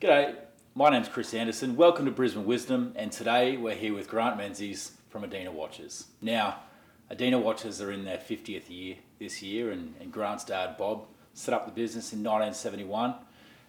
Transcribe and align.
G'day, 0.00 0.34
my 0.74 0.88
name's 0.88 1.08
Chris 1.08 1.34
Anderson. 1.34 1.76
Welcome 1.76 2.06
to 2.06 2.10
Brisbane 2.10 2.46
Wisdom, 2.46 2.94
and 2.96 3.12
today 3.12 3.58
we're 3.58 3.74
here 3.74 3.92
with 3.92 4.08
Grant 4.08 4.38
Menzies 4.38 4.92
from 5.10 5.24
Adina 5.24 5.52
Watches. 5.52 6.06
Now, 6.22 6.60
Adina 7.10 7.38
Watches 7.38 7.82
are 7.82 7.92
in 7.92 8.06
their 8.06 8.16
50th 8.16 8.70
year 8.70 8.96
this 9.18 9.42
year, 9.42 9.72
and, 9.72 9.94
and 10.00 10.10
Grant's 10.10 10.44
dad, 10.44 10.78
Bob, 10.78 11.04
set 11.34 11.52
up 11.52 11.66
the 11.66 11.72
business 11.72 12.14
in 12.14 12.20
1971. 12.20 13.14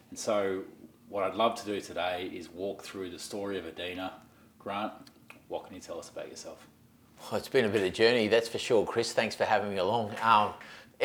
And 0.10 0.18
so, 0.18 0.62
what 1.10 1.26
I'd 1.26 1.36
love 1.36 1.56
to 1.56 1.66
do 1.66 1.82
today 1.82 2.32
is 2.34 2.48
walk 2.50 2.82
through 2.82 3.10
the 3.10 3.20
story 3.20 3.60
of 3.60 3.66
Adina. 3.68 4.14
Grant, 4.58 4.94
what 5.50 5.66
can 5.66 5.76
you 5.76 5.82
tell 5.82 6.00
us 6.00 6.08
about 6.08 6.30
yourself? 6.30 6.66
Well, 7.24 7.40
it's 7.40 7.50
been 7.50 7.66
a 7.66 7.68
bit 7.68 7.82
of 7.82 7.88
a 7.88 7.92
journey, 7.92 8.30
that's 8.30 8.48
for 8.48 8.58
sure, 8.58 8.86
Chris. 8.86 9.12
Thanks 9.12 9.36
for 9.36 9.44
having 9.44 9.72
me 9.72 9.80
along. 9.80 10.16
Um, 10.22 10.54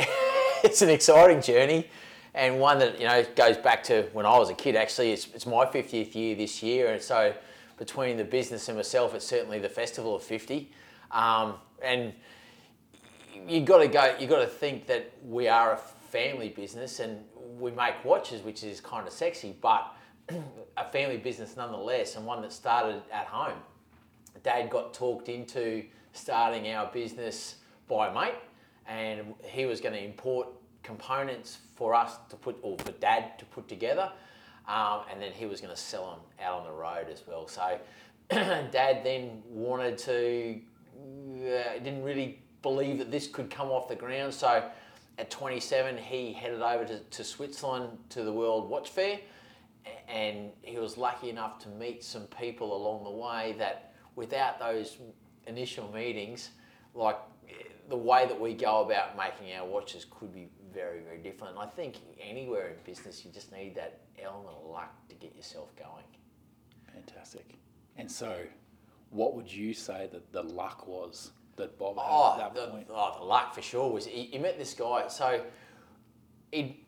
it's 0.62 0.82
an 0.82 0.88
exciting 0.88 1.43
journey 1.43 1.88
and 2.37 2.61
one 2.61 2.79
that 2.79 3.00
you 3.00 3.07
know 3.09 3.25
goes 3.34 3.57
back 3.57 3.82
to 3.84 4.03
when 4.12 4.27
I 4.27 4.39
was 4.39 4.50
a 4.50 4.55
kid. 4.55 4.77
Actually, 4.77 5.11
it's, 5.12 5.27
it's 5.35 5.46
my 5.46 5.64
50th 5.64 6.14
year 6.14 6.36
this 6.36 6.62
year, 6.62 6.93
and 6.93 7.03
so 7.03 7.35
between 7.79 8.17
the 8.18 8.25
business 8.25 8.68
and 8.68 8.77
myself, 8.77 9.14
it's 9.14 9.27
certainly 9.27 9.58
the 9.58 9.68
festival 9.68 10.14
of 10.14 10.22
50. 10.22 10.71
Um, 11.11 11.54
and 11.82 12.13
you 13.49 13.63
got 13.63 13.79
to 13.79 13.89
go. 13.89 14.14
You 14.21 14.27
got 14.27 14.41
to 14.41 14.46
think 14.46 14.86
that 14.86 15.11
we 15.25 15.49
are 15.49 15.72
a 15.72 15.77
family 15.79 16.50
business, 16.50 17.00
and 17.00 17.25
we 17.58 17.71
make 17.71 18.04
watches, 18.04 18.43
which 18.43 18.63
is 18.63 18.80
kind 18.80 19.07
of 19.07 19.13
sexy, 19.13 19.57
but 19.61 19.94
a 20.77 20.85
family 20.93 21.16
business 21.16 21.57
nonetheless, 21.57 22.16
and 22.16 22.27
one 22.27 22.43
that 22.43 22.53
started 22.53 23.03
at 23.11 23.27
home. 23.27 23.58
Dad 24.43 24.68
got 24.68 24.93
talked 24.93 25.29
into 25.29 25.85
starting 26.13 26.71
our 26.72 26.91
business 26.93 27.57
by 27.89 28.08
a 28.08 28.14
mate, 28.14 28.35
and 28.86 29.35
he 29.43 29.64
was 29.64 29.80
going 29.80 29.94
to 29.94 30.05
import 30.05 30.49
components 30.82 31.58
for 31.76 31.94
us 31.94 32.16
to 32.30 32.36
put, 32.36 32.58
or 32.62 32.77
for 32.78 32.92
Dad 32.92 33.39
to 33.39 33.44
put 33.44 33.69
together, 33.69 34.11
um, 34.66 35.03
and 35.11 35.22
then 35.22 35.33
he 35.33 35.47
was 35.47 35.61
going 35.61 35.75
to 35.75 35.80
sell 35.80 36.11
them 36.11 36.44
out 36.44 36.61
on 36.61 36.64
the 36.64 36.72
road 36.72 37.06
as 37.12 37.22
well. 37.27 37.47
So 37.47 37.78
Dad 38.30 39.05
then 39.05 39.42
wanted 39.48 39.98
to, 39.98 40.60
uh, 41.38 41.78
didn't 41.78 42.02
really 42.02 42.41
believe 42.62 42.98
that 42.98 43.12
this 43.12 43.28
could 43.28 43.50
come 43.50 43.69
off 43.69 43.88
the 43.88 43.94
ground. 43.94 44.34
So 44.34 44.64
at 45.19 45.30
27, 45.30 45.97
he 45.98 46.32
headed 46.32 46.62
over 46.62 46.84
to, 46.84 46.98
to 46.98 47.24
Switzerland 47.24 47.97
to 48.10 48.22
the 48.24 48.32
World 48.32 48.69
Watch 48.69 48.91
Fair, 48.91 49.20
and 50.08 50.50
he 50.62 50.78
was 50.78 50.97
lucky 50.97 51.30
enough 51.30 51.58
to 51.60 51.69
meet 51.69 52.02
some 52.02 52.27
people 52.41 52.77
along 52.77 53.04
the 53.04 53.10
way 53.10 53.54
that 53.58 53.94
without 54.16 54.58
those 54.58 54.97
initial 55.47 55.92
meetings, 55.92 56.50
like 56.94 57.19
the 57.88 57.97
way 57.97 58.27
that 58.27 58.41
we 58.41 58.52
go 58.54 58.82
about 58.82 59.16
making 59.16 59.54
our 59.56 59.66
watches 59.66 60.06
could 60.10 60.34
be 60.34 60.48
very, 60.77 61.00
very 61.00 61.19
different. 61.19 61.56
I 61.56 61.64
think 61.66 61.96
anywhere 62.20 62.69
in 62.69 62.74
business, 62.84 63.24
you 63.24 63.32
just 63.32 63.50
need 63.50 63.74
that 63.77 64.00
element 64.22 64.56
of 64.62 64.70
luck 64.70 64.92
to 65.08 65.14
get 65.14 65.34
yourself 65.34 65.74
going. 65.77 66.05
Fantastic. 66.92 67.55
And 67.96 68.10
so, 68.10 68.36
what 69.10 69.34
would 69.34 69.50
you 69.50 69.72
say 69.72 70.08
that 70.12 70.32
the 70.32 70.42
luck 70.42 70.86
was 70.86 71.30
that 71.56 71.78
Bob 71.78 71.97
had 71.97 72.04
Oh, 72.06 72.32
at 72.32 72.38
that 72.38 72.54
the, 72.54 72.69
point? 72.69 72.86
oh, 72.91 73.14
the 73.19 73.24
luck 73.24 73.54
for 73.54 73.62
sure 73.62 73.91
was 73.91 74.04
he, 74.06 74.24
he 74.24 74.38
met 74.38 74.58
this 74.58 74.74
guy. 74.74 75.08
So, 75.08 75.42
he, 76.52 76.84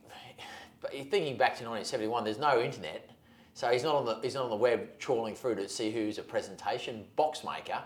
but 0.83 0.91
thinking 0.93 1.39
back 1.39 1.57
to 1.59 1.65
1971, 1.65 2.25
there's 2.25 2.39
no 2.39 2.61
internet, 2.61 3.11
so 3.55 3.69
he's 3.71 3.83
not 3.85 3.95
on 3.95 4.05
the 4.05 4.19
he's 4.23 4.35
not 4.35 4.45
on 4.45 4.51
the 4.51 4.57
web 4.57 4.99
trawling 4.99 5.35
through 5.35 5.55
to 5.57 5.69
see 5.69 5.91
who's 5.91 6.19
a 6.19 6.23
presentation 6.23 7.07
box 7.17 7.43
maker. 7.43 7.83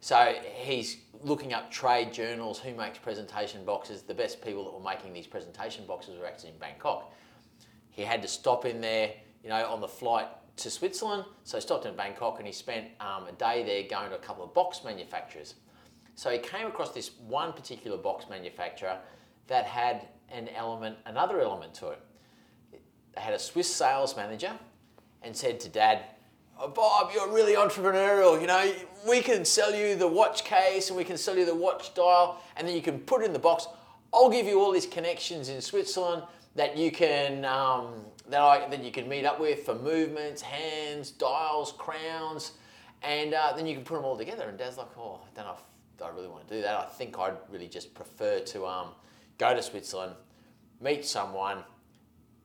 So 0.00 0.34
he's 0.54 0.98
looking 1.22 1.52
up 1.52 1.70
trade 1.70 2.12
journals, 2.12 2.58
who 2.58 2.74
makes 2.74 2.98
presentation 2.98 3.64
boxes. 3.64 4.02
The 4.02 4.14
best 4.14 4.42
people 4.42 4.64
that 4.64 4.72
were 4.72 4.82
making 4.82 5.12
these 5.12 5.26
presentation 5.26 5.84
boxes 5.86 6.18
were 6.18 6.26
actually 6.26 6.50
in 6.50 6.58
Bangkok. 6.58 7.12
He 7.90 8.02
had 8.02 8.22
to 8.22 8.28
stop 8.28 8.64
in 8.64 8.80
there, 8.80 9.12
you 9.42 9.50
know, 9.50 9.66
on 9.66 9.80
the 9.80 9.88
flight 9.88 10.28
to 10.56 10.70
Switzerland. 10.70 11.24
So 11.44 11.58
he 11.58 11.60
stopped 11.60 11.84
in 11.84 11.94
Bangkok 11.96 12.38
and 12.38 12.46
he 12.46 12.52
spent 12.52 12.86
um, 13.00 13.26
a 13.26 13.32
day 13.32 13.62
there 13.62 13.82
going 13.88 14.10
to 14.10 14.16
a 14.16 14.20
couple 14.20 14.44
of 14.44 14.54
box 14.54 14.82
manufacturers. 14.84 15.54
So 16.14 16.30
he 16.30 16.38
came 16.38 16.66
across 16.66 16.92
this 16.92 17.10
one 17.26 17.52
particular 17.52 17.96
box 17.96 18.26
manufacturer 18.28 18.98
that 19.48 19.66
had 19.66 20.08
an 20.30 20.48
element, 20.48 20.96
another 21.06 21.40
element 21.40 21.74
to 21.74 21.88
it. 21.88 22.00
They 23.14 23.20
had 23.20 23.34
a 23.34 23.38
Swiss 23.38 23.74
sales 23.74 24.16
manager 24.16 24.52
and 25.22 25.36
said 25.36 25.60
to 25.60 25.68
Dad, 25.68 26.04
oh, 26.60 26.68
Bob, 26.68 27.10
you're 27.14 27.32
really 27.32 27.54
entrepreneurial. 27.54 28.40
You 28.40 28.46
know, 28.46 28.72
we 29.08 29.20
can 29.20 29.44
sell 29.44 29.74
you 29.74 29.96
the 29.96 30.06
watch 30.06 30.44
case 30.44 30.88
and 30.88 30.96
we 30.96 31.04
can 31.04 31.16
sell 31.16 31.36
you 31.36 31.44
the 31.44 31.54
watch 31.54 31.94
dial, 31.94 32.40
and 32.56 32.68
then 32.68 32.74
you 32.74 32.82
can 32.82 32.98
put 33.00 33.22
it 33.22 33.26
in 33.26 33.32
the 33.32 33.38
box. 33.38 33.66
I'll 34.12 34.30
give 34.30 34.46
you 34.46 34.60
all 34.60 34.72
these 34.72 34.86
connections 34.86 35.48
in 35.48 35.60
Switzerland 35.60 36.24
that 36.56 36.76
you 36.76 36.90
can 36.90 37.44
um, 37.44 38.04
that 38.28 38.40
I 38.40 38.68
that 38.68 38.82
you 38.82 38.90
can 38.90 39.08
meet 39.08 39.24
up 39.24 39.40
with 39.40 39.60
for 39.60 39.74
movements, 39.74 40.42
hands, 40.42 41.10
dials, 41.10 41.72
crowns, 41.72 42.52
and 43.02 43.34
uh, 43.34 43.52
then 43.56 43.66
you 43.66 43.74
can 43.74 43.84
put 43.84 43.94
them 43.94 44.04
all 44.04 44.16
together. 44.16 44.48
And 44.48 44.58
Dad's 44.58 44.76
like, 44.76 44.88
oh, 44.98 45.20
I 45.24 45.36
don't 45.36 45.46
know 45.46 45.56
if 45.56 46.02
I 46.02 46.08
really 46.08 46.28
want 46.28 46.46
to 46.48 46.54
do 46.54 46.62
that. 46.62 46.74
I 46.74 46.86
think 46.86 47.18
I'd 47.18 47.36
really 47.50 47.68
just 47.68 47.94
prefer 47.94 48.40
to 48.40 48.66
um, 48.66 48.88
go 49.38 49.54
to 49.54 49.62
Switzerland, 49.62 50.14
meet 50.80 51.04
someone. 51.04 51.58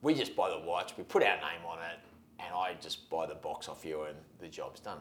We 0.02 0.14
just 0.14 0.36
buy 0.36 0.50
the 0.50 0.60
watch, 0.60 0.92
we 0.96 1.02
put 1.04 1.22
our 1.22 1.36
name 1.36 1.64
on 1.66 1.78
it, 1.78 1.98
and 2.38 2.54
I 2.54 2.74
just 2.80 3.08
buy 3.10 3.26
the 3.26 3.34
box 3.34 3.68
off 3.68 3.84
you, 3.84 4.02
and 4.02 4.16
the 4.40 4.48
job's 4.48 4.80
done. 4.80 4.98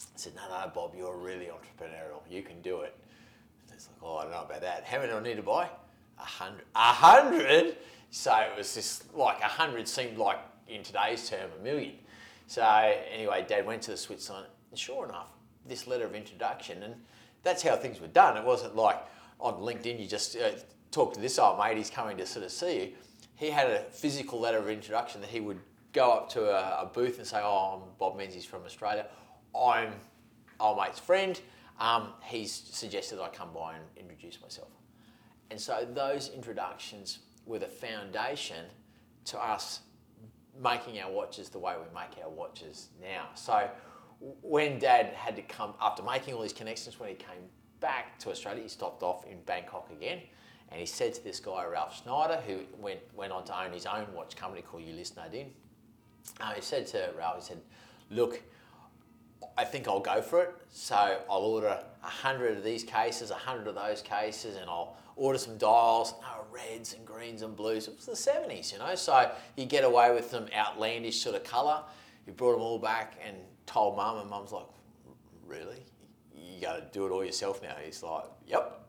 I 0.00 0.04
said, 0.16 0.34
no, 0.34 0.42
no, 0.48 0.70
Bob, 0.74 0.94
you're 0.96 1.16
really 1.16 1.46
entrepreneurial. 1.46 2.20
You 2.30 2.42
can 2.42 2.60
do 2.62 2.80
it. 2.80 2.96
It's 3.72 3.88
like, 3.88 3.96
oh, 4.02 4.16
I 4.16 4.22
don't 4.22 4.32
know 4.32 4.42
about 4.42 4.60
that. 4.62 4.84
How 4.84 4.98
many 4.98 5.10
do 5.10 5.18
I 5.18 5.22
need 5.22 5.36
to 5.36 5.42
buy? 5.42 5.68
A 6.18 6.22
hundred. 6.22 6.64
A 6.74 6.92
hundred? 6.92 7.76
So 8.10 8.34
it 8.34 8.56
was 8.56 8.74
just 8.74 9.14
like 9.14 9.40
a 9.40 9.46
hundred 9.46 9.86
seemed 9.88 10.18
like 10.18 10.38
in 10.68 10.82
today's 10.82 11.28
term 11.28 11.50
a 11.58 11.62
million. 11.62 11.94
So 12.46 12.62
anyway, 13.12 13.44
Dad 13.46 13.64
went 13.64 13.82
to 13.82 13.92
the 13.92 13.96
Switzerland, 13.96 14.46
and 14.70 14.78
sure 14.78 15.04
enough, 15.04 15.30
this 15.66 15.86
letter 15.86 16.04
of 16.04 16.14
introduction, 16.14 16.82
and 16.82 16.94
that's 17.42 17.62
how 17.62 17.76
things 17.76 18.00
were 18.00 18.08
done. 18.08 18.36
It 18.36 18.44
wasn't 18.44 18.76
like 18.76 18.98
on 19.38 19.54
LinkedIn 19.54 20.00
you 20.00 20.06
just 20.06 20.36
uh, 20.36 20.50
talk 20.90 21.14
to 21.14 21.20
this 21.20 21.38
old 21.38 21.58
mate, 21.58 21.76
he's 21.76 21.90
coming 21.90 22.16
to 22.16 22.26
sort 22.26 22.44
of 22.44 22.50
see 22.50 22.80
you. 22.80 22.92
He 23.36 23.50
had 23.50 23.70
a 23.70 23.80
physical 23.84 24.40
letter 24.40 24.58
of 24.58 24.68
introduction 24.68 25.20
that 25.20 25.30
he 25.30 25.40
would 25.40 25.60
go 25.92 26.12
up 26.12 26.28
to 26.30 26.44
a, 26.44 26.82
a 26.82 26.86
booth 26.86 27.18
and 27.18 27.26
say, 27.26 27.40
"Oh, 27.42 27.80
I'm 27.82 27.88
Bob 27.98 28.16
Menzies 28.16 28.44
from 28.44 28.64
Australia. 28.64 29.06
I'm 29.58 29.94
old 30.58 30.78
mate's 30.78 30.98
friend. 30.98 31.40
Um, 31.78 32.12
he's 32.24 32.52
suggested 32.52 33.20
I 33.20 33.28
come 33.28 33.52
by 33.52 33.74
and 33.74 33.84
introduce 33.96 34.40
myself." 34.40 34.70
And 35.50 35.60
so 35.60 35.86
those 35.92 36.30
introductions 36.34 37.20
were 37.44 37.58
the 37.58 37.66
foundation 37.66 38.66
to 39.26 39.38
us 39.38 39.80
making 40.62 41.00
our 41.00 41.10
watches 41.10 41.48
the 41.48 41.58
way 41.58 41.74
we 41.76 41.84
make 41.98 42.22
our 42.22 42.30
watches 42.30 42.88
now. 43.00 43.28
So 43.34 43.68
when 44.42 44.78
Dad 44.78 45.06
had 45.14 45.36
to 45.36 45.42
come 45.42 45.74
after 45.80 46.02
making 46.02 46.34
all 46.34 46.42
these 46.42 46.52
connections, 46.52 47.00
when 47.00 47.08
he 47.08 47.14
came 47.14 47.48
back 47.80 48.18
to 48.20 48.30
Australia, 48.30 48.62
he 48.62 48.68
stopped 48.68 49.02
off 49.02 49.26
in 49.26 49.40
Bangkok 49.42 49.90
again, 49.90 50.20
and 50.68 50.78
he 50.78 50.86
said 50.86 51.14
to 51.14 51.24
this 51.24 51.40
guy 51.40 51.64
Rolf 51.64 52.02
Schnyder, 52.04 52.40
who 52.46 52.60
went 52.78 53.00
went 53.14 53.32
on 53.32 53.44
to 53.44 53.64
own 53.64 53.72
his 53.72 53.86
own 53.86 54.06
watch 54.14 54.36
company 54.36 54.62
called 54.62 54.84
Ulysse 54.84 55.12
Nardin. 55.12 55.48
He 56.54 56.60
said 56.60 56.86
to 56.88 57.10
Rolf, 57.18 57.36
he 57.36 57.42
said, 57.42 57.60
"Look, 58.10 58.42
I 59.56 59.64
think 59.64 59.88
I'll 59.88 60.00
go 60.00 60.22
for 60.22 60.42
it. 60.42 60.54
So 60.70 61.20
I'll 61.30 61.40
order 61.40 61.82
a 62.02 62.06
hundred 62.06 62.56
of 62.56 62.64
these 62.64 62.84
cases, 62.84 63.30
a 63.30 63.34
hundred 63.34 63.66
of 63.66 63.74
those 63.74 64.02
cases, 64.02 64.56
and 64.56 64.68
I'll 64.68 64.96
order 65.16 65.38
some 65.38 65.58
dials, 65.58 66.14
no, 66.22 66.44
reds 66.50 66.94
and 66.94 67.04
greens 67.04 67.42
and 67.42 67.54
blues. 67.54 67.88
It 67.88 67.96
was 67.96 68.06
the 68.06 68.16
seventies, 68.16 68.72
you 68.72 68.78
know. 68.78 68.94
So 68.94 69.30
you 69.56 69.66
get 69.66 69.84
away 69.84 70.14
with 70.14 70.30
some 70.30 70.46
outlandish 70.56 71.20
sort 71.20 71.36
of 71.36 71.44
colour. 71.44 71.82
He 72.24 72.32
brought 72.32 72.52
them 72.52 72.62
all 72.62 72.78
back 72.78 73.18
and 73.26 73.36
told 73.66 73.96
Mum, 73.96 74.18
and 74.18 74.30
Mum's 74.30 74.52
like, 74.52 74.66
"Really? 75.46 75.84
You 76.34 76.60
got 76.60 76.76
to 76.76 76.98
do 76.98 77.06
it 77.06 77.10
all 77.10 77.24
yourself 77.24 77.62
now?" 77.62 77.74
He's 77.84 78.02
like, 78.02 78.24
"Yep." 78.46 78.80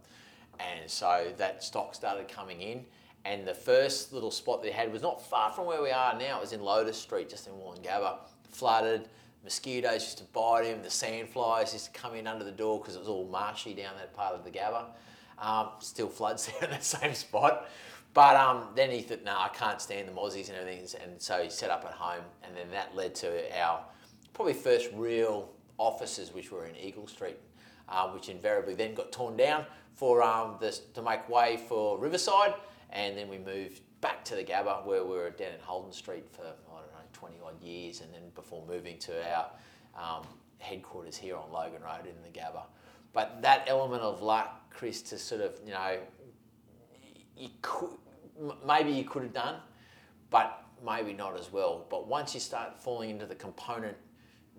And 0.59 0.90
so 0.90 1.34
that 1.38 1.63
stock 1.63 1.96
started 1.96 2.28
coming 2.28 2.62
in. 2.62 2.86
And 3.25 3.47
the 3.47 3.53
first 3.53 4.13
little 4.13 4.31
spot 4.31 4.63
they 4.63 4.71
had 4.71 4.91
was 4.91 5.01
not 5.01 5.21
far 5.27 5.51
from 5.51 5.65
where 5.65 5.81
we 5.81 5.91
are 5.91 6.17
now. 6.17 6.37
It 6.37 6.41
was 6.41 6.53
in 6.53 6.61
Lotus 6.61 6.97
Street, 6.97 7.29
just 7.29 7.47
in 7.47 7.53
Woolloongabba. 7.53 8.17
Flooded, 8.49 9.07
mosquitoes 9.44 10.03
used 10.03 10.18
to 10.19 10.23
bite 10.25 10.65
him, 10.65 10.81
the 10.81 10.89
sandflies 10.89 11.73
used 11.73 11.94
to 11.94 12.00
come 12.00 12.15
in 12.15 12.27
under 12.27 12.44
the 12.44 12.51
door 12.51 12.79
because 12.79 12.95
it 12.95 13.00
was 13.00 13.07
all 13.07 13.27
marshy 13.27 13.73
down 13.73 13.94
that 13.97 14.13
part 14.13 14.33
of 14.33 14.44
the 14.44 14.50
Gabba. 14.50 14.85
Um, 15.39 15.69
still 15.79 16.09
floods 16.09 16.47
there 16.59 16.69
in 16.69 16.71
that 16.71 16.83
same 16.83 17.13
spot. 17.13 17.69
But 18.13 18.35
um, 18.35 18.68
then 18.75 18.91
he 18.91 19.01
thought, 19.01 19.24
no, 19.24 19.31
I 19.38 19.50
can't 19.50 19.79
stand 19.79 20.07
the 20.07 20.12
mozzies 20.12 20.50
and 20.50 20.57
everything. 20.57 20.85
And 21.01 21.21
so 21.21 21.41
he 21.41 21.50
set 21.50 21.69
up 21.69 21.85
at 21.85 21.94
home. 21.94 22.24
And 22.44 22.56
then 22.56 22.69
that 22.71 22.95
led 22.95 23.15
to 23.15 23.59
our 23.59 23.81
probably 24.33 24.53
first 24.53 24.89
real 24.94 25.50
offices, 25.77 26.33
which 26.33 26.51
were 26.51 26.65
in 26.65 26.75
Eagle 26.75 27.07
Street, 27.07 27.38
uh, 27.88 28.09
which 28.09 28.27
invariably 28.29 28.75
then 28.75 28.94
got 28.94 29.12
torn 29.12 29.38
down 29.38 29.65
for 29.94 30.21
um, 30.21 30.57
this, 30.59 30.79
to 30.94 31.01
make 31.01 31.27
way 31.29 31.57
for 31.69 31.97
Riverside. 31.97 32.53
And 32.91 33.17
then 33.17 33.29
we 33.29 33.38
moved 33.38 33.81
back 34.01 34.25
to 34.25 34.35
the 34.35 34.43
Gabba 34.43 34.85
where 34.85 35.03
we 35.03 35.15
were 35.15 35.29
down 35.29 35.53
in 35.53 35.59
Holden 35.61 35.93
Street 35.93 36.25
for, 36.31 36.41
I 36.41 36.45
don't 36.45 36.91
know, 36.91 37.07
20 37.13 37.35
odd 37.45 37.61
years. 37.61 38.01
And 38.01 38.13
then 38.13 38.23
before 38.35 38.65
moving 38.67 38.97
to 38.99 39.13
our 39.33 39.47
um, 39.95 40.27
headquarters 40.57 41.17
here 41.17 41.35
on 41.35 41.51
Logan 41.51 41.81
Road 41.81 42.05
in 42.05 42.21
the 42.23 42.38
Gabba. 42.38 42.63
But 43.13 43.41
that 43.41 43.65
element 43.67 44.01
of 44.01 44.21
luck, 44.21 44.71
Chris, 44.73 45.01
to 45.03 45.17
sort 45.17 45.41
of, 45.41 45.53
you 45.65 45.73
know, 45.73 45.97
you 47.38 47.49
could, 47.61 47.89
maybe 48.65 48.91
you 48.91 49.03
could 49.03 49.23
have 49.23 49.33
done, 49.33 49.55
but 50.29 50.63
maybe 50.85 51.13
not 51.13 51.38
as 51.38 51.51
well. 51.51 51.85
But 51.89 52.07
once 52.07 52.33
you 52.33 52.39
start 52.39 52.81
falling 52.81 53.09
into 53.09 53.25
the 53.25 53.35
component 53.35 53.97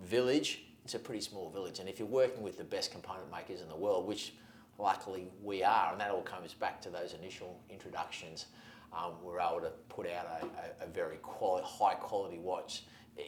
village, 0.02 0.64
it's 0.84 0.94
a 0.94 0.98
pretty 0.98 1.20
small 1.20 1.50
village. 1.50 1.78
And 1.78 1.88
if 1.88 1.98
you're 1.98 2.08
working 2.08 2.42
with 2.42 2.58
the 2.58 2.64
best 2.64 2.92
component 2.92 3.30
makers 3.30 3.60
in 3.60 3.68
the 3.68 3.76
world, 3.76 4.06
which 4.06 4.34
luckily 4.82 5.28
we 5.42 5.62
are, 5.62 5.92
and 5.92 6.00
that 6.00 6.10
all 6.10 6.22
comes 6.22 6.52
back 6.52 6.80
to 6.82 6.90
those 6.90 7.14
initial 7.14 7.60
introductions, 7.70 8.46
um, 8.92 9.12
we're 9.22 9.40
able 9.40 9.60
to 9.60 9.70
put 9.88 10.06
out 10.06 10.26
a, 10.26 10.84
a, 10.84 10.86
a 10.86 10.88
very 10.88 11.16
quali- 11.18 11.62
high 11.64 11.94
quality 11.94 12.38
watch 12.38 12.84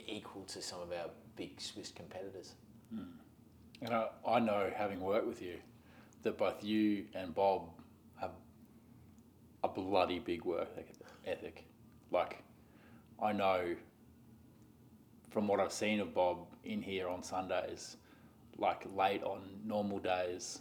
equal 0.07 0.43
to 0.45 0.61
some 0.61 0.81
of 0.81 0.91
our 0.93 1.09
big 1.37 1.61
Swiss 1.61 1.91
competitors. 1.91 2.55
And 3.81 3.95
I, 3.95 4.09
I 4.27 4.39
know, 4.41 4.71
having 4.75 5.01
worked 5.01 5.27
with 5.27 5.41
you, 5.41 5.57
that 6.23 6.39
both 6.39 6.63
you 6.63 7.07
and 7.15 7.35
Bob 7.35 7.69
have 8.21 8.33
a 9.63 9.69
bloody 9.69 10.19
big 10.19 10.45
work 10.45 10.69
ethic. 11.27 11.65
Like, 12.11 12.43
I 13.23 13.33
know 13.33 13.75
from 15.31 15.49
what 15.49 15.61
I've 15.61 15.73
seen 15.73 16.01
of 16.01 16.15
Bob 16.15 16.47
in 16.65 16.83
here 16.83 17.09
on 17.09 17.23
Sundays, 17.23 17.97
like 18.59 18.87
late 18.95 19.23
on 19.25 19.41
normal 19.65 19.99
days, 19.99 20.61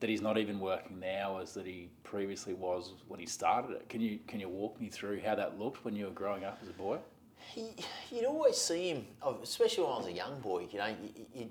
that 0.00 0.08
he's 0.08 0.22
not 0.22 0.38
even 0.38 0.60
working 0.60 1.00
the 1.00 1.20
hours 1.20 1.54
that 1.54 1.66
he 1.66 1.90
previously 2.04 2.54
was 2.54 2.94
when 3.08 3.18
he 3.18 3.26
started 3.26 3.72
it. 3.72 3.88
Can 3.88 4.00
you 4.00 4.18
can 4.26 4.40
you 4.40 4.48
walk 4.48 4.80
me 4.80 4.88
through 4.88 5.20
how 5.24 5.34
that 5.34 5.58
looked 5.58 5.84
when 5.84 5.96
you 5.96 6.04
were 6.06 6.12
growing 6.12 6.44
up 6.44 6.58
as 6.62 6.68
a 6.68 6.72
boy? 6.72 6.98
He, 7.36 7.70
you'd 8.10 8.26
always 8.26 8.58
see 8.58 8.90
him, 8.90 9.06
especially 9.42 9.84
when 9.84 9.92
I 9.92 9.96
was 9.96 10.06
a 10.06 10.12
young 10.12 10.38
boy. 10.40 10.68
You 10.70 10.78
know, 10.78 10.94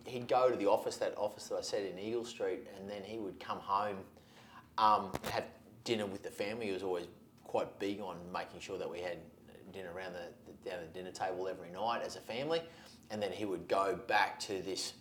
he'd 0.05 0.27
go 0.27 0.51
to 0.51 0.55
the 0.55 0.67
office, 0.67 0.97
that 0.97 1.17
office 1.17 1.45
that 1.47 1.55
I 1.55 1.61
said 1.61 1.85
in 1.85 1.97
Eagle 1.97 2.23
Street, 2.23 2.67
and 2.77 2.87
then 2.87 3.01
he 3.03 3.17
would 3.17 3.39
come 3.39 3.57
home, 3.57 3.97
um, 4.77 5.11
have 5.31 5.45
dinner 5.85 6.05
with 6.05 6.21
the 6.21 6.29
family. 6.29 6.67
He 6.67 6.71
was 6.71 6.83
always 6.83 7.07
quite 7.43 7.79
big 7.79 7.99
on 7.99 8.17
making 8.31 8.59
sure 8.59 8.77
that 8.77 8.89
we 8.89 8.99
had 8.99 9.17
dinner 9.73 9.91
around 9.95 10.13
the, 10.13 10.27
the 10.45 10.69
down 10.69 10.79
the 10.81 10.87
dinner 10.87 11.11
table 11.11 11.47
every 11.47 11.69
night 11.71 12.01
as 12.05 12.15
a 12.15 12.21
family, 12.21 12.61
and 13.09 13.21
then 13.21 13.31
he 13.31 13.45
would 13.45 13.67
go 13.67 13.97
back 14.07 14.39
to 14.41 14.61
this. 14.61 14.93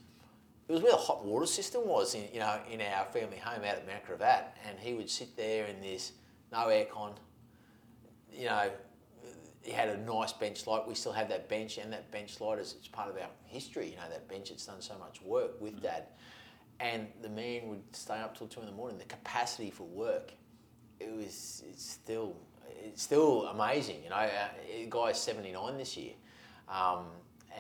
It 0.69 0.73
was 0.73 0.83
where 0.83 0.93
the 0.93 0.99
hot 0.99 1.25
water 1.25 1.47
system 1.47 1.87
was, 1.87 2.15
in, 2.15 2.25
you 2.33 2.41
know, 2.41 2.59
in 2.71 2.81
our 2.81 3.05
family 3.07 3.39
home 3.39 3.63
out 3.65 3.77
at 3.77 3.87
Mount 3.87 4.05
Gravatt, 4.05 4.47
and 4.69 4.79
he 4.79 4.95
would 4.95 5.09
sit 5.09 5.37
there 5.37 5.67
in 5.67 5.81
this 5.81 6.13
no 6.53 6.67
aircon, 6.67 7.15
you 8.33 8.47
know, 8.47 8.71
he 9.63 9.73
had 9.73 9.89
a 9.89 9.97
nice 9.99 10.33
bench 10.33 10.67
light. 10.67 10.87
We 10.87 10.95
still 10.95 11.13
have 11.13 11.29
that 11.29 11.49
bench, 11.49 11.79
and 11.79 11.93
that 11.93 12.11
bench 12.13 12.41
light 12.41 12.59
is 12.59 12.75
it's 12.79 12.89
part 12.89 13.11
of 13.11 13.17
our 13.17 13.29
history. 13.45 13.91
You 13.91 13.97
know, 13.97 14.09
that 14.11 14.29
bench 14.29 14.51
it's 14.51 14.67
done 14.67 14.81
so 14.81 14.97
much 14.99 15.21
work 15.23 15.61
with 15.61 15.83
Dad, 15.83 16.07
and 16.79 17.09
the 17.21 17.29
man 17.29 17.69
would 17.69 17.83
stay 17.95 18.19
up 18.19 18.37
till 18.39 18.47
two 18.47 18.61
in 18.61 18.67
the 18.67 18.73
morning. 18.73 18.99
The 18.99 19.05
capacity 19.05 19.71
for 19.71 19.85
work, 19.85 20.33
it 21.01 21.13
was 21.13 21.65
it's 21.69 21.85
still 21.85 22.37
it's 22.85 23.03
still 23.03 23.47
amazing. 23.47 24.05
You 24.05 24.11
know, 24.11 24.17
uh, 24.17 24.49
the 24.73 24.87
guy's 24.89 25.21
seventy 25.21 25.51
nine 25.51 25.79
this 25.79 25.97
year, 25.97 26.13
um, 26.69 27.07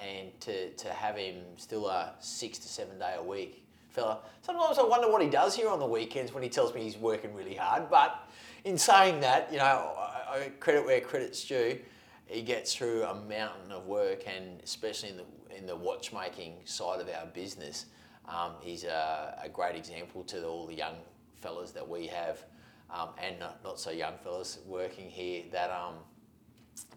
and 0.02 0.38
to 0.40 0.70
to 0.70 0.92
have 0.92 1.16
him 1.16 1.36
still 1.56 1.88
a 1.88 2.14
six 2.20 2.58
to 2.58 2.68
seven 2.68 2.98
day 2.98 3.14
a 3.18 3.22
week 3.22 3.64
fella. 3.88 4.18
Sometimes 4.42 4.78
I 4.78 4.84
wonder 4.84 5.10
what 5.10 5.22
he 5.22 5.28
does 5.28 5.56
here 5.56 5.68
on 5.68 5.78
the 5.78 5.86
weekends 5.86 6.32
when 6.32 6.42
he 6.42 6.48
tells 6.48 6.74
me 6.74 6.82
he's 6.82 6.98
working 6.98 7.34
really 7.34 7.54
hard. 7.54 7.88
But 7.88 8.28
in 8.64 8.76
saying 8.76 9.20
that, 9.20 9.50
you 9.50 9.58
know, 9.58 9.64
I, 9.64 10.38
I 10.38 10.48
credit 10.60 10.84
where 10.84 11.00
credit's 11.00 11.44
due 11.44 11.78
he 12.26 12.42
gets 12.42 12.74
through 12.74 13.04
a 13.04 13.14
mountain 13.14 13.70
of 13.70 13.86
work, 13.86 14.24
and 14.26 14.60
especially 14.62 15.10
in 15.10 15.16
the 15.16 15.24
in 15.56 15.66
the 15.66 15.76
watchmaking 15.76 16.56
side 16.64 17.00
of 17.00 17.08
our 17.08 17.26
business, 17.26 17.86
um, 18.28 18.52
he's 18.60 18.84
a, 18.84 19.40
a, 19.42 19.48
great 19.48 19.74
example 19.74 20.22
to 20.24 20.44
all 20.44 20.66
the 20.66 20.74
young 20.74 20.96
fellas 21.36 21.70
that 21.70 21.88
we 21.88 22.06
have, 22.08 22.44
um, 22.90 23.08
and 23.22 23.38
not, 23.38 23.64
not, 23.64 23.80
so 23.80 23.90
young 23.90 24.14
fellas 24.22 24.58
working 24.66 25.08
here 25.08 25.44
that 25.52 25.70
um, 25.70 25.94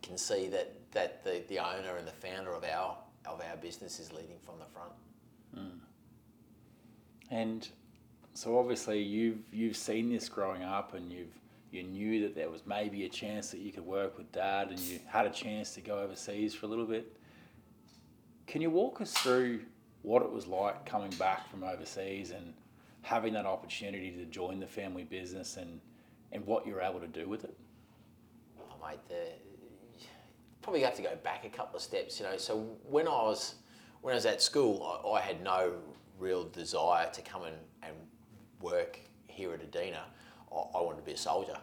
can 0.01 0.17
see 0.17 0.47
that 0.47 0.73
that 0.91 1.23
the, 1.23 1.43
the 1.47 1.59
owner 1.59 1.97
and 1.97 2.07
the 2.07 2.11
founder 2.11 2.53
of 2.53 2.63
our 2.63 2.97
of 3.25 3.41
our 3.41 3.57
business 3.57 3.99
is 3.99 4.11
leading 4.11 4.39
from 4.43 4.55
the 4.59 4.65
front. 4.65 4.91
Mm. 5.57 5.79
And 7.31 7.67
so 8.33 8.57
obviously 8.57 9.01
you've 9.01 9.39
you've 9.51 9.77
seen 9.77 10.09
this 10.09 10.29
growing 10.29 10.63
up, 10.63 10.93
and 10.93 11.11
you've 11.11 11.33
you 11.71 11.83
knew 11.83 12.21
that 12.23 12.35
there 12.35 12.49
was 12.49 12.65
maybe 12.65 13.05
a 13.05 13.09
chance 13.09 13.51
that 13.51 13.59
you 13.59 13.71
could 13.71 13.85
work 13.85 14.17
with 14.17 14.31
dad 14.31 14.69
and 14.69 14.79
you 14.79 14.99
had 15.07 15.25
a 15.25 15.29
chance 15.29 15.73
to 15.75 15.81
go 15.81 15.99
overseas 15.99 16.55
for 16.55 16.65
a 16.65 16.69
little 16.69 16.85
bit. 16.85 17.15
Can 18.47 18.61
you 18.61 18.71
walk 18.71 19.01
us 19.01 19.13
through 19.13 19.61
what 20.01 20.23
it 20.23 20.31
was 20.31 20.47
like 20.47 20.85
coming 20.85 21.11
back 21.11 21.49
from 21.49 21.63
overseas 21.63 22.31
and 22.31 22.53
having 23.01 23.33
that 23.33 23.45
opportunity 23.45 24.11
to 24.11 24.25
join 24.25 24.59
the 24.59 24.65
family 24.65 25.03
business 25.03 25.57
and, 25.57 25.79
and 26.31 26.45
what 26.45 26.65
you 26.65 26.73
were 26.73 26.81
able 26.81 26.99
to 26.99 27.07
do 27.07 27.29
with 27.29 27.43
it? 27.43 27.55
Oh, 28.59 28.87
mate, 28.87 28.99
the, 29.07 29.27
probably 30.61 30.81
have 30.81 30.95
to 30.95 31.01
go 31.01 31.15
back 31.23 31.45
a 31.45 31.49
couple 31.49 31.77
of 31.77 31.81
steps. 31.81 32.19
You 32.19 32.25
know, 32.25 32.37
so 32.37 32.77
when 32.83 33.07
I 33.07 33.11
was 33.11 33.55
when 34.01 34.13
I 34.13 34.15
was 34.15 34.25
at 34.25 34.41
school, 34.41 35.01
I, 35.05 35.17
I 35.17 35.21
had 35.21 35.43
no 35.43 35.73
real 36.17 36.45
desire 36.45 37.09
to 37.11 37.21
come 37.21 37.43
and, 37.43 37.55
and 37.83 37.93
work 38.61 38.99
here 39.27 39.53
at 39.53 39.61
Adina. 39.61 40.03
I 40.51 40.81
wanted 40.81 40.97
to 40.97 41.03
be 41.03 41.13
a 41.13 41.17
soldier. 41.17 41.57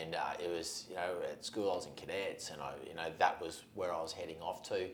And 0.00 0.14
uh, 0.14 0.32
it 0.42 0.50
was, 0.50 0.86
you 0.88 0.96
know, 0.96 1.14
at 1.30 1.44
school 1.44 1.70
I 1.70 1.76
was 1.76 1.86
in 1.86 1.92
cadets, 1.92 2.50
and 2.50 2.60
I, 2.60 2.72
you 2.86 2.94
know, 2.94 3.10
that 3.18 3.40
was 3.40 3.62
where 3.74 3.92
I 3.92 4.00
was 4.00 4.12
heading 4.12 4.40
off 4.40 4.62
to. 4.70 4.88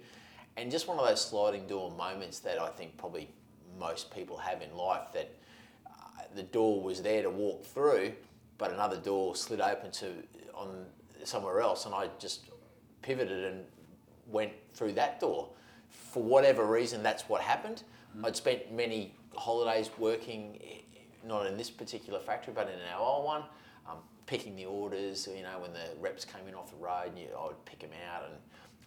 And 0.56 0.70
just 0.70 0.88
one 0.88 0.98
of 0.98 1.06
those 1.06 1.24
sliding 1.24 1.66
door 1.66 1.90
moments 1.90 2.38
that 2.40 2.60
I 2.60 2.68
think 2.68 2.96
probably 2.96 3.30
most 3.78 4.14
people 4.14 4.36
have 4.36 4.62
in 4.62 4.76
life 4.76 5.08
that 5.14 5.34
uh, 5.86 5.90
the 6.34 6.42
door 6.42 6.82
was 6.82 7.02
there 7.02 7.22
to 7.22 7.30
walk 7.30 7.64
through, 7.64 8.12
but 8.58 8.72
another 8.72 8.96
door 8.96 9.34
slid 9.34 9.60
open 9.60 9.90
to 9.92 10.12
on 10.54 10.84
somewhere 11.24 11.60
else, 11.60 11.86
and 11.86 11.94
I 11.94 12.08
just 12.18 12.42
pivoted 13.04 13.52
and 13.52 13.64
went 14.26 14.52
through 14.72 14.92
that 14.92 15.20
door. 15.20 15.50
For 15.88 16.22
whatever 16.22 16.64
reason, 16.64 17.02
that's 17.02 17.28
what 17.28 17.42
happened. 17.42 17.82
Mm-hmm. 18.16 18.24
I'd 18.24 18.36
spent 18.36 18.72
many 18.72 19.14
holidays 19.36 19.90
working 19.98 20.58
not 21.26 21.46
in 21.46 21.56
this 21.56 21.70
particular 21.70 22.18
factory, 22.18 22.52
but 22.54 22.68
in 22.68 22.78
our 22.92 23.00
old 23.00 23.24
one, 23.24 23.42
um, 23.88 23.98
picking 24.26 24.56
the 24.56 24.64
orders. 24.64 25.28
You 25.34 25.42
know, 25.42 25.58
when 25.60 25.72
the 25.72 25.86
reps 26.00 26.24
came 26.24 26.46
in 26.48 26.54
off 26.54 26.70
the 26.70 26.76
road, 26.76 27.12
you, 27.16 27.26
I 27.38 27.46
would 27.46 27.64
pick 27.64 27.80
them 27.80 27.90
out 28.10 28.24
and 28.24 28.34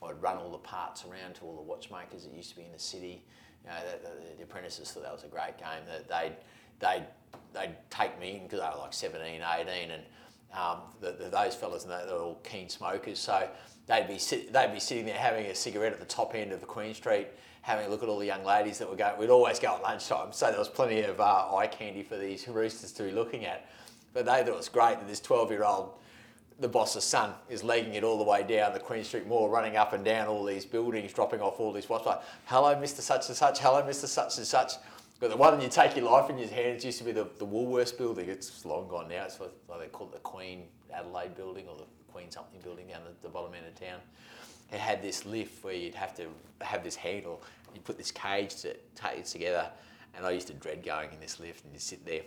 I'd 0.04 0.22
run 0.22 0.38
all 0.38 0.52
the 0.52 0.58
parts 0.58 1.06
around 1.06 1.36
to 1.36 1.42
all 1.44 1.56
the 1.56 1.62
watchmakers 1.62 2.24
that 2.24 2.34
used 2.34 2.50
to 2.52 2.56
be 2.56 2.64
in 2.64 2.72
the 2.72 2.80
city. 2.80 3.24
You 3.64 3.72
know, 3.72 3.78
the, 3.92 4.10
the, 4.10 4.38
the 4.38 4.44
apprentices 4.44 4.92
thought 4.92 5.04
that 5.04 5.14
was 5.14 5.24
a 5.24 5.28
great 5.28 5.58
game. 5.58 5.84
That 5.88 6.08
they'd 6.08 6.36
they'd 6.80 7.06
they'd 7.54 7.76
take 7.90 8.20
me 8.20 8.38
in 8.38 8.44
because 8.44 8.60
they 8.60 8.68
were 8.68 8.82
like 8.82 8.94
17, 8.94 9.42
18, 9.42 9.92
and 9.92 10.04
um, 10.54 10.80
the, 11.02 11.12
the, 11.12 11.30
those 11.30 11.56
fellas 11.56 11.84
and 11.84 11.92
they're 11.92 12.18
all 12.18 12.40
keen 12.44 12.70
smokers. 12.70 13.20
So 13.20 13.48
they'd 13.88 14.08
be 14.08 14.18
sit, 14.18 14.54
they'd 14.54 14.74
be 14.74 14.80
sitting 14.80 15.06
there 15.06 15.18
having 15.18 15.46
a 15.46 15.56
cigarette 15.56 15.94
at 15.94 16.00
the 16.00 16.06
top 16.06 16.36
end 16.36 16.52
of 16.52 16.60
the 16.60 16.66
Queen 16.66 16.94
Street 16.94 17.28
having 17.68 17.86
a 17.86 17.90
look 17.90 18.02
at 18.02 18.08
all 18.08 18.18
the 18.18 18.26
young 18.26 18.46
ladies 18.46 18.78
that 18.78 18.90
were 18.90 18.96
going. 18.96 19.20
We'd 19.20 19.30
always 19.30 19.60
go 19.60 19.76
at 19.76 19.84
lunchtime, 19.84 20.32
so 20.32 20.50
there 20.50 20.58
was 20.58 20.70
plenty 20.70 21.02
of 21.02 21.20
uh, 21.20 21.54
eye 21.54 21.68
candy 21.68 22.02
for 22.02 22.18
these 22.18 22.48
roosters 22.48 22.94
to 22.94 23.04
be 23.04 23.12
looking 23.12 23.44
at. 23.46 23.68
But 24.14 24.26
they 24.26 24.38
thought 24.38 24.48
it 24.48 24.56
was 24.56 24.70
great 24.70 25.00
that 25.00 25.08
this 25.08 25.20
12 25.20 25.52
year 25.52 25.66
old, 25.66 25.92
the 26.62 26.70
boss's 26.70 27.04
son, 27.04 27.34
is 27.50 27.66
legging 27.66 27.96
it 27.96 28.06
all 28.06 28.18
the 28.18 28.24
way 28.24 28.42
down 28.42 28.72
the 28.72 28.80
Queen 28.80 29.04
Street 29.04 29.28
Mall, 29.28 29.50
running 29.50 29.76
up 29.76 29.92
and 29.92 30.06
down 30.06 30.28
all 30.28 30.46
these 30.46 30.66
buildings, 30.66 31.12
dropping 31.12 31.42
off 31.42 31.60
all 31.60 31.74
these 31.74 31.90
watch. 31.90 32.06
Like, 32.06 32.22
hello, 32.46 32.74
Mr. 32.74 33.02
Such 33.02 33.28
and 33.28 33.36
Such, 33.36 33.60
hello, 33.60 33.82
Mr. 33.82 34.06
Such 34.06 34.38
and 34.38 34.48
Such. 34.48 34.72
But 35.20 35.32
the 35.32 35.38
one 35.38 35.60
you 35.60 35.68
take 35.68 35.96
your 35.96 36.06
life 36.06 36.30
in 36.30 36.38
your 36.38 36.48
hands 36.50 36.86
used 36.86 37.00
to 37.00 37.04
be 37.04 37.12
the, 37.12 37.28
the 37.40 37.46
Woolworths 37.46 37.98
building. 37.98 38.30
It's 38.30 38.66
long 38.66 38.88
gone 38.88 39.10
now. 39.10 39.26
It's 39.26 39.40
what 39.40 39.80
they 39.80 39.88
call 39.88 40.08
it 40.08 40.14
the 40.14 40.20
Queen 40.20 40.64
Adelaide 40.94 41.36
building 41.36 41.68
or 41.68 41.76
the 41.76 41.86
Queen 42.12 42.30
something 42.30 42.60
building 42.62 42.88
down 42.88 43.02
the, 43.04 43.28
the 43.28 43.30
bottom 43.30 43.54
end 43.54 43.66
of 43.66 43.76
town 43.80 44.00
it 44.72 44.80
had 44.80 45.02
this 45.02 45.26
lift 45.26 45.64
where 45.64 45.74
you'd 45.74 45.96
have 45.96 46.16
to 46.16 46.28
have 46.62 46.84
this 46.84 46.96
handle. 46.96 47.42
You 47.74 47.82
put 47.82 47.98
this 47.98 48.12
cage 48.12 48.56
to 48.58 48.76
take 48.96 49.20
it 49.20 49.26
together, 49.26 49.70
and 50.16 50.26
I 50.26 50.32
used 50.32 50.48
to 50.48 50.54
dread 50.54 50.84
going 50.84 51.12
in 51.14 51.20
this 51.20 51.40
lift 51.40 51.64
and 51.64 51.74
you 51.74 51.80
sit 51.80 52.06
there. 52.06 52.22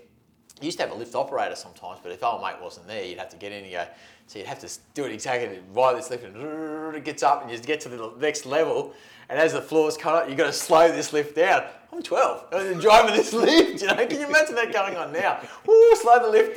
Used 0.60 0.78
to 0.78 0.84
have 0.84 0.92
a 0.92 0.98
lift 0.98 1.14
operator 1.14 1.54
sometimes, 1.54 2.00
but 2.02 2.12
if 2.12 2.22
old 2.22 2.42
mate 2.42 2.56
wasn't 2.60 2.86
there, 2.86 3.04
you'd 3.04 3.18
have 3.18 3.30
to 3.30 3.36
get 3.36 3.52
in 3.52 3.64
and 3.64 3.72
go. 3.72 3.86
So 4.26 4.38
you'd 4.38 4.48
have 4.48 4.60
to 4.60 4.68
do 4.94 5.04
it 5.04 5.12
exactly 5.12 5.60
via 5.72 5.96
this 5.96 6.10
lift, 6.10 6.24
it 6.96 7.04
gets 7.04 7.22
up, 7.22 7.42
and 7.42 7.50
you 7.50 7.58
get 7.58 7.80
to 7.82 7.88
the 7.88 8.12
next 8.18 8.46
level. 8.46 8.92
And 9.28 9.38
as 9.38 9.52
the 9.52 9.62
floors 9.62 9.96
come 9.96 10.14
up, 10.14 10.28
you've 10.28 10.36
got 10.36 10.46
to 10.46 10.52
slow 10.52 10.90
this 10.90 11.12
lift 11.12 11.36
down. 11.36 11.64
I'm 11.92 12.02
12, 12.02 12.46
and 12.52 12.80
driving 12.80 13.14
this 13.16 13.32
lift. 13.32 13.80
You 13.80 13.88
know, 13.88 14.06
can 14.06 14.20
you 14.20 14.26
imagine 14.26 14.54
that 14.56 14.72
going 14.72 14.96
on 14.96 15.12
now? 15.12 15.40
Woo, 15.66 15.96
slow 15.96 16.18
the 16.20 16.28
lift 16.28 16.56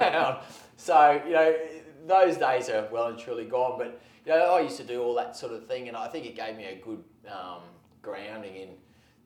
down. 0.00 0.38
so 0.76 1.20
you 1.26 1.32
know, 1.32 1.56
those 2.06 2.36
days 2.36 2.68
are 2.68 2.86
well 2.92 3.08
and 3.08 3.18
truly 3.18 3.44
gone, 3.44 3.78
but 3.78 4.00
you 4.24 4.32
know, 4.32 4.54
I 4.54 4.60
used 4.60 4.76
to 4.76 4.84
do 4.84 5.02
all 5.02 5.14
that 5.14 5.36
sort 5.36 5.52
of 5.52 5.66
thing, 5.66 5.88
and 5.88 5.96
I 5.96 6.08
think 6.08 6.26
it 6.26 6.36
gave 6.36 6.56
me 6.56 6.64
a 6.64 6.76
good 6.76 7.02
um, 7.28 7.62
grounding 8.02 8.56
in 8.56 8.68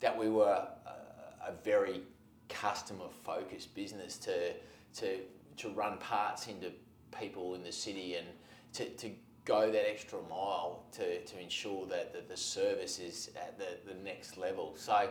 that 0.00 0.16
we 0.16 0.28
were 0.28 0.66
a, 0.86 1.48
a 1.48 1.52
very 1.64 2.02
customer 2.48 3.06
focused 3.24 3.74
business 3.74 4.16
to 4.18 4.52
to 4.94 5.18
to 5.56 5.68
run 5.70 5.98
parts 5.98 6.48
into 6.48 6.70
people 7.18 7.54
in 7.54 7.62
the 7.62 7.72
city 7.72 8.14
and 8.14 8.26
to, 8.74 8.88
to 8.90 9.10
go 9.44 9.70
that 9.70 9.88
extra 9.88 10.18
mile 10.28 10.84
to, 10.92 11.20
to 11.24 11.40
ensure 11.40 11.86
that 11.86 12.12
the, 12.12 12.20
the 12.28 12.36
service 12.36 12.98
is 12.98 13.30
at 13.36 13.58
the, 13.58 13.78
the 13.90 13.98
next 14.02 14.36
level. 14.36 14.74
So 14.76 15.08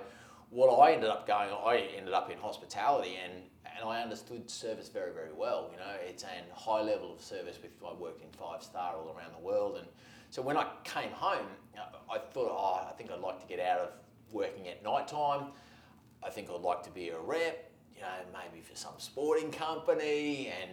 what 0.49 0.67
I 0.67 0.93
ended 0.93 1.09
up 1.09 1.25
going, 1.25 1.49
I 1.49 1.89
ended 1.97 2.13
up 2.13 2.29
in 2.29 2.37
hospitality 2.37 3.17
and, 3.23 3.33
and 3.65 3.89
I 3.89 4.01
understood 4.01 4.49
service 4.49 4.89
very, 4.89 5.13
very 5.13 5.33
well. 5.35 5.69
You 5.71 5.77
know, 5.77 5.93
it's 6.07 6.23
a 6.23 6.27
high 6.53 6.81
level 6.81 7.13
of 7.13 7.21
service 7.21 7.57
with, 7.61 7.71
I 7.85 7.93
worked 7.93 8.21
in 8.21 8.29
five 8.37 8.61
star 8.61 8.95
all 8.95 9.15
around 9.17 9.33
the 9.33 9.43
world 9.43 9.77
and 9.77 9.87
So 10.29 10.41
when 10.41 10.57
I 10.57 10.67
came 10.83 11.11
home, 11.11 11.47
I 12.11 12.17
thought, 12.17 12.51
oh, 12.51 12.87
I 12.89 12.93
think 12.93 13.11
I'd 13.11 13.21
like 13.21 13.39
to 13.41 13.47
get 13.47 13.59
out 13.59 13.79
of 13.79 13.89
working 14.31 14.67
at 14.67 14.83
night 14.83 15.07
time. 15.07 15.47
I 16.25 16.29
think 16.29 16.49
I'd 16.49 16.61
like 16.61 16.83
to 16.83 16.89
be 16.89 17.09
a 17.09 17.19
rep, 17.19 17.71
you 17.95 18.01
know, 18.01 18.07
maybe 18.33 18.61
for 18.63 18.75
some 18.75 18.93
sporting 18.97 19.51
company. 19.51 20.51
And 20.61 20.71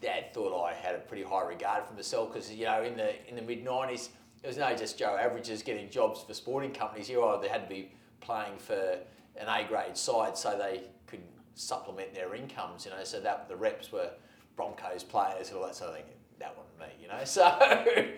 Dad 0.00 0.32
thought 0.32 0.64
I 0.64 0.72
had 0.72 0.94
a 0.94 0.98
pretty 0.98 1.22
high 1.22 1.44
regard 1.44 1.84
for 1.84 1.94
myself 1.94 2.32
because, 2.32 2.50
you 2.50 2.64
know, 2.64 2.82
in 2.82 2.96
the 2.96 3.28
in 3.28 3.36
the 3.36 3.42
mid 3.42 3.64
'90s, 3.64 4.08
there 4.40 4.48
was 4.48 4.56
no 4.56 4.74
just 4.74 4.98
Joe 4.98 5.16
averages 5.20 5.62
getting 5.62 5.90
jobs 5.90 6.22
for 6.22 6.32
sporting 6.32 6.72
companies. 6.72 7.08
You 7.08 7.24
either 7.24 7.48
had 7.48 7.62
to 7.62 7.68
be 7.68 7.92
playing 8.20 8.56
for 8.58 8.98
an 9.36 9.48
A 9.48 9.66
grade 9.68 9.96
side 9.96 10.36
so 10.36 10.56
they 10.56 10.84
could 11.06 11.22
supplement 11.54 12.14
their 12.14 12.34
incomes, 12.34 12.86
you 12.86 12.90
know. 12.90 13.04
So 13.04 13.20
that 13.20 13.48
the 13.48 13.56
reps 13.56 13.92
were 13.92 14.10
Broncos 14.56 15.04
players 15.04 15.48
and 15.48 15.58
all 15.58 15.66
that 15.66 15.76
sort 15.76 15.90
of 15.90 15.96
thing. 15.96 16.06
That 16.38 16.56
wasn't 16.56 16.78
me, 16.80 16.86
you 17.02 17.08
know. 17.08 17.24
So 17.26 18.08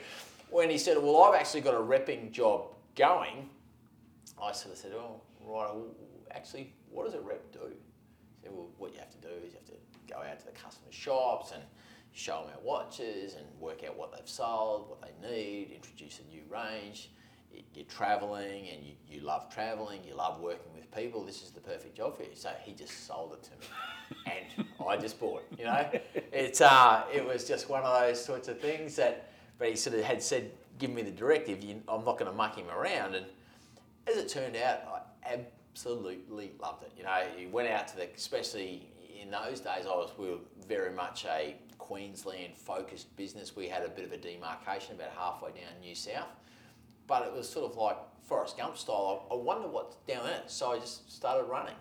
when 0.51 0.71
he 0.71 0.79
said, 0.79 0.99
"Well, 0.99 1.23
I've 1.25 1.35
actually 1.35 1.63
got 1.63 1.75
a 1.75 1.79
repping 1.79 2.31
job 2.31 2.67
going," 2.95 3.49
I 4.41 4.53
sort 4.53 4.75
of 4.75 4.79
said, 4.79 4.93
"Oh, 4.95 5.21
right. 5.45 5.71
Actually, 6.35 6.73
what 6.91 7.05
does 7.05 7.15
a 7.15 7.21
rep 7.21 7.53
do?" 7.53 7.61
He 7.69 8.43
said, 8.43 8.53
"Well, 8.53 8.69
what 8.79 8.93
you 8.93 8.99
have 8.99 9.11
to 9.11 9.19
do 9.19 9.35
is 9.45 9.53
you 9.53 9.59
have 9.59 9.67
to 9.67 10.13
go 10.13 10.17
out 10.19 10.39
to 10.41 10.47
the 10.47 10.53
customer 10.53 10.91
shops 10.91 11.53
and 11.53 11.63
show 12.13 12.45
them 12.45 12.53
our 12.55 12.63
watches 12.63 13.35
and 13.35 13.47
work 13.61 13.85
out 13.85 13.97
what 13.97 14.13
they've 14.15 14.29
sold, 14.29 14.89
what 14.89 15.01
they 15.03 15.29
need, 15.29 15.71
introduce 15.71 16.21
a 16.21 16.25
new 16.35 16.43
range." 16.49 17.11
You're 17.75 17.85
traveling 17.85 18.69
and 18.69 18.83
you, 18.83 18.95
you 19.07 19.21
love 19.21 19.53
traveling, 19.53 20.03
you 20.05 20.15
love 20.15 20.41
working 20.41 20.73
with 20.75 20.91
people, 20.91 21.23
this 21.23 21.43
is 21.43 21.51
the 21.51 21.61
perfect 21.61 21.95
job 21.95 22.17
for 22.17 22.23
you. 22.23 22.31
So 22.33 22.51
he 22.63 22.73
just 22.73 23.07
sold 23.07 23.35
it 23.35 23.43
to 23.43 23.51
me 23.51 24.23
and 24.57 24.67
I 24.89 24.97
just 24.97 25.21
bought 25.21 25.43
it, 25.43 25.59
you 25.59 25.67
know. 25.67 25.87
It's, 26.33 26.63
uh, 26.63 27.05
it 27.13 27.23
was 27.23 27.47
just 27.47 27.69
one 27.69 27.83
of 27.83 28.01
those 28.01 28.25
sorts 28.25 28.49
of 28.49 28.59
things 28.59 28.97
that 28.97 29.33
but 29.63 29.71
he 29.71 29.77
sort 29.77 29.97
of 29.97 30.03
had 30.03 30.21
said, 30.21 30.51
give 30.81 30.91
me 30.91 31.03
the 31.03 31.13
directive, 31.13 31.63
you, 31.63 31.81
I'm 31.87 32.05
not 32.05 32.19
going 32.19 32.29
to 32.29 32.37
muck 32.37 32.57
him 32.57 32.69
around. 32.69 33.15
And 33.15 33.25
as 34.09 34.17
it 34.17 34.29
turned 34.29 34.57
out, 34.57 35.07
I 35.25 35.39
absolutely 35.73 36.53
loved 36.61 36.83
it. 36.83 36.93
You 36.97 37.05
know, 37.05 37.23
he 37.37 37.47
went 37.47 37.69
out 37.69 37.89
to 37.89 37.97
the, 37.97 38.09
especially 38.15 38.89
in 39.21 39.31
those 39.31 39.61
days, 39.61 39.85
I 39.87 39.89
was, 39.89 40.11
we 40.19 40.31
were 40.31 40.39
very 40.69 40.93
much 40.93 41.25
a 41.25 41.57
Queensland 41.79 42.57
focused 42.57 43.15
business. 43.17 43.57
We 43.57 43.69
had 43.69 43.83
a 43.83 43.89
bit 43.89 44.05
of 44.05 44.13
a 44.13 44.17
demarcation 44.17 44.95
about 44.95 45.11
halfway 45.17 45.51
down 45.51 45.81
New 45.81 45.95
South, 45.95 46.29
but 47.07 47.27
it 47.27 47.33
was 47.33 47.49
sort 47.49 47.71
of 47.71 47.77
like 47.77 47.97
Forrest 48.27 48.57
Gump 48.59 48.77
style. 48.77 49.27
I 49.31 49.35
wonder 49.35 49.69
what's 49.69 49.97
down 50.07 50.25
there. 50.25 50.43
So 50.47 50.73
I 50.73 50.79
just 50.79 51.11
started 51.11 51.45
running. 51.45 51.75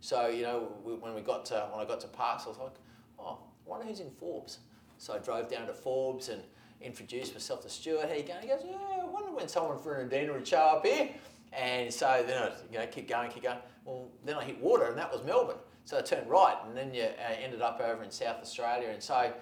So, 0.00 0.28
you 0.28 0.42
know, 0.42 0.72
when 0.82 1.14
we 1.14 1.20
got 1.20 1.46
to, 1.46 1.68
when 1.72 1.84
I 1.84 1.88
got 1.88 2.00
to 2.00 2.08
Parkes, 2.08 2.44
I 2.46 2.48
was 2.48 2.58
like, 2.58 2.74
oh, 3.18 3.38
I 3.66 3.70
wonder 3.70 3.86
who's 3.86 4.00
in 4.00 4.10
Forbes. 4.10 4.58
So 4.98 5.14
I 5.14 5.18
drove 5.18 5.50
down 5.50 5.66
to 5.66 5.72
Forbes 5.72 6.28
and 6.28 6.42
introduced 6.80 7.32
myself 7.32 7.62
to 7.62 7.68
Stuart. 7.68 8.08
How 8.08 8.14
you 8.14 8.22
going? 8.22 8.42
He 8.42 8.48
goes, 8.48 8.62
yeah, 8.64 8.76
I 9.00 9.04
wonder 9.04 9.30
when 9.30 9.48
someone 9.48 9.78
from 9.78 10.06
Adina 10.06 10.32
would 10.32 10.46
show 10.46 10.58
up 10.58 10.86
here. 10.86 11.10
And 11.52 11.92
so 11.92 12.24
then 12.26 12.42
I 12.42 12.52
you 12.70 12.78
know, 12.78 12.86
keep 12.86 13.08
going, 13.08 13.30
keep 13.30 13.44
going. 13.44 13.58
Well, 13.84 14.08
then 14.24 14.36
I 14.36 14.44
hit 14.44 14.60
water, 14.60 14.86
and 14.86 14.98
that 14.98 15.10
was 15.12 15.22
Melbourne. 15.24 15.56
So 15.84 15.98
I 15.98 16.02
turned 16.02 16.28
right, 16.28 16.56
and 16.66 16.76
then 16.76 16.92
you 16.92 17.04
uh, 17.04 17.34
ended 17.40 17.62
up 17.62 17.80
over 17.80 18.02
in 18.02 18.10
South 18.10 18.40
Australia. 18.42 18.88
And 18.88 19.02
so 19.02 19.32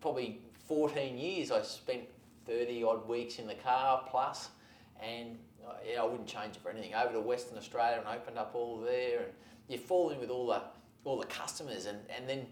probably 0.00 0.40
14 0.66 1.18
years, 1.18 1.50
I 1.50 1.62
spent 1.62 2.02
30 2.46 2.82
odd 2.84 3.08
weeks 3.08 3.38
in 3.38 3.46
the 3.46 3.54
car 3.54 4.04
plus, 4.08 4.48
and 5.02 5.38
uh, 5.66 5.74
yeah, 5.86 6.00
I 6.00 6.04
wouldn't 6.04 6.26
change 6.26 6.56
it 6.56 6.62
for 6.62 6.70
anything. 6.70 6.94
Over 6.94 7.12
to 7.12 7.20
Western 7.20 7.58
Australia 7.58 8.02
and 8.04 8.18
opened 8.18 8.38
up 8.38 8.52
all 8.54 8.78
there, 8.78 9.24
and 9.24 9.32
you 9.68 9.78
fall 9.78 10.10
in 10.10 10.18
with 10.18 10.30
all 10.30 10.46
the 10.46 10.62
all 11.04 11.18
the 11.18 11.26
customers, 11.26 11.86
and, 11.86 11.98
and 12.14 12.28
then 12.28 12.46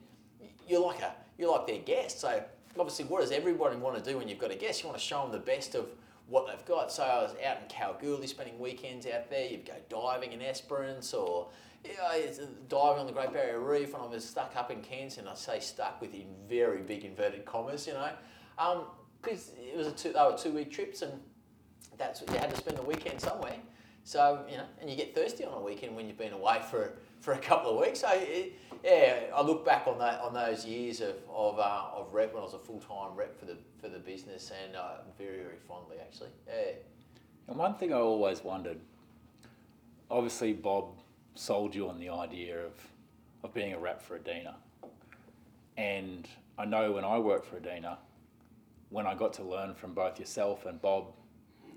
you're 0.66 0.84
like 0.86 1.00
a 1.00 1.14
you're 1.38 1.50
like 1.50 1.66
their 1.66 1.78
guest. 1.78 2.20
So 2.20 2.42
obviously, 2.78 3.06
what 3.06 3.20
does 3.20 3.32
everybody 3.32 3.76
want 3.76 4.02
to 4.02 4.10
do 4.10 4.18
when 4.18 4.28
you've 4.28 4.38
got 4.38 4.50
a 4.50 4.56
guest? 4.56 4.82
You 4.82 4.88
want 4.88 4.98
to 4.98 5.04
show 5.04 5.22
them 5.22 5.32
the 5.32 5.38
best 5.38 5.74
of 5.74 5.86
what 6.28 6.46
they've 6.46 6.64
got. 6.66 6.92
So 6.92 7.02
I 7.02 7.22
was 7.22 7.32
out 7.44 7.58
in 7.62 7.68
Kalgoorlie 7.68 8.26
spending 8.26 8.58
weekends 8.58 9.06
out 9.06 9.30
there. 9.30 9.46
You'd 9.46 9.66
go 9.66 9.74
diving 9.88 10.32
in 10.32 10.42
Esperance 10.42 11.14
or 11.14 11.48
you 11.84 11.92
know, 11.94 12.48
diving 12.68 13.00
on 13.00 13.06
the 13.06 13.12
Great 13.12 13.32
Barrier 13.32 13.60
Reef 13.60 13.92
when 13.92 14.02
I 14.02 14.06
was 14.06 14.24
stuck 14.24 14.54
up 14.56 14.70
in 14.70 14.80
Cairns, 14.82 15.18
and 15.18 15.28
I 15.28 15.34
say 15.34 15.60
stuck 15.60 16.00
within 16.00 16.26
very 16.48 16.82
big 16.82 17.04
inverted 17.04 17.44
commas, 17.44 17.86
you 17.86 17.94
know, 17.94 18.10
because 19.22 19.50
um, 19.50 19.54
it 19.58 19.76
was 19.76 19.86
a 19.86 19.92
two, 19.92 20.12
they 20.12 20.20
were 20.20 20.36
two 20.36 20.52
week 20.52 20.70
trips 20.70 21.02
and 21.02 21.12
that's 21.96 22.20
what 22.20 22.30
you 22.30 22.38
had 22.38 22.50
to 22.50 22.56
spend 22.56 22.76
the 22.76 22.82
weekend 22.82 23.20
somewhere. 23.20 23.56
So, 24.04 24.44
you 24.50 24.56
know, 24.56 24.64
and 24.80 24.88
you 24.88 24.96
get 24.96 25.14
thirsty 25.14 25.44
on 25.44 25.52
a 25.52 25.60
weekend 25.60 25.94
when 25.94 26.06
you've 26.06 26.16
been 26.16 26.32
away 26.32 26.60
for, 26.70 26.94
for 27.20 27.34
a 27.34 27.38
couple 27.38 27.72
of 27.72 27.84
weeks. 27.84 28.00
So, 28.00 28.08
it, 28.12 28.54
yeah, 28.84 29.20
I 29.34 29.42
look 29.42 29.64
back 29.64 29.86
on 29.86 29.98
that 29.98 30.20
on 30.20 30.34
those 30.34 30.64
years 30.64 31.00
of 31.00 31.16
of, 31.32 31.58
uh, 31.58 31.84
of 31.94 32.12
rep 32.12 32.32
when 32.32 32.42
I 32.42 32.44
was 32.44 32.54
a 32.54 32.58
full 32.58 32.80
time 32.80 33.16
rep 33.16 33.38
for 33.38 33.46
the 33.46 33.56
for 33.80 33.88
the 33.88 33.98
business, 33.98 34.52
and 34.64 34.76
uh, 34.76 34.98
very 35.16 35.38
very 35.38 35.56
fondly 35.66 35.96
actually. 36.00 36.30
Yeah. 36.46 36.72
And 37.48 37.56
one 37.56 37.74
thing 37.74 37.92
I 37.92 37.96
always 37.96 38.44
wondered, 38.44 38.78
obviously 40.10 40.52
Bob 40.52 40.98
sold 41.34 41.74
you 41.74 41.88
on 41.88 41.98
the 41.98 42.10
idea 42.10 42.58
of 42.58 42.72
of 43.42 43.54
being 43.54 43.72
a 43.72 43.78
rep 43.78 44.02
for 44.02 44.16
Adina, 44.16 44.56
and 45.76 46.28
I 46.58 46.64
know 46.64 46.92
when 46.92 47.04
I 47.04 47.18
worked 47.18 47.46
for 47.46 47.56
Adina, 47.56 47.98
when 48.90 49.06
I 49.06 49.14
got 49.14 49.32
to 49.34 49.42
learn 49.42 49.74
from 49.74 49.94
both 49.94 50.18
yourself 50.18 50.66
and 50.66 50.80
Bob 50.80 51.12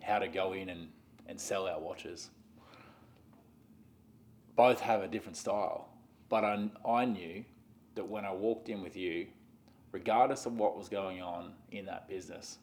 how 0.01 0.20
to 0.20 0.27
go 0.27 0.53
in 0.53 0.70
and, 0.70 0.89
and 1.27 1.39
sell 1.39 1.67
our 1.67 1.79
watches. 1.79 2.29
Both 4.55 4.79
have 4.81 5.03
a 5.03 5.08
different 5.08 5.38
style 5.38 5.91
but 6.32 6.46
I, 6.46 6.70
I 6.88 7.04
knew 7.04 7.44
that 7.96 8.08
when 8.08 8.24
I 8.24 8.32
walked 8.32 8.70
in 8.70 8.82
with 8.82 8.96
you, 8.96 9.28
regardless 9.92 10.46
of 10.46 10.54
what 10.54 10.78
was 10.78 10.88
going 10.88 11.22
on 11.22 11.52
in 11.72 11.86
that 11.88 12.08
business, 12.08 12.58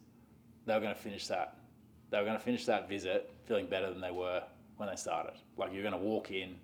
they 0.65 0.73
were 0.73 0.81
going 0.81 0.95
to 0.95 1.01
finish 1.01 1.27
that. 1.27 1.59
They 2.11 2.17
were 2.17 2.25
going 2.25 2.39
to 2.39 2.43
finish 2.43 2.65
that 2.65 2.89
visit 2.89 3.31
feeling 3.45 3.67
better 3.67 3.91
than 3.91 4.01
they 4.01 4.11
were 4.11 4.43
when 4.79 4.89
they 4.89 4.97
started. 4.97 5.35
Like 5.59 5.75
you're 5.75 5.83
going 5.83 5.93
to 5.93 5.99
walk 5.99 6.31
in, 6.31 6.57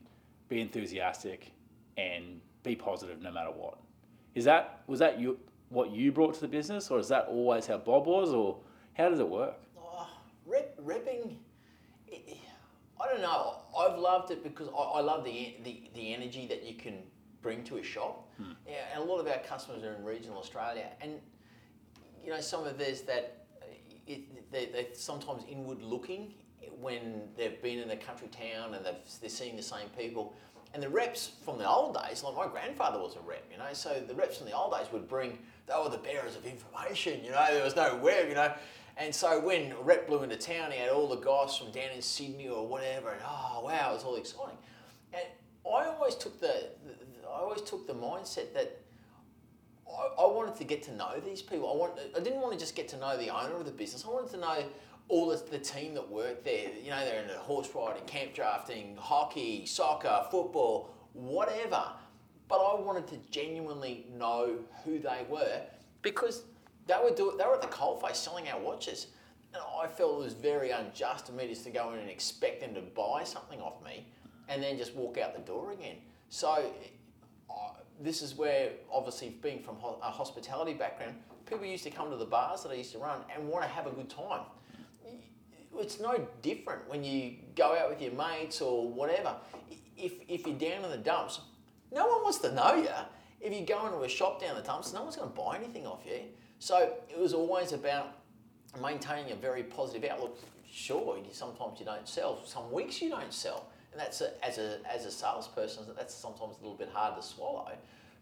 be 0.48 0.62
enthusiastic, 0.62 1.52
and 1.98 2.40
be 2.62 2.74
positive 2.74 3.20
no 3.20 3.30
matter 3.30 3.50
what. 3.50 3.76
Is 4.34 4.46
that 4.46 4.80
was 4.86 4.98
that 5.00 5.20
you 5.20 5.38
what 5.68 5.90
you 5.90 6.10
brought 6.10 6.34
to 6.34 6.40
the 6.40 6.48
business, 6.48 6.90
or 6.90 6.98
is 6.98 7.08
that 7.08 7.26
always 7.28 7.66
how 7.66 7.76
Bob 7.76 8.06
was, 8.06 8.30
or 8.30 8.56
how 8.94 9.10
does 9.10 9.20
it 9.20 9.28
work? 9.28 9.60
Oh, 9.78 10.08
rep, 10.46 10.74
repping. 10.82 11.36
It, 12.08 12.38
I 13.04 13.08
don't 13.08 13.22
know. 13.22 13.56
I've 13.78 13.98
loved 13.98 14.30
it 14.30 14.42
because 14.42 14.68
I, 14.68 14.80
I 14.80 15.00
love 15.00 15.24
the, 15.24 15.56
the 15.64 15.82
the 15.94 16.14
energy 16.14 16.46
that 16.46 16.64
you 16.64 16.74
can 16.74 17.02
bring 17.42 17.62
to 17.64 17.76
a 17.76 17.82
shop. 17.82 18.32
Hmm. 18.38 18.52
Yeah, 18.66 18.74
and 18.94 19.02
a 19.02 19.06
lot 19.06 19.18
of 19.20 19.26
our 19.26 19.38
customers 19.38 19.82
are 19.82 19.94
in 19.94 20.04
regional 20.04 20.38
Australia, 20.38 20.86
and 21.00 21.20
you 22.24 22.30
know 22.30 22.40
some 22.40 22.66
of 22.66 22.78
theirs 22.78 23.02
that 23.02 23.46
it, 24.06 24.50
they, 24.50 24.66
they're 24.66 24.94
sometimes 24.94 25.44
inward 25.48 25.82
looking 25.82 26.34
when 26.80 27.22
they've 27.36 27.60
been 27.62 27.78
in 27.78 27.90
a 27.90 27.96
country 27.96 28.28
town 28.28 28.74
and 28.74 28.84
they've, 28.84 28.94
they're 29.20 29.30
seeing 29.30 29.56
the 29.56 29.62
same 29.62 29.88
people. 29.98 30.34
And 30.72 30.82
the 30.82 30.88
reps 30.88 31.30
from 31.44 31.58
the 31.58 31.68
old 31.68 31.96
days, 32.02 32.24
like 32.24 32.34
my 32.34 32.48
grandfather 32.48 32.98
was 32.98 33.16
a 33.16 33.20
rep, 33.20 33.44
you 33.50 33.58
know, 33.58 33.72
so 33.72 34.02
the 34.06 34.14
reps 34.14 34.38
from 34.38 34.46
the 34.46 34.52
old 34.52 34.72
days 34.72 34.88
would 34.92 35.08
bring, 35.08 35.38
they 35.66 35.74
were 35.80 35.88
the 35.88 35.98
bearers 35.98 36.36
of 36.36 36.44
information, 36.44 37.22
you 37.24 37.30
know, 37.30 37.46
there 37.48 37.64
was 37.64 37.76
no 37.76 37.96
web, 37.96 38.28
you 38.28 38.34
know. 38.34 38.52
And 38.96 39.14
so 39.14 39.40
when 39.40 39.74
Rep 39.82 40.06
blew 40.06 40.22
into 40.22 40.36
town, 40.36 40.70
he 40.70 40.78
had 40.78 40.90
all 40.90 41.08
the 41.08 41.16
guys 41.16 41.56
from 41.56 41.72
down 41.72 41.90
in 41.94 42.02
Sydney 42.02 42.48
or 42.48 42.66
whatever, 42.66 43.10
and 43.10 43.20
oh 43.26 43.62
wow, 43.64 43.90
it 43.90 43.94
was 43.94 44.04
all 44.04 44.16
exciting. 44.16 44.56
And 45.12 45.24
I 45.66 45.86
always 45.86 46.14
took 46.14 46.40
the, 46.40 46.68
the 46.86 47.28
I 47.28 47.40
always 47.40 47.62
took 47.62 47.86
the 47.86 47.94
mindset 47.94 48.54
that 48.54 48.80
I, 49.88 50.22
I, 50.22 50.26
wanted 50.26 50.56
to 50.56 50.64
get 50.64 50.82
to 50.84 50.94
know 50.94 51.18
these 51.24 51.42
people. 51.42 51.72
I 51.72 51.76
want 51.76 51.98
I 52.16 52.20
didn't 52.20 52.40
want 52.40 52.52
to 52.52 52.58
just 52.58 52.76
get 52.76 52.88
to 52.88 52.96
know 52.98 53.16
the 53.16 53.30
owner 53.30 53.56
of 53.56 53.64
the 53.64 53.72
business. 53.72 54.04
I 54.06 54.10
wanted 54.10 54.30
to 54.32 54.36
know 54.38 54.64
all 55.08 55.28
the, 55.28 55.42
the 55.50 55.58
team 55.58 55.94
that 55.94 56.08
worked 56.08 56.44
there. 56.44 56.70
You 56.82 56.90
know, 56.90 57.04
they're 57.04 57.22
in 57.22 57.28
horse 57.30 57.68
riding, 57.74 58.04
camp 58.04 58.34
drafting, 58.34 58.96
hockey, 58.96 59.66
soccer, 59.66 60.24
football, 60.30 60.94
whatever. 61.14 61.84
But 62.46 62.56
I 62.56 62.80
wanted 62.80 63.08
to 63.08 63.16
genuinely 63.30 64.06
know 64.16 64.58
who 64.84 64.98
they 64.98 65.24
were 65.28 65.62
because 66.02 66.42
they 66.86 66.94
were 67.02 67.14
doing, 67.14 67.36
they 67.36 67.44
were 67.44 67.54
at 67.54 67.62
the 67.62 67.68
coalface 67.68 68.16
selling 68.16 68.48
our 68.48 68.60
watches. 68.60 69.08
And 69.52 69.62
I 69.80 69.86
felt 69.86 70.20
it 70.20 70.24
was 70.24 70.34
very 70.34 70.70
unjust 70.70 71.28
of 71.28 71.36
me 71.36 71.46
just 71.46 71.64
to 71.64 71.70
go 71.70 71.92
in 71.92 72.00
and 72.00 72.10
expect 72.10 72.60
them 72.60 72.74
to 72.74 72.80
buy 72.80 73.22
something 73.24 73.60
off 73.60 73.84
me 73.84 74.06
and 74.48 74.62
then 74.62 74.76
just 74.76 74.94
walk 74.94 75.16
out 75.18 75.34
the 75.34 75.40
door 75.40 75.72
again. 75.72 75.96
So 76.28 76.72
this 78.02 78.22
is 78.22 78.34
where, 78.34 78.70
obviously, 78.92 79.36
being 79.42 79.62
from 79.62 79.76
a 80.02 80.10
hospitality 80.10 80.74
background, 80.74 81.14
people 81.46 81.64
used 81.64 81.84
to 81.84 81.90
come 81.90 82.10
to 82.10 82.16
the 82.16 82.24
bars 82.24 82.62
that 82.62 82.70
I 82.70 82.74
used 82.74 82.92
to 82.92 82.98
run 82.98 83.20
and 83.34 83.48
want 83.48 83.64
to 83.64 83.70
have 83.70 83.86
a 83.86 83.90
good 83.90 84.10
time. 84.10 84.42
It's 85.76 86.00
no 86.00 86.26
different 86.42 86.88
when 86.88 87.02
you 87.02 87.34
go 87.56 87.76
out 87.76 87.90
with 87.90 88.00
your 88.00 88.12
mates 88.12 88.60
or 88.60 88.88
whatever. 88.88 89.34
If, 89.96 90.14
if 90.28 90.46
you're 90.46 90.56
down 90.56 90.84
in 90.84 90.90
the 90.90 90.98
dumps, 90.98 91.40
no 91.92 92.06
one 92.06 92.22
wants 92.22 92.38
to 92.38 92.52
know 92.52 92.74
you. 92.74 92.88
If 93.40 93.52
you 93.52 93.66
go 93.66 93.86
into 93.86 94.00
a 94.02 94.08
shop 94.08 94.40
down 94.40 94.56
the 94.56 94.62
dumps, 94.62 94.92
no 94.92 95.02
one's 95.02 95.16
going 95.16 95.30
to 95.30 95.36
buy 95.36 95.56
anything 95.56 95.86
off 95.86 96.00
you. 96.06 96.20
So 96.58 96.94
it 97.10 97.18
was 97.18 97.34
always 97.34 97.72
about 97.72 98.18
maintaining 98.80 99.32
a 99.32 99.36
very 99.36 99.62
positive 99.62 100.10
outlook. 100.10 100.38
Sure, 100.70 101.16
sometimes 101.30 101.78
you 101.78 101.86
don't 101.86 102.08
sell, 102.08 102.44
some 102.44 102.72
weeks 102.72 103.00
you 103.00 103.08
don't 103.10 103.32
sell, 103.32 103.68
and 103.92 104.00
that's 104.00 104.20
a, 104.20 104.44
as 104.44 104.58
a 104.58 104.80
as 104.92 105.06
a 105.06 105.10
salesperson, 105.10 105.84
that's 105.96 106.14
sometimes 106.14 106.56
a 106.58 106.62
little 106.62 106.76
bit 106.76 106.90
hard 106.92 107.14
to 107.14 107.22
swallow. 107.22 107.70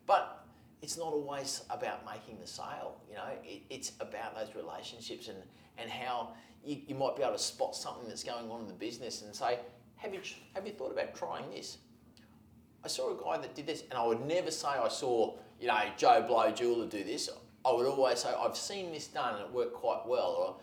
But 0.07 0.45
it's 0.83 0.99
not 0.99 1.13
always 1.13 1.63
about 1.71 2.05
making 2.05 2.39
the 2.41 2.47
sale. 2.47 2.97
You 3.09 3.17
know, 3.17 3.25
it, 3.45 3.63
it's 3.71 3.93
about 4.01 4.35
those 4.35 4.55
relationships 4.55 5.29
and, 5.29 5.39
and 5.79 5.89
how 5.89 6.31
you, 6.65 6.79
you 6.89 6.95
might 6.95 7.17
be 7.17 7.23
able 7.23 7.33
to 7.33 7.39
spot 7.39 7.75
something 7.75 8.07
that's 8.09 8.25
going 8.25 8.51
on 8.51 8.63
in 8.63 8.67
the 8.67 8.75
business 8.75 9.23
and 9.23 9.35
say, 9.35 9.61
have 9.97 10.13
you, 10.13 10.21
have 10.55 10.67
you 10.67 10.73
thought 10.73 10.93
about 10.93 11.15
trying 11.15 11.49
this? 11.51 11.79
I 12.85 12.89
saw 12.89 13.17
a 13.17 13.23
guy 13.23 13.41
that 13.41 13.55
did 13.55 13.67
this, 13.67 13.83
and 13.83 13.95
I 13.95 14.05
would 14.05 14.27
never 14.27 14.51
say 14.51 14.69
I 14.69 14.89
saw, 14.89 15.37
you 15.61 15.69
know, 15.69 15.79
Joe 15.97 16.25
Blow 16.27 16.51
jeweler 16.51 16.87
do 16.87 17.05
this. 17.05 17.31
I 17.65 17.73
would 17.73 17.87
always 17.87 18.21
say 18.21 18.31
I've 18.37 18.57
seen 18.57 18.93
this 18.93 19.07
done 19.07 19.35
and 19.35 19.45
it 19.45 19.53
worked 19.53 19.75
quite 19.75 20.07
well. 20.07 20.37
Or 20.39 20.57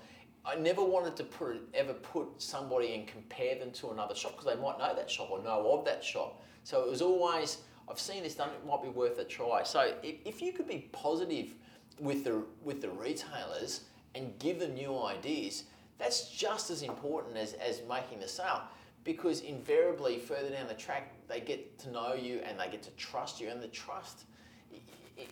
I 0.46 0.56
never 0.56 0.84
wanted 0.84 1.16
to 1.18 1.24
put 1.24 1.62
ever 1.74 1.94
put 1.94 2.42
somebody 2.42 2.94
and 2.96 3.08
compare 3.08 3.58
them 3.58 3.72
to 3.72 3.92
another 3.92 4.16
shop 4.16 4.34
because 4.38 4.54
they 4.54 4.62
might 4.62 4.78
know 4.80 4.94
that 4.96 5.10
shop 5.10 5.30
or 5.32 5.42
know 5.42 5.72
of 5.72 5.86
that 5.86 6.04
shop. 6.04 6.42
So 6.64 6.82
it 6.84 6.90
was 6.90 7.02
always 7.02 7.60
I've 7.90 8.00
seen 8.00 8.24
this 8.24 8.36
done. 8.36 8.50
It 8.50 8.66
might 8.68 8.84
be 8.84 8.90
worth 8.90 9.18
a 9.18 9.24
try. 9.24 9.64
So 9.64 9.94
if, 10.04 10.16
if 10.26 10.42
you 10.42 10.54
could 10.54 10.68
be 10.68 10.90
positive 10.92 11.54
with 12.00 12.24
the 12.24 12.44
with 12.64 12.82
the 12.82 12.90
retailers 12.90 13.82
and 14.16 14.38
give 14.40 14.60
them 14.60 14.74
new 14.74 15.04
ideas, 15.04 15.64
that's 15.98 16.30
just 16.30 16.72
as 16.72 16.82
important 16.82 17.38
as, 17.38 17.54
as 17.54 17.82
making 17.88 18.20
the 18.20 18.28
sale 18.28 18.64
because 19.04 19.42
invariably 19.42 20.18
further 20.18 20.50
down 20.50 20.68
the 20.68 20.74
track 20.74 21.14
they 21.28 21.40
get 21.40 21.78
to 21.80 21.90
know 21.92 22.14
you 22.14 22.42
and 22.46 22.60
they 22.60 22.68
get 22.70 22.84
to 22.84 22.92
trust 22.92 23.40
you 23.40 23.50
and 23.50 23.62
the 23.62 23.68
trust 23.68 24.26
it, 24.72 24.82
it, 25.18 25.30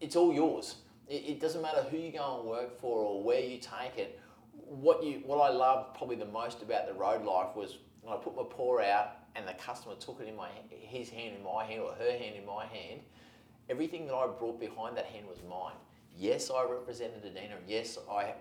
it's, 0.00 0.16
all 0.16 0.32
yours 0.32 0.76
it, 1.08 1.24
it, 1.26 1.40
doesn't 1.40 1.62
matter 1.62 1.82
who 1.90 1.96
you 1.96 2.12
go 2.12 2.40
and 2.40 2.48
work 2.48 2.80
for 2.80 2.98
or 3.00 3.22
where 3.22 3.40
you 3.40 3.58
take 3.58 3.96
it 3.96 4.18
what 4.52 5.02
you 5.02 5.22
what 5.24 5.38
i 5.38 5.48
loved 5.50 5.96
probably 5.96 6.16
the 6.16 6.24
most 6.26 6.62
about 6.62 6.86
the 6.86 6.92
road 6.94 7.24
life 7.24 7.56
was 7.56 7.78
when 8.02 8.12
i 8.14 8.16
put 8.16 8.36
my 8.36 8.42
paw 8.48 8.80
out 8.80 9.16
and 9.34 9.46
the 9.46 9.54
customer 9.54 9.94
took 9.98 10.20
it 10.20 10.28
in 10.28 10.36
my 10.36 10.48
his 10.68 11.08
hand 11.08 11.34
in 11.36 11.42
my 11.42 11.64
hand 11.64 11.80
or 11.80 11.92
her 11.92 12.12
hand 12.12 12.36
in 12.36 12.44
my 12.44 12.66
hand 12.66 13.00
everything 13.70 14.06
that 14.06 14.14
i 14.14 14.26
brought 14.26 14.60
behind 14.60 14.96
that 14.96 15.06
hand 15.06 15.26
was 15.26 15.38
mine 15.48 15.74
yes, 16.18 16.50
I 16.50 16.64
represented 16.64 17.24
Adina. 17.24 17.54
Yes, 17.66 17.98
I 18.10 18.34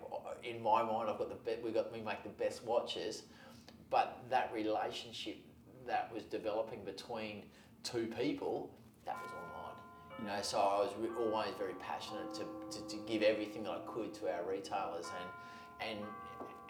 in 0.44 0.62
my 0.62 0.82
mind 0.84 1.10
I've 1.10 1.18
got 1.18 1.30
the 1.30 1.36
best. 1.36 1.62
We 1.64 1.72
got 1.72 1.94
we 1.94 2.02
make 2.02 2.24
the 2.24 2.30
best 2.30 2.64
watches, 2.66 3.24
but 3.90 4.24
that 4.30 4.52
relationship 4.54 5.38
that 5.86 6.12
was 6.14 6.24
developing 6.24 6.84
between 6.84 7.44
two 7.84 8.12
people, 8.18 8.72
that 9.06 9.16
was. 9.16 9.37
You 10.20 10.26
know, 10.26 10.40
so 10.42 10.58
I 10.58 10.80
was 10.80 10.92
re- 11.00 11.10
always 11.20 11.54
very 11.58 11.76
passionate 11.76 12.34
to, 12.36 12.46
to, 12.72 12.88
to, 12.88 12.98
give 13.06 13.22
everything 13.22 13.64
that 13.64 13.72
I 13.72 13.80
could 13.86 14.14
to 14.16 14.34
our 14.34 14.44
retailers, 14.50 15.06
and 15.22 15.90
and 15.90 16.00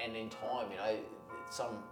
and 0.03 0.15
in 0.17 0.29
time, 0.29 0.69
you 0.71 0.77
know, 0.77 0.97
some 1.49 1.83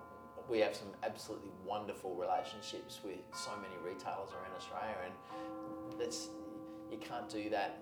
we 0.50 0.60
have 0.60 0.76
some 0.76 0.90
absolutely 1.04 1.50
wonderful 1.66 2.14
relationships 2.16 3.00
with 3.04 3.20
so 3.34 3.52
many 3.58 3.76
retailers 3.84 4.30
around 4.34 4.54
Australia, 4.58 4.96
and 5.06 6.00
that's 6.00 6.30
you 6.92 6.98
can't 6.98 7.30
do 7.30 7.50
that, 7.50 7.80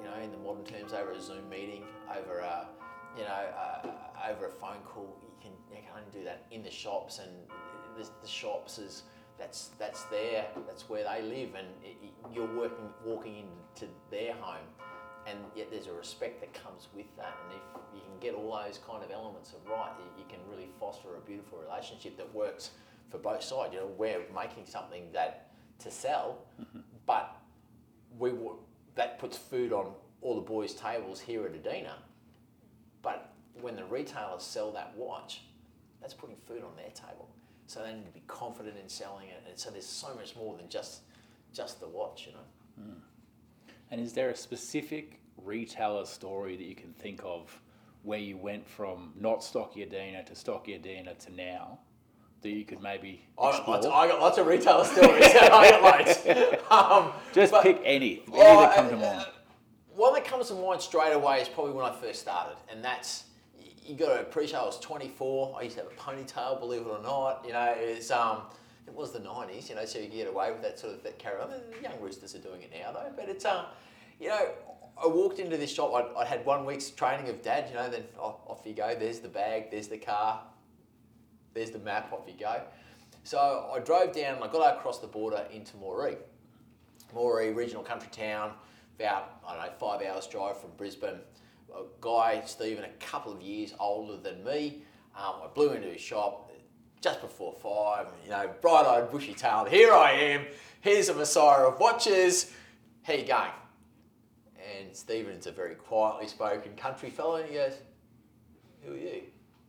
you 0.00 0.08
know, 0.08 0.16
in 0.22 0.30
the 0.30 0.38
modern 0.38 0.64
terms 0.64 0.92
over 0.92 1.12
a 1.12 1.20
Zoom 1.20 1.48
meeting, 1.48 1.84
over 2.10 2.40
a 2.40 2.68
you 3.16 3.22
know, 3.22 3.28
uh, 3.28 3.88
over 4.30 4.46
a 4.46 4.50
phone 4.50 4.82
call 4.84 5.16
you 5.22 5.34
can 5.40 5.52
you 5.70 5.82
can 5.82 5.98
only 5.98 6.18
do 6.18 6.24
that 6.24 6.46
in 6.50 6.62
the 6.62 6.70
shops, 6.70 7.20
and 7.20 7.30
the, 7.96 8.08
the 8.22 8.28
shops 8.28 8.78
is 8.78 9.04
that's 9.38 9.70
that's 9.78 10.04
there, 10.04 10.46
that's 10.66 10.88
where 10.88 11.04
they 11.04 11.22
live, 11.22 11.54
and 11.54 11.66
it, 11.82 11.96
you're 12.32 12.52
working 12.56 12.88
walking 13.04 13.46
into 13.72 13.90
their 14.10 14.34
home, 14.34 14.66
and 15.26 15.38
yet 15.56 15.70
there's 15.70 15.86
a 15.86 15.92
respect 15.92 16.40
that 16.40 16.52
comes 16.54 16.88
with 16.94 17.06
that, 17.16 17.36
and 17.44 17.56
if 17.56 17.62
you 17.94 18.00
can 18.00 18.18
get 18.20 18.34
all 18.34 18.60
those 18.64 18.78
kind 18.86 19.02
of 19.02 19.10
elements 19.10 19.52
of 19.52 19.68
right, 19.68 19.90
you, 19.98 20.22
you 20.22 20.24
can 20.28 20.38
really 20.50 20.68
foster 20.78 21.16
a 21.16 21.20
beautiful 21.20 21.58
relationship 21.58 22.16
that 22.16 22.32
works 22.34 22.70
for 23.10 23.18
both 23.18 23.42
sides. 23.42 23.74
You 23.74 23.80
know, 23.80 23.90
we're 23.98 24.22
making 24.34 24.66
something 24.66 25.04
that 25.12 25.50
to 25.80 25.90
sell, 25.90 26.38
mm-hmm. 26.60 26.80
but 27.06 27.36
we 28.18 28.32
that 28.94 29.18
puts 29.18 29.36
food 29.36 29.72
on 29.72 29.92
all 30.22 30.36
the 30.36 30.40
boys' 30.40 30.74
tables 30.74 31.20
here 31.20 31.44
at 31.44 31.54
Adina. 31.54 31.96
But 33.02 33.32
when 33.60 33.76
the 33.76 33.84
retailers 33.84 34.42
sell 34.42 34.72
that 34.72 34.96
watch, 34.96 35.42
that's 36.00 36.14
putting 36.14 36.36
food 36.46 36.62
on 36.62 36.74
their 36.76 36.90
table. 36.90 37.28
So 37.66 37.82
they 37.82 37.92
need 37.92 38.06
to 38.06 38.12
be 38.12 38.22
confident 38.26 38.76
in 38.82 38.88
selling 38.88 39.28
it. 39.28 39.42
And 39.48 39.58
so 39.58 39.70
there's 39.70 39.86
so 39.86 40.14
much 40.14 40.36
more 40.36 40.56
than 40.56 40.68
just 40.68 41.00
just 41.52 41.80
the 41.80 41.88
watch, 41.88 42.26
you 42.26 42.32
know. 42.32 42.88
Mm. 42.92 43.00
And 43.90 44.00
is 44.00 44.12
there 44.12 44.30
a 44.30 44.36
specific 44.36 45.20
retailer 45.36 46.04
story 46.04 46.56
that 46.56 46.64
you 46.64 46.74
can 46.74 46.92
think 46.94 47.20
of 47.24 47.60
where 48.02 48.18
you 48.18 48.36
went 48.36 48.68
from 48.68 49.12
not 49.18 49.42
Stocky 49.42 49.82
Adina 49.82 50.24
to 50.24 50.34
Stocky 50.34 50.74
Adina 50.74 51.14
to 51.14 51.34
now 51.34 51.78
that 52.42 52.50
you 52.50 52.64
could 52.64 52.82
maybe 52.82 53.26
I 53.38 53.52
got, 53.52 53.68
lots, 53.68 53.86
I 53.86 54.08
got 54.08 54.20
lots 54.20 54.38
of 54.38 54.46
retailer 54.46 54.84
stories. 54.84 55.24
I 55.34 55.70
got 55.70 55.82
lots. 55.82 56.70
Um, 56.70 57.12
Just 57.32 57.52
but, 57.52 57.62
pick 57.62 57.80
any. 57.84 58.22
Any 58.22 58.22
well, 58.28 58.60
that 58.60 58.76
come 58.76 58.90
to 58.90 58.96
mind. 58.96 59.20
Uh, 59.20 59.24
one 59.94 60.12
that 60.14 60.24
comes 60.24 60.48
to 60.48 60.54
mind 60.54 60.80
straight 60.80 61.12
away 61.12 61.40
is 61.40 61.48
probably 61.48 61.72
when 61.72 61.84
I 61.84 61.92
first 61.92 62.20
started, 62.20 62.56
and 62.70 62.84
that's 62.84 63.24
you 63.84 63.94
got 63.94 64.08
to 64.08 64.20
appreciate 64.20 64.58
I 64.58 64.64
was 64.64 64.80
24. 64.80 65.56
I 65.58 65.62
used 65.62 65.76
to 65.76 65.82
have 65.82 65.92
a 65.92 65.94
ponytail, 65.94 66.58
believe 66.58 66.82
it 66.82 66.88
or 66.88 67.02
not. 67.02 67.44
You 67.46 67.52
know, 67.52 67.74
it's 67.76 68.10
um, 68.10 68.42
it 68.86 68.94
was 68.94 69.12
the 69.12 69.20
90s. 69.20 69.68
You 69.68 69.76
know, 69.76 69.84
so 69.84 69.98
you 69.98 70.08
get 70.08 70.28
away 70.28 70.50
with 70.50 70.62
that 70.62 70.78
sort 70.78 70.94
of 70.94 71.02
that 71.02 71.18
carry 71.18 71.40
on. 71.40 71.50
The 71.50 71.62
young 71.82 72.00
roosters 72.00 72.34
are 72.34 72.38
doing 72.38 72.62
it 72.62 72.72
now 72.72 72.92
though, 72.92 73.12
but 73.14 73.28
it's 73.28 73.44
um, 73.44 73.66
you 74.20 74.28
know. 74.28 74.48
I 74.96 75.08
walked 75.08 75.40
into 75.40 75.56
this 75.56 75.74
shop. 75.74 75.92
I, 75.92 76.20
I 76.20 76.24
had 76.24 76.46
one 76.46 76.64
week's 76.64 76.88
training 76.88 77.28
of 77.28 77.42
dad. 77.42 77.66
You 77.68 77.74
know, 77.74 77.90
then 77.90 78.04
off, 78.16 78.36
off 78.46 78.60
you 78.64 78.74
go. 78.74 78.94
There's 78.94 79.18
the 79.18 79.28
bag. 79.28 79.72
There's 79.72 79.88
the 79.88 79.98
car. 79.98 80.40
There's 81.52 81.72
the 81.72 81.80
map. 81.80 82.12
Off 82.12 82.20
you 82.28 82.34
go. 82.38 82.62
So 83.24 83.70
I 83.74 83.80
drove 83.80 84.12
down 84.12 84.36
and 84.36 84.44
I 84.44 84.48
got 84.48 84.76
across 84.76 85.00
the 85.00 85.06
border 85.06 85.44
into 85.50 85.76
Moree. 85.78 86.16
Moree, 87.14 87.54
regional 87.54 87.82
country 87.82 88.08
town 88.12 88.52
about, 88.98 89.40
I 89.46 89.56
don't 89.56 89.64
know, 89.64 89.72
five 89.80 90.06
hours 90.06 90.26
drive 90.26 90.60
from 90.60 90.70
Brisbane. 90.76 91.18
A 91.72 91.82
guy, 92.00 92.42
Stephen, 92.46 92.84
a 92.84 93.04
couple 93.04 93.32
of 93.32 93.40
years 93.40 93.74
older 93.78 94.16
than 94.16 94.44
me. 94.44 94.82
Um, 95.16 95.34
I 95.44 95.46
blew 95.54 95.70
into 95.70 95.88
his 95.88 96.00
shop 96.00 96.50
just 97.00 97.20
before 97.20 97.52
five, 97.52 98.06
you 98.24 98.30
know, 98.30 98.50
bright 98.62 98.86
eyed, 98.86 99.10
bushy 99.10 99.34
tailed. 99.34 99.68
Here 99.68 99.92
I 99.92 100.12
am. 100.12 100.46
Here's 100.80 101.08
a 101.08 101.14
messiah 101.14 101.66
of 101.66 101.78
watches. 101.78 102.50
How 103.02 103.12
you 103.12 103.26
going? 103.26 103.50
And 104.56 104.96
Stephen's 104.96 105.46
a 105.46 105.52
very 105.52 105.74
quietly 105.74 106.26
spoken 106.26 106.74
country 106.76 107.10
fellow, 107.10 107.36
and 107.36 107.48
he 107.48 107.56
goes, 107.56 107.74
Who 108.82 108.92
are 108.92 108.96
you? 108.96 109.08
He 109.10 109.22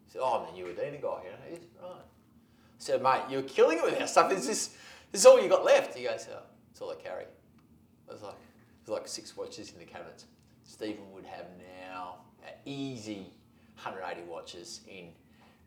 said, 0.07 0.21
Oh, 0.23 0.47
I'm 0.47 0.55
the 0.55 0.61
new 0.61 0.73
guy, 0.73 0.89
you 0.91 1.01
know. 1.01 1.19
He's 1.49 1.59
right. 1.81 1.91
I 1.91 2.77
said, 2.77 3.03
Mate, 3.03 3.23
you're 3.29 3.41
killing 3.43 3.79
it 3.79 3.83
with 3.83 3.99
our 3.99 4.07
stuff. 4.07 4.31
Is 4.31 4.47
this, 4.47 4.69
this 5.11 5.21
is 5.21 5.25
all 5.25 5.41
you 5.41 5.49
got 5.49 5.65
left? 5.65 5.97
He 5.97 6.05
goes, 6.05 6.27
Oh, 6.31 6.39
it's 6.71 6.79
all 6.79 6.91
I 6.91 6.95
carry. 6.95 7.25
I 8.09 8.13
was 8.13 8.21
like, 8.21 8.35
there's 8.85 8.97
like 8.97 9.07
six 9.07 9.35
watches 9.35 9.71
in 9.73 9.79
the 9.79 9.85
cabinets. 9.85 10.25
Stephen 10.65 11.11
would 11.13 11.25
have 11.25 11.45
now 11.89 12.17
uh, 12.43 12.49
easy 12.65 13.31
180 13.75 14.27
watches 14.27 14.81
in 14.89 15.09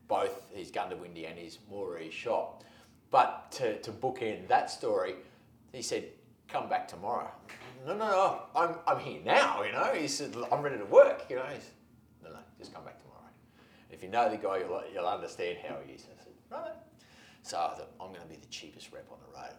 both 0.08 0.42
his 0.52 0.70
Goondiwindi 0.70 1.28
and 1.28 1.38
his 1.38 1.58
Moree 1.72 2.10
shop. 2.10 2.64
But 3.10 3.50
to, 3.52 3.80
to 3.80 3.90
bookend 3.90 4.48
that 4.48 4.70
story, 4.70 5.14
he 5.72 5.82
said, 5.82 6.04
come 6.48 6.68
back 6.68 6.88
tomorrow. 6.88 7.30
No, 7.86 7.96
no, 7.96 8.08
no, 8.08 8.42
I'm, 8.56 8.74
I'm 8.86 8.98
here 8.98 9.20
now, 9.24 9.62
you 9.62 9.72
know. 9.72 9.92
He 9.94 10.08
said, 10.08 10.34
I'm 10.50 10.62
ready 10.62 10.78
to 10.78 10.84
work, 10.84 11.26
you 11.30 11.36
know. 11.36 11.44
He 11.44 11.60
said, 11.60 11.72
no, 12.24 12.30
no, 12.30 12.38
just 12.58 12.74
come 12.74 12.84
back 12.84 13.00
tomorrow. 13.00 13.20
If 13.90 14.02
you 14.02 14.08
know 14.08 14.28
the 14.28 14.36
guy, 14.36 14.58
you'll, 14.58 14.82
you'll 14.92 15.06
understand 15.06 15.58
how 15.66 15.76
he 15.86 15.94
is. 15.94 16.02
I 16.04 16.22
said, 16.22 16.32
right. 16.50 16.76
So 17.42 17.56
I 17.56 17.74
thought, 17.76 17.90
I'm 18.00 18.08
going 18.08 18.20
to 18.20 18.26
be 18.26 18.36
the 18.36 18.48
cheapest 18.48 18.92
rep 18.92 19.06
on 19.10 19.18
the 19.20 19.38
road. 19.38 19.52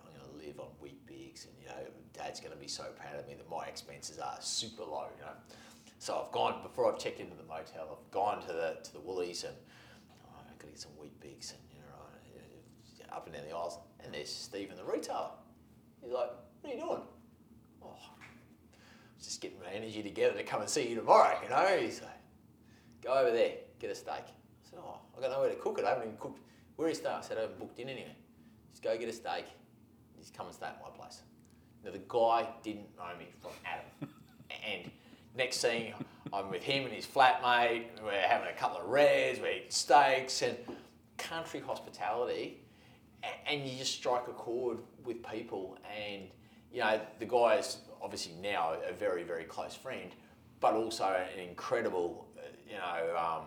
Live 0.50 0.60
on 0.60 0.68
Weet-Bix 0.82 1.46
and, 1.46 1.54
you 1.62 1.68
know, 1.68 1.76
dad's 2.12 2.40
going 2.40 2.52
to 2.52 2.58
be 2.58 2.68
so 2.68 2.86
proud 2.98 3.20
of 3.20 3.28
me 3.28 3.36
that 3.36 3.48
my 3.50 3.66
expenses 3.66 4.18
are 4.18 4.38
super 4.40 4.82
low, 4.82 5.06
you 5.16 5.22
know. 5.22 5.34
So 6.00 6.24
I've 6.26 6.32
gone, 6.32 6.64
before 6.64 6.92
I've 6.92 6.98
checked 6.98 7.20
into 7.20 7.36
the 7.36 7.44
motel, 7.44 7.88
I've 7.92 8.12
gone 8.12 8.42
to 8.42 8.48
the 8.48 8.78
to 8.84 8.94
the 8.94 9.00
Woolies 9.00 9.44
and 9.44 9.54
oh, 10.26 10.40
I've 10.40 10.58
got 10.58 10.62
to 10.62 10.68
get 10.68 10.80
some 10.80 10.92
Weet-Bix 11.00 11.52
and, 11.52 11.60
you 11.72 11.82
know, 11.82 13.16
up 13.16 13.28
and 13.28 13.36
down 13.36 13.44
the 13.48 13.56
aisles. 13.56 13.78
And 14.04 14.12
there's 14.12 14.34
Stephen, 14.34 14.76
the 14.76 14.84
retailer. 14.84 15.30
He's 16.02 16.12
like, 16.12 16.32
what 16.62 16.74
are 16.74 16.76
you 16.76 16.82
doing? 16.82 17.02
Oh, 17.84 17.96
just 19.22 19.42
getting 19.42 19.60
my 19.60 19.72
energy 19.72 20.02
together 20.02 20.36
to 20.36 20.44
come 20.44 20.62
and 20.62 20.70
see 20.70 20.90
you 20.90 20.96
tomorrow, 20.96 21.38
you 21.44 21.50
know. 21.50 21.78
He's 21.80 22.02
like, 22.02 22.10
go 23.04 23.14
over 23.14 23.30
there, 23.30 23.52
get 23.78 23.92
a 23.92 23.96
steak. 23.96 24.24
I 24.26 24.70
said, 24.70 24.80
oh, 24.82 24.98
I've 25.16 25.22
got 25.22 25.30
nowhere 25.30 25.50
to 25.50 25.56
cook 25.58 25.78
it. 25.78 25.86
I 25.86 25.90
haven't 25.90 26.06
even 26.06 26.18
cooked. 26.18 26.40
Where 26.76 26.90
is 26.90 26.98
staying? 26.98 27.18
I 27.18 27.22
said, 27.22 27.38
I 27.38 27.42
haven't 27.42 27.60
booked 27.60 27.78
in 27.78 27.90
anyway. 27.90 28.16
Just 28.72 28.82
go 28.82 28.98
get 28.98 29.10
a 29.10 29.14
steak. 29.14 29.46
Just 30.30 30.38
come 30.38 30.46
and 30.46 30.56
stay 30.56 30.68
at 30.68 30.80
my 30.80 30.90
place. 30.96 31.22
Now, 31.84 31.90
the 31.90 32.02
guy 32.08 32.48
didn't 32.62 32.96
know 32.98 33.18
me 33.18 33.26
from 33.42 33.50
Adam. 33.66 34.14
and 34.72 34.92
next 35.36 35.60
thing, 35.60 35.94
I'm 36.32 36.52
with 36.52 36.62
him 36.62 36.84
and 36.84 36.94
his 36.94 37.08
flatmate. 37.08 37.86
We're 38.04 38.12
having 38.12 38.48
a 38.48 38.54
couple 38.54 38.78
of 38.78 38.88
reds, 38.90 39.40
we're 39.40 39.54
eating 39.54 39.72
steaks, 39.72 40.44
and 40.44 40.56
country 41.18 41.62
hospitality. 41.62 42.60
And 43.48 43.68
you 43.68 43.76
just 43.76 43.94
strike 43.94 44.28
a 44.28 44.34
chord 44.34 44.78
with 45.04 45.28
people. 45.28 45.80
And, 45.90 46.26
you 46.72 46.82
know, 46.82 47.02
the 47.18 47.26
guy 47.26 47.56
is 47.56 47.78
obviously 48.00 48.34
now 48.40 48.76
a 48.88 48.94
very, 48.94 49.24
very 49.24 49.46
close 49.46 49.74
friend, 49.74 50.12
but 50.60 50.76
also 50.76 51.06
an 51.06 51.40
incredible, 51.40 52.28
you 52.70 52.76
know, 52.76 53.18
um, 53.18 53.46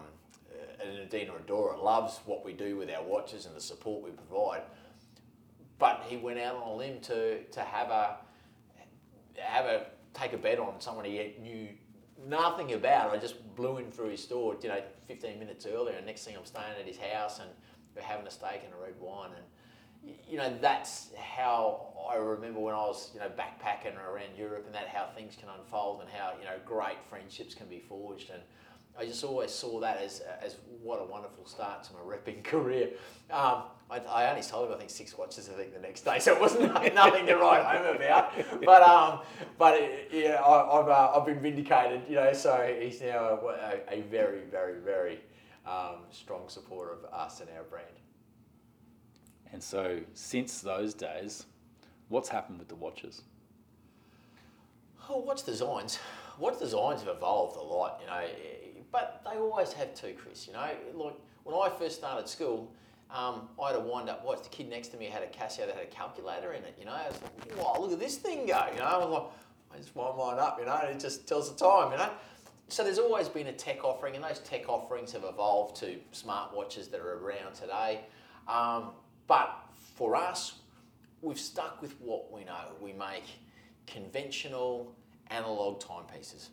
an 0.85 1.03
Adina 1.03 1.33
Adora 1.35 1.81
loves 1.81 2.18
what 2.25 2.45
we 2.45 2.53
do 2.53 2.77
with 2.77 2.90
our 2.90 3.05
watches 3.05 3.47
and 3.47 3.55
the 3.55 3.61
support 3.61 4.03
we 4.03 4.11
provide 4.11 4.62
but 5.83 6.05
he 6.07 6.16
went 6.16 6.38
out 6.38 6.55
on 6.55 6.62
a 6.62 6.75
limb 6.77 7.01
to, 7.01 7.42
to 7.42 7.61
have 7.61 7.90
a 7.90 8.18
have 9.37 9.64
a 9.64 9.87
take 10.14 10.33
a 10.33 10.37
bet 10.37 10.61
on 10.61 10.81
someone 10.81 11.05
he 11.05 11.35
knew 11.42 11.66
nothing 12.25 12.73
about. 12.75 13.11
I 13.11 13.16
just 13.16 13.57
blew 13.57 13.79
in 13.79 13.90
through 13.90 14.11
his 14.11 14.23
store, 14.23 14.55
you 14.62 14.68
know, 14.68 14.81
15 15.09 15.40
minutes 15.40 15.66
earlier, 15.66 15.97
and 15.97 16.07
next 16.07 16.25
thing 16.25 16.37
I'm 16.37 16.45
staying 16.45 16.75
at 16.79 16.87
his 16.87 16.99
house 16.99 17.40
and 17.40 17.51
we're 17.97 18.03
having 18.03 18.25
a 18.29 18.31
steak 18.31 18.61
and 18.64 18.73
a 18.73 18.81
red 18.81 18.95
wine, 19.01 19.31
and 19.37 20.14
you 20.29 20.37
know 20.37 20.57
that's 20.61 21.09
how 21.16 21.88
I 22.09 22.14
remember 22.14 22.61
when 22.61 22.75
I 22.75 22.87
was, 22.87 23.11
you 23.12 23.18
know, 23.18 23.31
backpacking 23.31 23.97
around 23.97 24.38
Europe, 24.38 24.62
and 24.66 24.75
that 24.77 24.87
how 24.87 25.09
things 25.16 25.35
can 25.35 25.49
unfold 25.59 26.01
and 26.01 26.09
how 26.09 26.35
you 26.38 26.45
know 26.45 26.59
great 26.64 27.03
friendships 27.11 27.57
can 27.57 27.66
be 27.66 27.81
forged, 27.81 28.31
and 28.31 28.42
I 28.98 29.07
just 29.07 29.24
always 29.24 29.50
saw 29.50 29.81
that 29.81 29.98
as 30.02 30.22
as 30.40 30.57
what 30.83 31.00
a 31.00 31.05
wonderful 31.05 31.46
start 31.46 31.85
to 31.85 31.92
my 31.94 32.00
repping 32.00 32.42
career. 32.44 32.90
Um, 33.31 33.62
I, 33.90 33.98
I 33.98 34.31
only 34.31 34.42
sold 34.42 34.68
him 34.68 34.74
I 34.74 34.78
think 34.78 34.90
six 34.90 35.16
watches 35.16 35.48
I 35.48 35.57
think 35.57 35.74
the 35.74 35.81
next 35.81 36.02
day, 36.02 36.18
so 36.20 36.35
it 36.35 36.40
wasn't 36.40 36.72
nothing 36.94 37.26
to 37.26 37.37
write 37.37 37.64
home 37.64 37.96
about. 37.96 38.33
But 38.64 38.83
um, 38.83 39.20
but 39.59 39.81
it, 39.81 40.11
yeah, 40.12 40.40
I, 40.42 40.81
I've 40.81 40.88
uh, 40.88 41.12
I've 41.16 41.26
been 41.26 41.40
vindicated, 41.40 42.02
you 42.09 42.16
know. 42.16 42.33
So 42.33 42.74
he's 42.81 43.00
now 43.00 43.40
a, 43.40 43.83
a, 43.90 43.98
a 43.98 44.00
very 44.02 44.40
very 44.50 44.81
very 44.81 45.20
um, 45.66 46.05
strong 46.11 46.48
supporter 46.48 46.92
of 46.92 47.05
us 47.12 47.40
and 47.40 47.48
our 47.57 47.64
brand. 47.64 47.87
And 49.52 49.62
so, 49.62 50.00
since 50.14 50.61
those 50.61 50.94
days, 50.94 51.44
what's 52.09 52.31
happened 52.31 52.59
with 52.59 52.68
the 52.68 52.74
watches? 52.74 53.22
Oh, 55.09 55.18
watch 55.18 55.44
designs. 55.44 55.98
Watch 56.38 56.59
designs 56.59 57.02
have 57.02 57.14
evolved 57.14 57.57
a 57.57 57.62
lot, 57.62 58.00
you 58.00 58.07
know, 58.07 58.24
but 58.92 59.22
they 59.24 59.38
always 59.38 59.72
have 59.72 59.94
too, 59.94 60.14
Chris. 60.16 60.46
You 60.46 60.52
know, 60.52 60.68
like 60.94 61.14
when 61.44 61.57
I 61.57 61.70
first 61.76 61.96
started 61.96 62.28
school, 62.28 62.70
um, 63.11 63.48
I 63.62 63.68
had 63.68 63.76
a 63.76 63.81
wind-up 63.81 64.24
watch. 64.24 64.42
The 64.42 64.48
kid 64.50 64.68
next 64.68 64.88
to 64.88 64.96
me 64.96 65.07
had 65.07 65.22
a 65.22 65.26
Casio 65.26 65.66
that 65.66 65.74
had 65.74 65.85
a 65.85 65.87
calculator 65.87 66.52
in 66.52 66.62
it. 66.62 66.76
You 66.78 66.85
know, 66.85 66.92
I 66.92 67.09
was 67.09 67.20
like, 67.22 67.59
"Wow, 67.59 67.76
look 67.81 67.92
at 67.92 67.98
this 67.98 68.16
thing 68.16 68.46
go!" 68.46 68.66
You 68.72 68.78
know, 68.78 68.85
I 68.85 68.98
was 68.98 69.11
like, 69.11 69.74
"I 69.74 69.76
just 69.78 69.96
wind 69.96 70.16
mine 70.16 70.38
up," 70.38 70.59
you 70.61 70.66
know, 70.66 70.76
it 70.76 71.00
just 71.00 71.26
tells 71.26 71.52
the 71.52 71.59
time. 71.59 71.92
You 71.92 71.98
know, 71.98 72.11
so 72.68 72.85
there's 72.85 72.98
always 72.98 73.28
been 73.28 73.48
a 73.48 73.52
tech 73.52 73.85
offering, 73.85 74.14
and 74.14 74.24
those 74.24 74.38
tech 74.40 74.68
offerings 74.68 75.12
have 75.12 75.24
evolved 75.24 75.76
to 75.76 75.98
smartwatches 76.12 76.90
that 76.90 77.00
are 77.00 77.18
around 77.18 77.55
today. 77.55 78.00
Um, 78.48 78.92
but 79.26 79.55
for 79.96 80.16
us, 80.16 80.55
we've 81.20 81.38
stuck 81.38 81.83
with 81.83 82.00
what 82.00 82.33
we 82.33 82.44
know. 82.44 82.72
We 82.81 82.92
make 82.92 83.24
conventional 83.87 84.94
analog 85.28 85.81
timepieces. 85.81 86.50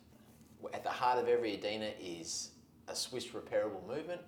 At 0.72 0.84
the 0.84 0.90
heart 0.90 1.18
of 1.18 1.28
every 1.28 1.56
Adina 1.56 1.90
is 2.00 2.50
a 2.88 2.94
Swiss 2.94 3.26
repairable 3.26 3.86
movement. 3.86 4.20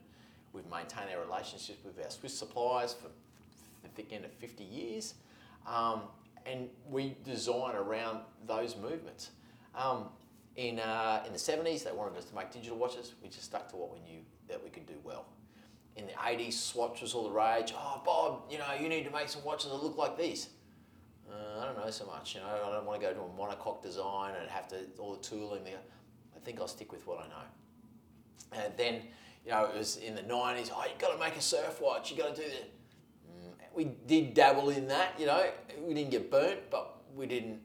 We've 0.53 0.69
maintained 0.71 1.11
our 1.15 1.25
relationship 1.25 1.79
with 1.85 2.03
our 2.03 2.11
Swiss 2.11 2.37
suppliers 2.39 2.95
for 2.95 3.09
the 3.83 3.89
thick 3.89 4.13
end 4.13 4.25
of 4.25 4.33
50 4.33 4.65
years. 4.65 5.15
Um, 5.67 6.03
and 6.45 6.69
we 6.91 7.17
design 7.25 7.75
around 7.75 8.21
those 8.47 8.77
movements. 8.77 9.31
Um, 9.75 10.09
in, 10.57 10.79
uh, 10.79 11.23
in 11.27 11.33
the 11.33 11.39
70s, 11.39 11.85
they 11.85 11.93
wanted 11.93 12.19
us 12.19 12.27
to 12.27 12.35
make 12.35 12.51
digital 12.51 12.77
watches. 12.77 13.15
We 13.23 13.29
just 13.29 13.45
stuck 13.45 13.69
to 13.71 13.77
what 13.77 13.93
we 13.93 14.01
knew 14.01 14.21
that 14.49 14.63
we 14.63 14.71
could 14.71 14.87
do 14.87 14.97
well. 15.03 15.27
In 15.97 16.07
the 16.07 16.13
80s, 16.13 16.55
Swatch 16.55 17.03
was 17.03 17.15
all 17.15 17.25
the 17.25 17.31
rage. 17.31 17.73
Oh, 17.77 18.03
Bob, 18.05 18.43
you 18.51 18.59
know, 18.59 18.67
you 18.79 18.89
need 18.89 19.05
to 19.05 19.11
make 19.11 19.29
some 19.29 19.45
watches 19.45 19.71
that 19.71 19.83
look 19.83 19.97
like 19.97 20.19
these. 20.19 20.49
Uh, 21.31 21.61
I 21.61 21.67
don't 21.67 21.79
know 21.79 21.91
so 21.91 22.07
much. 22.07 22.35
You 22.35 22.41
know, 22.41 22.47
I 22.47 22.71
don't 22.71 22.85
want 22.85 23.01
to 23.01 23.07
go 23.07 23.15
to 23.15 23.21
a 23.21 23.25
monocoque 23.25 23.83
design 23.83 24.35
and 24.39 24.51
have 24.51 24.69
to 24.69 24.77
all 24.99 25.15
the 25.15 25.23
tooling 25.23 25.65
there. 25.65 25.81
Think 26.45 26.61
I'll 26.61 26.69
stick 26.69 26.93
with 26.93 27.07
what 27.07 27.19
I 27.21 27.29
know. 27.29 28.65
And 28.65 28.73
then, 28.77 29.03
you 29.45 29.53
know, 29.53 29.65
it 29.65 29.77
was 29.77 29.97
in 29.97 30.15
the 30.15 30.23
90s. 30.23 30.71
Oh, 30.75 30.85
you've 30.89 30.99
got 30.99 31.13
to 31.13 31.19
make 31.19 31.37
a 31.37 31.41
surf 31.41 31.81
watch. 31.81 32.11
you've 32.11 32.19
got 32.19 32.35
to 32.35 32.43
do 32.43 32.49
that. 32.49 32.71
Mm, 33.31 33.75
we 33.75 33.85
did 34.07 34.35
dabble 34.35 34.71
in 34.71 34.89
that. 34.89 35.15
You 35.19 35.27
know, 35.27 35.45
we 35.81 35.95
didn't 35.95 36.11
get 36.11 36.31
burnt, 36.31 36.71
but 36.71 36.99
we 37.15 37.27
didn't. 37.27 37.61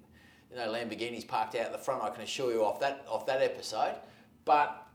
You 0.50 0.58
know, 0.58 0.72
Lamborghini's 0.72 1.26
parked 1.26 1.56
out 1.56 1.72
the 1.72 1.78
front. 1.78 2.04
I 2.04 2.10
can 2.10 2.22
assure 2.22 2.52
you 2.52 2.64
off 2.64 2.80
that 2.80 3.06
off 3.10 3.26
that 3.26 3.42
episode. 3.42 3.96
But 4.46 4.88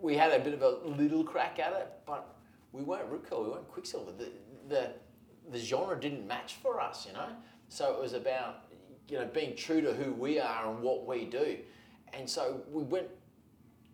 we 0.00 0.14
had 0.14 0.32
a 0.32 0.38
bit 0.38 0.54
of 0.54 0.62
a 0.62 0.76
little 0.86 1.24
crack 1.24 1.58
at 1.58 1.72
it, 1.72 1.90
but 2.06 2.36
we 2.72 2.82
weren't 2.82 3.10
Rip 3.10 3.28
Curl, 3.28 3.44
we 3.44 3.50
weren't 3.50 3.68
Quiksilver. 3.68 4.12
The, 4.12 4.30
the, 4.68 4.90
the 5.50 5.58
genre 5.58 5.98
didn't 5.98 6.26
match 6.26 6.54
for 6.62 6.80
us, 6.80 7.06
you 7.06 7.12
know? 7.14 7.28
So 7.68 7.94
it 7.94 8.00
was 8.00 8.12
about, 8.12 8.64
you 9.08 9.18
know, 9.18 9.26
being 9.26 9.56
true 9.56 9.80
to 9.80 9.92
who 9.92 10.12
we 10.12 10.38
are 10.38 10.70
and 10.70 10.82
what 10.82 11.06
we 11.06 11.24
do. 11.24 11.58
And 12.12 12.28
so 12.28 12.62
we 12.70 12.82
went, 12.82 13.08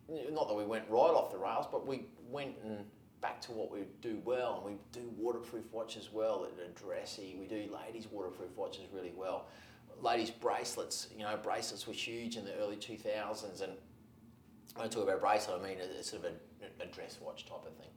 not 0.09 0.49
that 0.49 0.55
we 0.55 0.65
went 0.65 0.85
right 0.89 0.99
off 0.99 1.31
the 1.31 1.39
rails, 1.39 1.67
but 1.71 1.87
we 1.87 2.07
went 2.31 2.55
and 2.65 2.85
back 3.21 3.41
to 3.43 3.53
what 3.53 3.71
we 3.71 3.81
do 4.01 4.21
well. 4.25 4.57
And 4.57 4.75
we 4.75 4.79
do 4.93 5.09
waterproof 5.17 5.65
watches 5.73 6.11
well, 6.13 6.47
at 6.47 6.75
dressy. 6.75 7.37
We 7.39 7.47
do 7.47 7.69
ladies' 7.87 8.09
waterproof 8.11 8.51
watches 8.57 8.85
really 8.93 9.13
well. 9.17 9.47
Ladies' 10.01 10.31
bracelets, 10.31 11.09
you 11.17 11.23
know, 11.25 11.39
bracelets 11.43 11.87
were 11.87 11.93
huge 11.93 12.37
in 12.37 12.45
the 12.45 12.55
early 12.57 12.77
2000s. 12.77 13.63
And 13.63 13.73
when 14.75 14.87
I 14.87 14.89
talk 14.89 15.05
about 15.05 15.21
bracelet, 15.21 15.61
I 15.61 15.69
mean 15.69 15.79
it's 15.79 16.11
sort 16.11 16.25
of 16.25 16.33
a, 16.33 16.83
a 16.83 16.87
dress 16.87 17.19
watch 17.21 17.47
type 17.47 17.65
of 17.67 17.75
thing. 17.77 17.91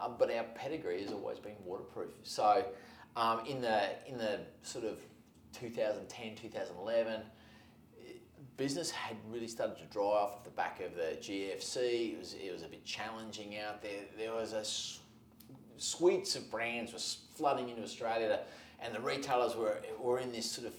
Um, 0.00 0.16
but 0.18 0.32
our 0.34 0.44
pedigree 0.54 1.02
has 1.02 1.12
always 1.12 1.38
been 1.38 1.54
waterproof. 1.64 2.10
So 2.22 2.64
um, 3.16 3.40
in 3.46 3.60
the 3.60 3.90
in 4.08 4.18
the 4.18 4.40
sort 4.62 4.84
of 4.84 4.98
2010, 5.52 6.34
2011, 6.36 7.20
business 8.56 8.90
had 8.90 9.16
really 9.30 9.48
started 9.48 9.76
to 9.78 9.84
dry 9.84 10.04
off 10.04 10.34
off 10.34 10.44
the 10.44 10.50
back 10.50 10.80
of 10.80 10.94
the 10.94 11.16
GFC. 11.20 12.12
It 12.12 12.18
was 12.18 12.34
it 12.34 12.52
was 12.52 12.62
a 12.62 12.68
bit 12.68 12.84
challenging 12.84 13.58
out 13.58 13.82
there. 13.82 14.02
There 14.18 14.32
was 14.32 14.52
a 14.52 14.60
s- 14.60 15.00
suites 15.76 16.36
of 16.36 16.50
brands 16.50 16.92
were 16.92 16.98
flooding 17.36 17.68
into 17.68 17.82
Australia, 17.82 18.40
and 18.80 18.94
the 18.94 19.00
retailers 19.00 19.56
were 19.56 19.78
were 19.98 20.18
in 20.18 20.32
this 20.32 20.50
sort 20.50 20.66
of 20.66 20.74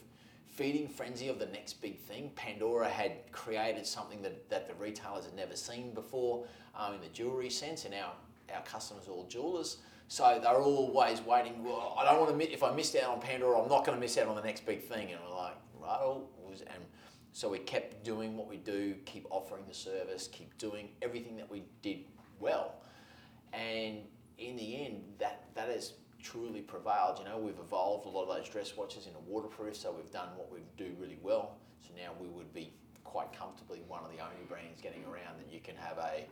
feeding 0.48 0.88
frenzy 0.88 1.28
of 1.28 1.38
the 1.38 1.48
next 1.48 1.82
big 1.82 2.00
thing. 2.00 2.32
Pandora 2.36 2.88
had 2.88 3.30
created 3.34 3.86
something 3.86 4.22
that, 4.22 4.50
that 4.50 4.70
the 4.70 4.74
retailers 4.76 5.26
had 5.26 5.36
never 5.36 5.54
seen 5.54 5.94
before 5.94 6.46
um, 6.74 6.94
in 6.94 7.02
the 7.02 7.10
jewellery 7.10 7.50
sense, 7.50 7.84
and 7.84 7.94
our, 7.94 8.14
our 8.54 8.64
customers 8.64 9.08
are 9.08 9.12
all 9.12 9.28
jewellers. 9.28 9.78
So 10.08 10.40
they're 10.42 10.62
always 10.62 11.20
waiting. 11.22 11.64
Well, 11.64 11.98
I 12.00 12.06
don't 12.06 12.22
want 12.22 12.40
to 12.40 12.54
if 12.54 12.64
I 12.64 12.74
missed 12.74 12.96
out 12.96 13.10
on 13.10 13.20
Pandora, 13.20 13.62
I'm 13.62 13.68
not 13.68 13.86
going 13.86 13.98
to 13.98 14.02
miss 14.02 14.18
out 14.18 14.28
on 14.28 14.36
the 14.36 14.44
next 14.44 14.66
big 14.66 14.84
thing. 14.84 15.12
And 15.12 15.20
we're 15.28 15.36
like, 15.36 15.56
right, 15.82 16.18
and 16.62 16.86
so 17.36 17.50
we 17.50 17.60
kept 17.60 18.06
doing 18.06 18.38
what 18.38 18.48
we 18.48 18.56
do, 18.56 18.95
keep 19.04 19.28
offering 19.30 19.63
the 19.67 19.74
service, 19.74 20.30
keep 20.32 20.58
doing 20.58 20.88
everything 21.02 21.36
that 21.36 21.52
we 21.52 21.63
did 21.82 22.06
well. 22.39 22.76
And 23.52 23.98
in 24.38 24.56
the 24.56 24.86
end, 24.86 25.04
that, 25.19 25.43
that 25.54 25.67
has 25.67 25.95
truly 26.24 26.62
prevailed. 26.62 27.19
You 27.19 27.26
know, 27.26 27.38
we've 27.38 27.60
evolved 27.60 28.06
a 28.06 28.10
lot 28.10 28.30
of 28.30 28.38
those 28.38 28.48
dress 28.48 28.78
watches 28.78 29.06
into 29.06 29.19
waterproof, 29.28 29.76
so 29.76 29.91
we've 29.91 30.13
done 30.13 30.30
what 30.38 30.50
we 30.50 30.60
do 30.78 30.95
really 30.98 31.19
well. 31.21 31.58
So 31.82 31.89
now 32.02 32.12
we 32.21 32.30
would 32.30 32.54
be 32.54 32.71
quite 33.04 33.38
comfortably 33.38 33.82
one 33.86 34.06
of 34.06 34.12
the 34.12 34.24
only 34.24 34.45
brands 34.48 34.80
getting 34.82 35.04
around 35.04 35.38
that 35.38 35.54
you 35.54 35.60
can 35.60 35.76
have 35.76 35.98
a 35.98 36.26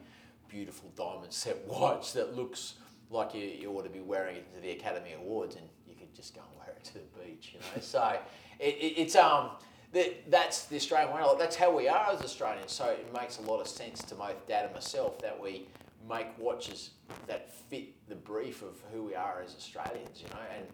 beautiful 0.47 0.89
diamond 0.95 1.33
set 1.33 1.57
watch 1.67 2.13
that 2.13 2.33
looks 2.33 2.75
like 3.09 3.35
you, 3.35 3.41
you 3.41 3.69
ought 3.71 3.83
to 3.83 3.89
be 3.89 3.99
wearing 3.99 4.37
it 4.37 4.55
to 4.55 4.61
the 4.61 4.71
Academy 4.71 5.11
Awards, 5.17 5.57
and 5.57 5.65
you 5.85 5.95
could 5.95 6.15
just 6.15 6.33
go 6.33 6.39
and 6.49 6.59
wear 6.59 6.73
it 6.73 6.83
to 6.85 6.93
the 6.93 7.25
beach. 7.25 7.55
You 7.55 7.59
know, 7.59 7.81
so 7.81 8.17
it, 8.57 8.75
it, 8.75 8.93
it's 9.01 9.17
um. 9.17 9.49
That, 9.93 10.31
that's 10.31 10.65
the 10.65 10.75
Australian 10.75 11.13
way. 11.13 11.23
That's 11.37 11.55
how 11.55 11.75
we 11.75 11.87
are 11.87 12.11
as 12.11 12.21
Australians. 12.21 12.71
So 12.71 12.85
it 12.85 13.13
makes 13.13 13.37
a 13.37 13.41
lot 13.41 13.61
of 13.61 13.67
sense 13.67 14.01
to 14.03 14.15
both 14.15 14.47
Dad 14.47 14.65
and 14.65 14.73
myself 14.73 15.19
that 15.19 15.39
we 15.39 15.67
make 16.09 16.27
watches 16.37 16.91
that 17.27 17.53
fit 17.69 18.07
the 18.09 18.15
brief 18.15 18.61
of 18.63 18.81
who 18.91 19.03
we 19.03 19.15
are 19.15 19.41
as 19.43 19.55
Australians, 19.55 20.21
you 20.21 20.29
know. 20.29 20.41
And 20.57 20.67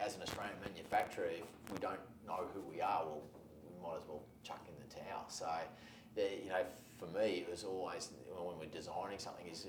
as 0.00 0.16
an 0.16 0.22
Australian 0.22 0.56
manufacturer, 0.66 1.26
if 1.26 1.72
we 1.72 1.78
don't 1.78 2.00
know 2.26 2.44
who 2.54 2.60
we 2.62 2.80
are, 2.80 3.04
well, 3.04 3.22
we 3.64 3.82
might 3.86 3.98
as 3.98 4.08
well 4.08 4.22
chuck 4.42 4.64
in 4.66 4.74
the 4.88 4.94
towel. 4.94 5.24
So, 5.28 5.48
you 6.16 6.48
know, 6.48 6.64
for 6.98 7.06
me, 7.18 7.44
it 7.46 7.50
was 7.50 7.64
always 7.64 8.08
when 8.34 8.58
we're 8.58 8.66
designing 8.66 9.18
something, 9.18 9.46
is 9.46 9.66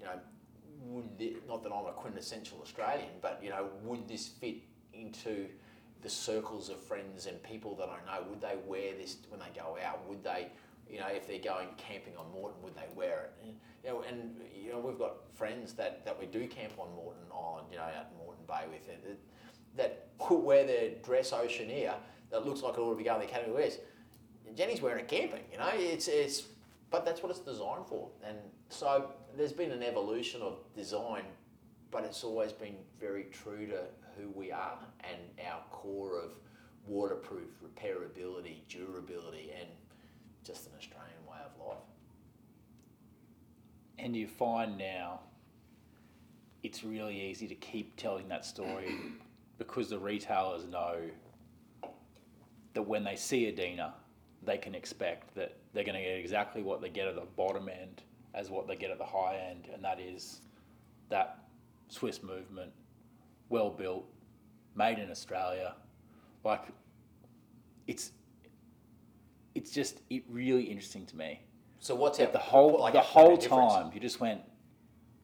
you 0.00 0.06
know, 0.06 0.18
would 0.84 1.06
not 1.46 1.62
that 1.62 1.70
I'm 1.72 1.86
a 1.86 1.92
quintessential 1.92 2.58
Australian, 2.62 3.10
but 3.20 3.40
you 3.42 3.50
know, 3.50 3.68
would 3.84 4.08
this 4.08 4.26
fit 4.26 4.56
into 4.94 5.46
the 6.02 6.10
circles 6.10 6.68
of 6.68 6.80
friends 6.80 7.26
and 7.26 7.42
people 7.42 7.74
that 7.76 7.88
I 7.88 7.98
know? 8.06 8.26
Would 8.28 8.40
they 8.40 8.56
wear 8.66 8.92
this 8.98 9.16
when 9.28 9.40
they 9.40 9.58
go 9.58 9.78
out? 9.84 10.06
Would 10.08 10.22
they, 10.22 10.48
you 10.90 10.98
know, 10.98 11.06
if 11.06 11.26
they're 11.26 11.38
going 11.38 11.68
camping 11.76 12.16
on 12.18 12.26
Moreton, 12.32 12.62
would 12.62 12.74
they 12.74 12.88
wear 12.94 13.30
it? 13.30 13.32
And, 13.44 13.54
you 13.84 13.90
know, 13.90 14.04
and 14.08 14.40
you 14.54 14.72
know, 14.72 14.78
we've 14.80 14.98
got 14.98 15.14
friends 15.34 15.72
that, 15.74 16.04
that 16.04 16.18
we 16.18 16.26
do 16.26 16.46
camp 16.46 16.72
on 16.78 16.88
Moreton 16.94 17.22
Island, 17.32 17.66
you 17.70 17.78
know, 17.78 17.84
out 17.84 18.08
in 18.10 18.18
Moreton 18.18 18.44
Bay 18.46 18.64
with 18.70 18.88
it, 18.88 19.18
that, 19.76 20.08
that 20.28 20.34
wear 20.42 20.64
their 20.66 20.90
dress 21.02 21.32
Oceaneer 21.32 21.94
that 22.30 22.46
looks 22.46 22.62
like 22.62 22.74
it 22.74 22.80
ought 22.80 22.90
to 22.90 22.96
be 22.96 23.04
going 23.04 23.20
to 23.20 23.26
the 23.26 23.32
Academy 23.32 23.52
Awards. 23.52 23.78
Jenny's 24.56 24.82
wearing 24.82 25.04
it 25.04 25.08
camping, 25.08 25.42
you 25.50 25.58
know, 25.58 25.70
it's, 25.72 26.08
it's, 26.08 26.44
but 26.90 27.04
that's 27.04 27.22
what 27.22 27.30
it's 27.30 27.40
designed 27.40 27.86
for. 27.86 28.08
And 28.26 28.36
so 28.68 29.10
there's 29.36 29.52
been 29.52 29.70
an 29.70 29.82
evolution 29.82 30.42
of 30.42 30.58
design, 30.76 31.22
but 31.90 32.04
it's 32.04 32.22
always 32.22 32.52
been 32.52 32.76
very 33.00 33.26
true 33.32 33.66
to 33.66 33.84
who 34.16 34.28
we 34.30 34.50
are 34.50 34.78
and 35.00 35.18
our 35.46 35.62
core 35.70 36.18
of 36.18 36.32
waterproof, 36.86 37.48
repairability, 37.64 38.58
durability, 38.68 39.52
and 39.58 39.68
just 40.44 40.66
an 40.66 40.72
Australian 40.76 41.10
way 41.28 41.38
of 41.44 41.66
life. 41.66 41.78
And 43.98 44.16
you 44.16 44.26
find 44.26 44.76
now 44.76 45.20
it's 46.62 46.84
really 46.84 47.20
easy 47.20 47.46
to 47.48 47.54
keep 47.54 47.96
telling 47.96 48.28
that 48.28 48.44
story 48.44 48.94
because 49.58 49.90
the 49.90 49.98
retailers 49.98 50.64
know 50.66 50.96
that 52.74 52.82
when 52.82 53.04
they 53.04 53.16
see 53.16 53.48
Adina, 53.48 53.94
they 54.44 54.58
can 54.58 54.74
expect 54.74 55.34
that 55.34 55.56
they're 55.72 55.84
going 55.84 55.96
to 55.96 56.02
get 56.02 56.18
exactly 56.18 56.62
what 56.62 56.80
they 56.80 56.88
get 56.88 57.06
at 57.06 57.14
the 57.14 57.26
bottom 57.36 57.68
end 57.68 58.02
as 58.34 58.50
what 58.50 58.66
they 58.66 58.76
get 58.76 58.90
at 58.90 58.98
the 58.98 59.04
high 59.04 59.36
end, 59.50 59.68
and 59.72 59.84
that 59.84 60.00
is 60.00 60.40
that 61.10 61.44
Swiss 61.88 62.22
movement, 62.22 62.72
well 63.48 63.70
built, 63.70 64.04
made 64.74 64.98
in 64.98 65.10
Australia. 65.10 65.74
Like, 66.44 66.62
it's 67.86 68.12
it's 69.54 69.70
just 69.70 70.00
it 70.08 70.24
really 70.28 70.62
interesting 70.64 71.04
to 71.06 71.16
me 71.16 71.40
So 71.78 71.94
what's 71.94 72.18
that 72.18 72.32
the 72.32 72.38
whole 72.38 72.80
like 72.80 72.94
the 72.94 73.00
whole 73.00 73.36
time 73.36 73.90
you 73.92 74.00
just 74.00 74.20
went, 74.20 74.40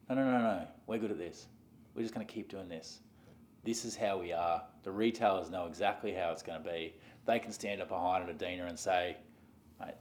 no, 0.09 0.15
no, 0.15 0.23
no, 0.23 0.39
no, 0.39 0.67
we're 0.87 0.97
good 0.97 1.11
at 1.11 1.17
this. 1.17 1.47
We're 1.95 2.01
just 2.01 2.13
going 2.13 2.25
to 2.25 2.31
keep 2.31 2.49
doing 2.49 2.67
this. 2.67 2.99
This 3.63 3.85
is 3.85 3.95
how 3.95 4.17
we 4.17 4.33
are. 4.33 4.63
The 4.83 4.91
retailers 4.91 5.49
know 5.49 5.67
exactly 5.67 6.13
how 6.13 6.31
it's 6.31 6.43
going 6.43 6.61
to 6.61 6.69
be. 6.69 6.93
They 7.25 7.39
can 7.39 7.51
stand 7.51 7.81
up 7.81 7.89
behind 7.89 8.23
an 8.29 8.35
Adina 8.35 8.65
and 8.65 8.77
say, 8.77 9.17
mate, 9.79 9.95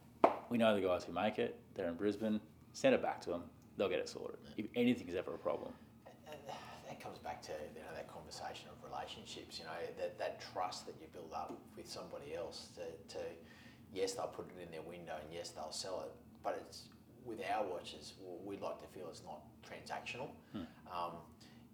we 0.48 0.58
know 0.58 0.74
the 0.74 0.80
guys 0.80 1.04
who 1.04 1.12
make 1.12 1.38
it. 1.38 1.58
They're 1.74 1.88
in 1.88 1.94
Brisbane. 1.94 2.40
Send 2.72 2.94
it 2.94 3.02
back 3.02 3.20
to 3.22 3.30
them. 3.30 3.42
They'll 3.76 3.88
get 3.88 3.98
it 4.00 4.08
sorted. 4.08 4.38
If 4.56 4.66
anything's 4.74 5.14
ever 5.14 5.34
a 5.34 5.38
problem. 5.38 5.72
That 6.98 7.04
comes 7.04 7.18
back 7.18 7.42
to 7.42 7.52
you 7.74 7.80
know 7.80 7.94
that 7.94 8.08
conversation 8.12 8.68
of 8.70 8.90
relationships. 8.90 9.58
You 9.58 9.64
know 9.64 9.78
that, 9.98 10.18
that 10.18 10.40
trust 10.52 10.86
that 10.86 10.96
you 11.00 11.06
build 11.12 11.32
up 11.34 11.56
with 11.76 11.88
somebody 11.88 12.34
else. 12.34 12.68
To, 12.76 13.14
to 13.14 13.24
yes, 13.92 14.14
they'll 14.14 14.26
put 14.26 14.46
it 14.46 14.62
in 14.62 14.70
their 14.70 14.82
window, 14.82 15.14
and 15.20 15.32
yes, 15.32 15.50
they'll 15.50 15.72
sell 15.72 16.04
it. 16.06 16.12
But 16.42 16.62
it's 16.66 16.88
with 17.24 17.40
our 17.52 17.64
watches, 17.64 18.14
we'd 18.44 18.60
like 18.60 18.80
to 18.80 18.86
feel 18.88 19.08
it's 19.10 19.22
not 19.24 19.40
transactional. 19.62 20.30
Um, 20.92 21.12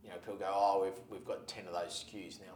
you 0.03 0.11
know, 0.11 0.17
people 0.17 0.37
go, 0.37 0.51
oh, 0.53 0.83
we've 0.85 1.01
we've 1.11 1.27
got 1.27 1.47
ten 1.49 1.67
of 1.67 1.73
those 1.73 2.05
SKUs 2.05 2.41
now. 2.41 2.55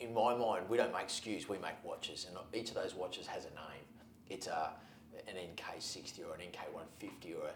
In 0.00 0.14
my 0.14 0.34
mind, 0.34 0.68
we 0.68 0.76
don't 0.76 0.92
make 0.92 1.08
SKUs, 1.08 1.48
we 1.48 1.58
make 1.58 1.82
watches, 1.84 2.26
and 2.28 2.36
each 2.54 2.70
of 2.70 2.76
those 2.76 2.94
watches 2.94 3.26
has 3.26 3.44
a 3.44 3.50
name. 3.50 3.84
It's 4.28 4.46
a 4.46 4.72
an 5.28 5.34
NK60 5.34 6.20
or 6.28 6.34
an 6.34 6.40
NK150 6.40 7.40
or 7.40 7.48
a 7.48 7.52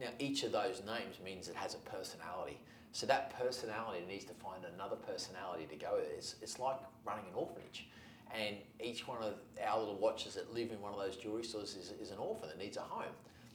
now, 0.00 0.06
each 0.18 0.44
of 0.44 0.52
those 0.52 0.82
names 0.86 1.16
means 1.22 1.48
it 1.48 1.56
has 1.56 1.74
a 1.74 1.78
personality. 1.78 2.58
So 2.92 3.06
that 3.06 3.38
personality 3.38 4.04
needs 4.08 4.24
to 4.24 4.34
find 4.34 4.64
another 4.74 4.96
personality 4.96 5.66
to 5.66 5.76
go 5.76 5.96
with. 5.96 6.08
It's, 6.16 6.34
it's 6.42 6.58
like 6.58 6.76
running 7.04 7.24
an 7.26 7.34
orphanage. 7.34 7.88
And 8.34 8.56
each 8.80 9.06
one 9.06 9.22
of 9.22 9.34
our 9.64 9.78
little 9.78 9.96
watches 9.96 10.34
that 10.34 10.52
live 10.54 10.70
in 10.70 10.80
one 10.80 10.92
of 10.92 10.98
those 10.98 11.16
jewelry 11.16 11.44
stores 11.44 11.76
is, 11.76 11.92
is 12.00 12.10
an 12.10 12.18
orphan 12.18 12.48
that 12.48 12.58
needs 12.58 12.76
a 12.76 12.80
home. 12.80 13.12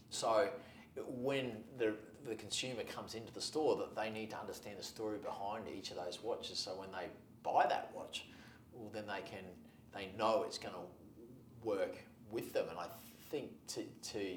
So 0.09 0.49
when 1.07 1.51
the, 1.77 1.93
the 2.27 2.35
consumer 2.35 2.83
comes 2.83 3.15
into 3.15 3.33
the 3.33 3.41
store, 3.41 3.77
that 3.77 3.95
they 3.95 4.09
need 4.09 4.31
to 4.31 4.37
understand 4.37 4.77
the 4.77 4.83
story 4.83 5.17
behind 5.17 5.65
each 5.67 5.91
of 5.91 5.97
those 5.97 6.21
watches. 6.21 6.57
So 6.57 6.71
when 6.71 6.91
they 6.91 7.07
buy 7.43 7.65
that 7.67 7.91
watch, 7.93 8.25
well, 8.73 8.89
then 8.93 9.05
they 9.07 9.21
can 9.21 9.43
they 9.93 10.09
know 10.17 10.43
it's 10.45 10.57
going 10.57 10.73
to 10.73 11.65
work 11.65 11.95
with 12.29 12.51
them. 12.51 12.65
And 12.69 12.77
I 12.77 12.87
think 13.29 13.51
to, 13.67 13.83
to 14.11 14.35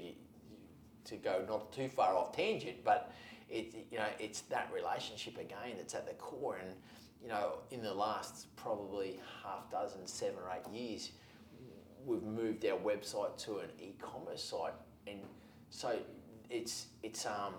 to 1.05 1.17
go 1.17 1.43
not 1.49 1.73
too 1.73 1.89
far 1.89 2.15
off 2.15 2.33
tangent, 2.33 2.85
but 2.85 3.13
it 3.49 3.87
you 3.91 3.99
know 3.99 4.07
it's 4.19 4.43
that 4.43 4.71
relationship 4.75 5.39
again 5.39 5.77
that's 5.77 5.95
at 5.95 6.07
the 6.07 6.15
core. 6.15 6.57
And 6.57 6.75
you 7.23 7.29
know, 7.29 7.55
in 7.71 7.83
the 7.83 7.93
last 7.93 8.55
probably 8.57 9.21
half 9.43 9.71
dozen, 9.71 10.07
seven 10.07 10.37
or 10.39 10.53
eight 10.53 10.73
years, 10.73 11.13
we've 12.05 12.23
moved 12.23 12.65
our 12.65 12.79
website 12.79 13.37
to 13.45 13.59
an 13.59 13.71
e-commerce 13.81 14.43
site, 14.43 14.75
and 15.07 15.21
so 15.71 15.99
it's 16.51 16.87
it's 17.03 17.27
um 17.27 17.55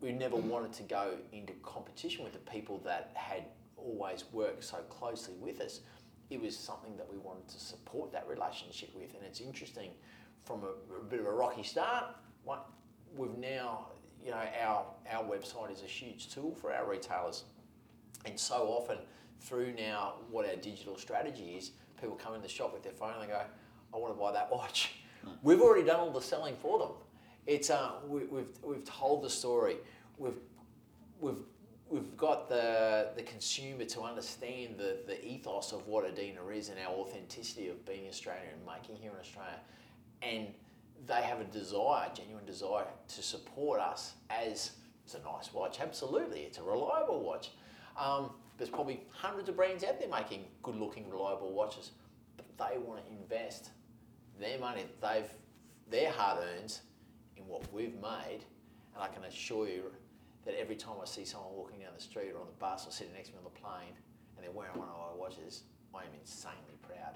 we 0.00 0.12
never 0.12 0.36
wanted 0.36 0.72
to 0.74 0.82
go 0.82 1.14
into 1.32 1.54
competition 1.62 2.22
with 2.22 2.34
the 2.34 2.50
people 2.50 2.80
that 2.84 3.12
had 3.14 3.44
always 3.76 4.24
worked 4.32 4.62
so 4.62 4.76
closely 4.90 5.34
with 5.40 5.60
us. 5.60 5.80
It 6.28 6.40
was 6.40 6.56
something 6.56 6.96
that 6.96 7.10
we 7.10 7.18
wanted 7.18 7.48
to 7.48 7.60
support 7.60 8.12
that 8.12 8.26
relationship 8.28 8.90
with, 8.94 9.14
and 9.14 9.24
it's 9.24 9.40
interesting 9.40 9.90
from 10.44 10.62
a, 10.64 10.96
a 10.96 11.04
bit 11.04 11.20
of 11.20 11.26
a 11.26 11.32
rocky 11.32 11.62
start. 11.62 12.04
What 12.44 12.68
we've 13.16 13.36
now, 13.38 13.88
you 14.26 14.32
know, 14.32 14.42
our 14.60 14.84
our 15.12 15.22
website 15.22 15.72
is 15.72 15.82
a 15.82 15.86
huge 15.86 16.34
tool 16.34 16.52
for 16.60 16.72
our 16.74 16.90
retailers, 16.90 17.44
and 18.24 18.38
so 18.38 18.66
often 18.68 18.98
through 19.40 19.72
now 19.78 20.14
what 20.30 20.48
our 20.48 20.56
digital 20.56 20.98
strategy 20.98 21.54
is, 21.56 21.70
people 22.00 22.16
come 22.16 22.34
in 22.34 22.42
the 22.42 22.48
shop 22.48 22.72
with 22.72 22.82
their 22.82 22.92
phone 22.92 23.12
and 23.14 23.22
they 23.22 23.28
go, 23.28 23.40
"I 23.94 23.96
want 23.96 24.12
to 24.12 24.20
buy 24.20 24.32
that 24.32 24.50
watch." 24.50 24.94
We've 25.42 25.60
already 25.60 25.86
done 25.86 26.00
all 26.00 26.10
the 26.10 26.20
selling 26.20 26.56
for 26.56 26.78
them. 26.78 26.90
It's 27.46 27.70
uh, 27.70 27.92
we, 28.08 28.24
we've 28.24 28.48
we've 28.62 28.84
told 28.84 29.22
the 29.22 29.30
story. 29.30 29.76
We've 30.18 30.40
we've 31.20 31.44
we've 31.88 32.16
got 32.16 32.48
the 32.48 33.10
the 33.14 33.22
consumer 33.22 33.84
to 33.84 34.00
understand 34.02 34.76
the, 34.76 34.98
the 35.06 35.24
ethos 35.24 35.70
of 35.70 35.86
what 35.86 36.04
Adina 36.04 36.44
is 36.48 36.68
and 36.68 36.78
our 36.80 36.92
authenticity 36.92 37.68
of 37.68 37.86
being 37.86 38.08
Australian 38.08 38.48
and 38.54 38.66
making 38.66 38.96
here 38.96 39.12
in 39.12 39.20
Australia, 39.20 39.60
and 40.20 40.48
they 41.06 41.22
have 41.22 41.40
a 41.40 41.44
desire, 41.44 42.08
genuine 42.14 42.44
desire, 42.44 42.86
to 43.08 43.22
support 43.22 43.80
us 43.80 44.14
as 44.30 44.72
it's 45.04 45.14
a 45.14 45.20
nice 45.20 45.52
watch. 45.52 45.80
Absolutely, 45.80 46.40
it's 46.40 46.58
a 46.58 46.62
reliable 46.62 47.22
watch. 47.22 47.50
Um, 47.98 48.30
there's 48.58 48.70
probably 48.70 49.02
hundreds 49.10 49.48
of 49.48 49.56
brands 49.56 49.84
out 49.84 50.00
there 50.00 50.08
making 50.08 50.44
good-looking, 50.62 51.08
reliable 51.10 51.52
watches, 51.52 51.92
but 52.36 52.46
they 52.58 52.78
want 52.78 53.04
to 53.04 53.12
invest 53.12 53.70
their 54.40 54.58
money 54.58 54.84
they've 55.00 55.30
their 55.88 56.10
hard 56.10 56.42
earns 56.42 56.80
in 57.36 57.46
what 57.46 57.72
we've 57.72 57.94
made, 57.94 58.40
and 58.94 59.02
I 59.02 59.08
can 59.08 59.24
assure 59.24 59.68
you 59.68 59.84
that 60.44 60.58
every 60.58 60.76
time 60.76 60.94
I 61.00 61.06
see 61.06 61.24
someone 61.24 61.52
walking 61.54 61.80
down 61.80 61.90
the 61.94 62.02
street 62.02 62.32
or 62.34 62.40
on 62.40 62.46
the 62.46 62.58
bus 62.58 62.86
or 62.86 62.90
sitting 62.90 63.12
next 63.14 63.28
to 63.28 63.34
me 63.34 63.38
on 63.38 63.44
the 63.44 63.60
plane 63.60 63.94
and 64.36 64.44
they're 64.44 64.52
wearing 64.52 64.76
one 64.76 64.88
of 64.88 64.94
our 64.94 65.16
watches, 65.16 65.62
I 65.94 66.00
am 66.00 66.14
insanely 66.20 66.76
proud 66.82 67.14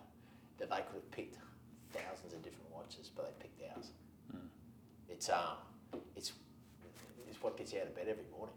that 0.58 0.70
they 0.70 0.76
could 0.76 0.94
have 0.94 1.10
picked 1.10 1.38
thousands 1.92 2.32
of 2.32 2.42
different 2.42 2.70
watches, 2.70 3.10
but 3.14 3.39
they. 3.39 3.39
It's 5.20 5.28
um, 5.28 6.00
it's 6.16 6.32
it's 7.28 7.42
what 7.42 7.58
gets 7.58 7.74
you 7.74 7.80
out 7.80 7.88
of 7.88 7.94
bed 7.94 8.06
every 8.08 8.24
morning. 8.34 8.54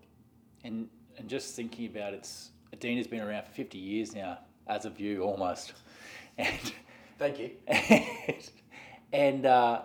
And 0.63 0.87
and 1.17 1.27
just 1.27 1.57
thinking 1.57 1.87
about 1.87 2.13
it's 2.13 2.51
Adina's 2.73 3.05
been 3.05 3.19
around 3.19 3.43
for 3.43 3.51
fifty 3.51 3.79
years 3.79 4.15
now, 4.15 4.37
as 4.67 4.85
of 4.85 4.97
you 4.97 5.23
almost, 5.23 5.73
and 6.37 6.73
Thank 7.19 7.39
you. 7.39 7.49
and, 7.67 8.49
and 9.11 9.45
uh, 9.45 9.81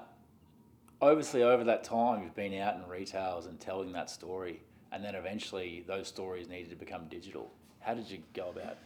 obviously 1.03 1.43
over 1.43 1.65
that 1.65 1.83
time 1.83 2.23
you've 2.23 2.37
been 2.37 2.55
out 2.61 2.77
in 2.77 2.87
retails 2.89 3.47
and 3.47 3.59
telling 3.59 3.91
that 3.95 4.09
story, 4.09 4.63
and 4.93 5.05
then 5.05 5.17
eventually 5.17 5.85
those 5.89 6.07
stories 6.07 6.49
needed 6.49 6.71
to 6.71 6.77
become 6.77 7.09
digital. 7.09 7.51
How 7.81 7.95
did 7.95 8.09
you 8.09 8.21
go 8.35 8.51
about 8.51 8.77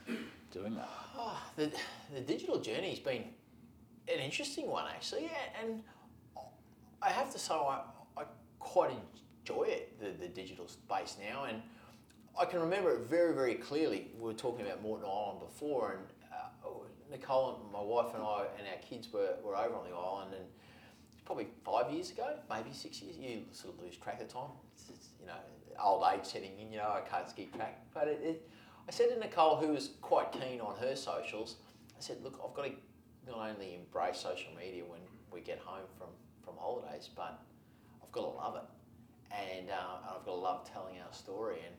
doing 0.51 0.77
that? 0.77 0.89
Oh, 1.15 1.39
the, 1.57 1.71
the 2.15 2.23
digital 2.23 2.59
journey's 2.59 3.01
been 3.01 3.25
an 4.09 4.19
interesting 4.19 4.67
one 4.67 4.87
actually, 4.89 5.31
and 5.63 5.83
I 7.03 7.11
have 7.11 7.33
to 7.33 7.39
say 7.39 7.55
I, 7.55 7.81
I 8.17 8.25
quite 8.59 8.91
enjoy 8.91 9.65
it, 9.65 10.01
the, 10.01 10.11
the 10.11 10.29
digital 10.29 10.69
space 10.69 11.17
now, 11.21 11.45
and 11.45 11.61
I 12.39 12.45
can 12.45 12.61
remember 12.61 12.93
it 12.95 13.01
very, 13.11 13.35
very 13.35 13.57
clearly. 13.57 14.11
We 14.17 14.23
were 14.23 14.35
talking 14.35 14.65
about 14.65 14.83
Moreton 14.83 15.09
Island 15.09 15.41
before, 15.41 15.93
and 15.93 16.03
uh, 16.33 16.69
Nicole 17.11 17.61
and 17.63 17.73
my 17.73 17.83
wife 17.83 18.15
and 18.15 18.23
I 18.23 18.47
and 18.59 18.67
our 18.69 18.81
kids 18.89 19.13
were, 19.13 19.35
were 19.45 19.57
over 19.57 19.75
on 19.75 19.85
the 19.91 19.95
island, 19.97 20.35
and 20.35 20.45
it's 21.13 21.21
probably 21.25 21.49
five 21.65 21.93
years 21.93 22.11
ago, 22.11 22.37
maybe 22.49 22.73
six 22.73 23.03
years. 23.03 23.17
You 23.17 23.43
sort 23.53 23.75
of 23.75 23.83
lose 23.83 23.97
track 23.97 24.21
of 24.21 24.29
time. 24.29 24.51
It's, 24.75 24.89
it's, 24.89 25.09
you 25.21 25.27
know, 25.27 25.35
old 25.83 26.05
age 26.15 26.25
setting 26.25 26.59
in. 26.59 26.73
You 26.73 26.79
know, 26.79 26.89
I 26.89 27.01
can't 27.01 27.27
keep 27.35 27.55
track. 27.55 27.85
But 27.93 28.09
it, 28.09 28.21
it, 28.23 28.51
I 28.89 28.91
said 28.93 29.11
to 29.11 29.19
Nicole, 29.19 29.57
who 29.57 29.69
was 29.69 29.91
quite 30.01 30.33
keen 30.33 30.61
on 30.61 30.77
her 30.77 30.97
socials, 30.97 31.57
I 31.99 32.01
said, 32.01 32.19
look, 32.23 32.41
I've 32.45 32.55
got 32.55 32.65
to 32.65 32.73
not 33.27 33.51
only 33.51 33.75
embrace 33.75 34.19
social 34.19 34.53
media 34.57 34.85
when 34.85 35.01
we 35.33 35.41
get 35.41 35.59
home 35.59 35.87
from, 35.99 36.09
from 36.45 36.55
holidays, 36.59 37.09
but 37.15 37.41
I've 38.03 38.13
got 38.13 38.23
to 38.23 38.37
love 38.37 38.57
it, 38.57 39.35
and 39.35 39.71
uh, 39.71 40.17
I've 40.17 40.25
got 40.25 40.33
to 40.33 40.35
love 40.35 40.71
telling 40.71 40.97
our 41.01 41.13
story. 41.13 41.59
And 41.67 41.75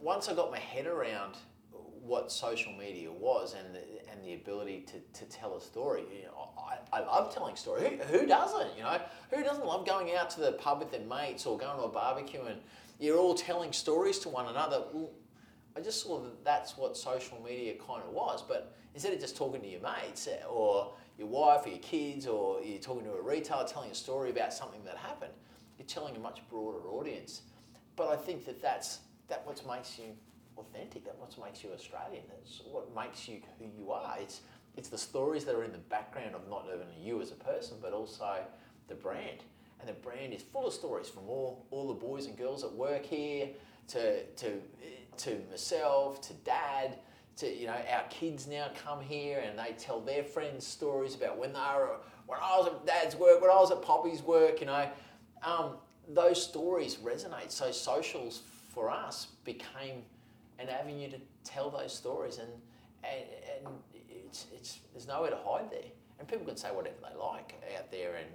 once 0.00 0.28
I 0.28 0.34
got 0.34 0.50
my 0.50 0.58
head 0.58 0.86
around 0.86 1.36
what 2.02 2.32
social 2.32 2.72
media 2.72 3.10
was 3.12 3.54
and 3.54 3.74
the, 3.74 3.80
and 4.10 4.24
the 4.24 4.34
ability 4.34 4.86
to, 4.86 5.20
to 5.20 5.24
tell 5.26 5.56
a 5.56 5.60
story, 5.60 6.04
you 6.10 6.24
know, 6.24 6.48
I, 6.56 6.98
I 6.98 7.00
love 7.00 7.34
telling 7.34 7.56
story. 7.56 8.00
Who, 8.08 8.18
who 8.18 8.26
doesn't? 8.26 8.76
You 8.76 8.82
know, 8.82 9.00
who 9.34 9.42
doesn't 9.42 9.66
love 9.66 9.86
going 9.86 10.14
out 10.14 10.30
to 10.30 10.40
the 10.40 10.52
pub 10.52 10.78
with 10.78 10.90
their 10.90 11.00
mates 11.00 11.44
or 11.44 11.58
going 11.58 11.76
to 11.76 11.84
a 11.84 11.88
barbecue 11.88 12.42
and 12.42 12.60
you're 12.98 13.18
all 13.18 13.34
telling 13.34 13.72
stories 13.72 14.18
to 14.20 14.28
one 14.28 14.46
another? 14.46 14.82
I 15.76 15.80
just 15.80 16.02
saw 16.02 16.20
that 16.20 16.44
that's 16.44 16.76
what 16.76 16.96
social 16.96 17.40
media 17.44 17.74
kind 17.74 18.02
of 18.02 18.12
was. 18.12 18.42
But 18.42 18.76
instead 18.94 19.12
of 19.12 19.20
just 19.20 19.36
talking 19.36 19.60
to 19.60 19.68
your 19.68 19.80
mates 19.80 20.26
eh, 20.26 20.44
or 20.48 20.92
your 21.18 21.28
wife 21.28 21.66
or 21.66 21.70
your 21.70 21.78
kids 21.78 22.26
or 22.26 22.62
you're 22.62 22.78
talking 22.78 23.04
to 23.04 23.12
a 23.12 23.22
retailer 23.22 23.66
telling 23.66 23.90
a 23.90 23.94
story 23.94 24.30
about 24.30 24.52
something 24.52 24.82
that 24.84 24.96
happened, 24.96 25.32
you're 25.78 25.86
telling 25.86 26.16
a 26.16 26.18
much 26.18 26.40
broader 26.48 26.88
audience. 26.88 27.42
But 27.96 28.08
I 28.08 28.16
think 28.16 28.44
that 28.46 28.62
that's 28.62 29.00
that 29.28 29.46
what 29.46 29.60
makes 29.66 29.98
you 29.98 30.14
authentic. 30.56 31.04
That 31.04 31.18
what 31.18 31.34
makes 31.42 31.62
you 31.62 31.70
Australian. 31.72 32.22
That's 32.28 32.62
what 32.70 32.94
makes 32.94 33.28
you 33.28 33.40
who 33.58 33.66
you 33.76 33.90
are. 33.92 34.16
It's 34.20 34.40
it's 34.76 34.88
the 34.88 34.98
stories 34.98 35.44
that 35.44 35.56
are 35.56 35.64
in 35.64 35.72
the 35.72 35.78
background 35.78 36.34
of 36.34 36.48
not 36.48 36.66
only 36.72 36.94
you 37.02 37.20
as 37.20 37.32
a 37.32 37.34
person, 37.34 37.78
but 37.82 37.92
also 37.92 38.36
the 38.86 38.94
brand. 38.94 39.40
And 39.80 39.88
the 39.88 39.94
brand 39.94 40.32
is 40.32 40.42
full 40.42 40.66
of 40.66 40.72
stories 40.72 41.08
from 41.08 41.28
all, 41.28 41.66
all 41.70 41.88
the 41.88 41.94
boys 41.94 42.26
and 42.26 42.36
girls 42.36 42.62
that 42.62 42.72
work 42.72 43.04
here 43.04 43.48
to 43.88 44.24
to 44.24 44.60
to 45.16 45.42
myself, 45.50 46.20
to 46.22 46.32
dad, 46.44 46.98
to 47.38 47.56
you 47.56 47.66
know 47.66 47.76
our 47.92 48.04
kids 48.10 48.46
now 48.46 48.68
come 48.84 49.00
here 49.00 49.42
and 49.46 49.58
they 49.58 49.72
tell 49.78 50.00
their 50.00 50.24
friends 50.24 50.66
stories 50.66 51.14
about 51.14 51.38
when 51.38 51.52
they 51.52 51.58
were 51.58 51.96
when 52.28 52.38
I 52.42 52.58
was 52.58 52.66
at 52.66 52.86
dad's 52.86 53.16
work, 53.16 53.40
when 53.40 53.50
I 53.50 53.54
was 53.54 53.70
at 53.70 53.80
Poppy's 53.80 54.22
work, 54.22 54.60
you 54.60 54.66
know, 54.66 54.86
um, 55.42 55.72
those 56.10 56.42
stories 56.42 56.96
resonate. 56.96 57.50
So 57.50 57.72
socials 57.72 58.42
for 58.68 58.90
us 58.90 59.28
became 59.44 60.02
an 60.58 60.68
avenue 60.68 61.10
to 61.10 61.18
tell 61.42 61.70
those 61.70 61.94
stories, 61.94 62.38
and 62.38 62.50
and, 63.02 63.24
and 63.64 63.74
it's, 64.10 64.46
it's 64.52 64.80
there's 64.92 65.08
nowhere 65.08 65.30
to 65.30 65.38
hide 65.42 65.70
there, 65.70 65.90
and 66.18 66.28
people 66.28 66.44
can 66.44 66.56
say 66.56 66.68
whatever 66.68 66.96
they 67.00 67.18
like 67.18 67.54
out 67.76 67.90
there, 67.90 68.16
and 68.16 68.28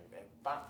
but 0.44 0.68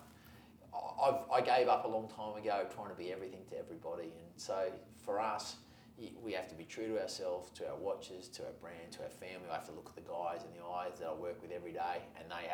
I've, 0.73 1.21
I 1.31 1.41
gave 1.41 1.69
up 1.69 1.85
a 1.85 1.87
long 1.87 2.09
time 2.09 2.35
ago 2.35 2.65
trying 2.75 2.89
to 2.89 2.95
be 2.95 3.13
everything 3.13 3.41
to 3.51 3.57
everybody, 3.57 4.03
and 4.03 4.27
so 4.35 4.69
for 4.97 5.19
us 5.21 5.55
we 5.97 6.33
have 6.33 6.47
to 6.49 6.55
be 6.55 6.63
true 6.63 6.87
to 6.87 7.01
ourselves, 7.01 7.51
to 7.51 7.69
our 7.69 7.75
watches, 7.75 8.27
to 8.29 8.43
our 8.43 8.51
brand, 8.59 8.91
to 8.93 9.03
our 9.03 9.09
family. 9.09 9.47
I 9.49 9.55
have 9.55 9.65
to 9.67 9.71
look 9.71 9.89
at 9.89 9.95
the 9.95 10.09
guys 10.09 10.41
in 10.43 10.57
the 10.57 10.65
eyes 10.65 10.99
that 10.99 11.07
I 11.07 11.13
work 11.13 11.41
with 11.41 11.51
every 11.51 11.71
day, 11.71 12.01
and 12.19 12.29
they 12.29 12.49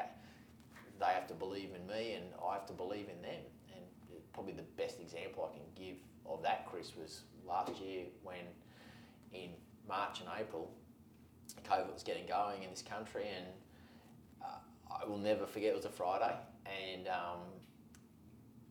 they 0.99 1.13
have 1.13 1.27
to 1.27 1.33
believe 1.33 1.69
in 1.73 1.87
me, 1.87 2.13
and 2.13 2.25
I 2.45 2.53
have 2.53 2.65
to 2.67 2.73
believe 2.73 3.07
in 3.09 3.21
them. 3.21 3.41
And 3.73 3.83
probably 4.33 4.53
the 4.53 4.67
best 4.77 4.99
example 4.99 5.49
I 5.49 5.57
can 5.57 5.65
give 5.75 5.97
of 6.25 6.43
that, 6.43 6.67
Chris, 6.69 6.91
was 6.95 7.21
last 7.47 7.79
year 7.81 8.05
when 8.23 8.45
in 9.33 9.51
March 9.87 10.19
and 10.19 10.29
April, 10.39 10.71
COVID 11.67 11.93
was 11.93 12.03
getting 12.03 12.25
going 12.27 12.63
in 12.63 12.69
this 12.69 12.81
country, 12.81 13.25
and 13.35 13.45
uh, 14.41 15.01
I 15.01 15.07
will 15.07 15.17
never 15.17 15.45
forget. 15.45 15.71
It 15.71 15.75
was 15.75 15.85
a 15.85 15.89
Friday, 15.89 16.35
and 16.65 17.07
um, 17.07 17.39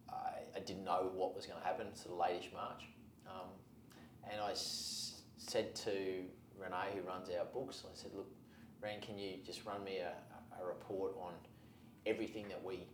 I, 0.09 0.57
I, 0.57 0.61
didn't 0.61 0.85
know 0.85 1.11
what 1.15 1.35
was 1.35 1.47
going 1.47 1.61
to 1.61 1.67
happen. 1.67 1.95
Sort 1.95 2.15
of 2.15 2.21
late 2.21 2.53
March. 2.53 2.85
Um, 3.27 3.49
and 4.31 4.41
I 4.41 4.53
s- 4.53 5.23
said 5.37 5.75
to 5.77 5.91
Renee, 6.59 6.95
who 6.95 7.03
runs 7.03 7.29
our 7.31 7.45
books, 7.47 7.85
I 7.85 7.95
said, 7.95 8.11
look, 8.15 8.29
Ran, 8.81 9.01
can 9.01 9.19
you 9.19 9.35
just 9.45 9.65
run 9.65 9.83
me 9.85 9.99
a, 9.99 10.13
a 10.63 10.67
report 10.67 11.15
on 11.21 11.33
everything 12.07 12.47
that 12.49 12.63
we 12.63 12.87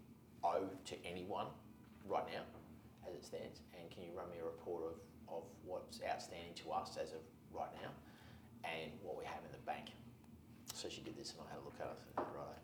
owe 0.42 0.68
to 0.86 0.94
anyone 1.06 1.46
right 2.06 2.24
now, 2.32 2.42
as 3.08 3.14
it 3.14 3.24
stands, 3.24 3.60
and 3.78 3.90
can 3.90 4.02
you 4.02 4.10
run 4.16 4.30
me 4.30 4.36
a 4.40 4.44
report 4.44 4.84
of, 4.84 5.36
of 5.36 5.42
what's 5.64 6.00
outstanding 6.08 6.54
to 6.54 6.70
us 6.72 6.96
as 7.02 7.10
of 7.12 7.20
right 7.52 7.72
now, 7.82 7.90
and 8.64 8.92
what 9.02 9.16
we 9.18 9.24
have 9.24 9.40
in 9.44 9.52
the 9.52 9.58
bank. 9.66 9.90
So 10.72 10.88
she 10.88 11.00
did 11.02 11.16
this, 11.16 11.32
and 11.32 11.40
I 11.46 11.50
had 11.52 11.60
a 11.60 11.64
look 11.64 11.74
at 11.80 11.86
it. 11.86 11.92
I 11.92 12.22
said, 12.22 12.26
right. 12.34 12.62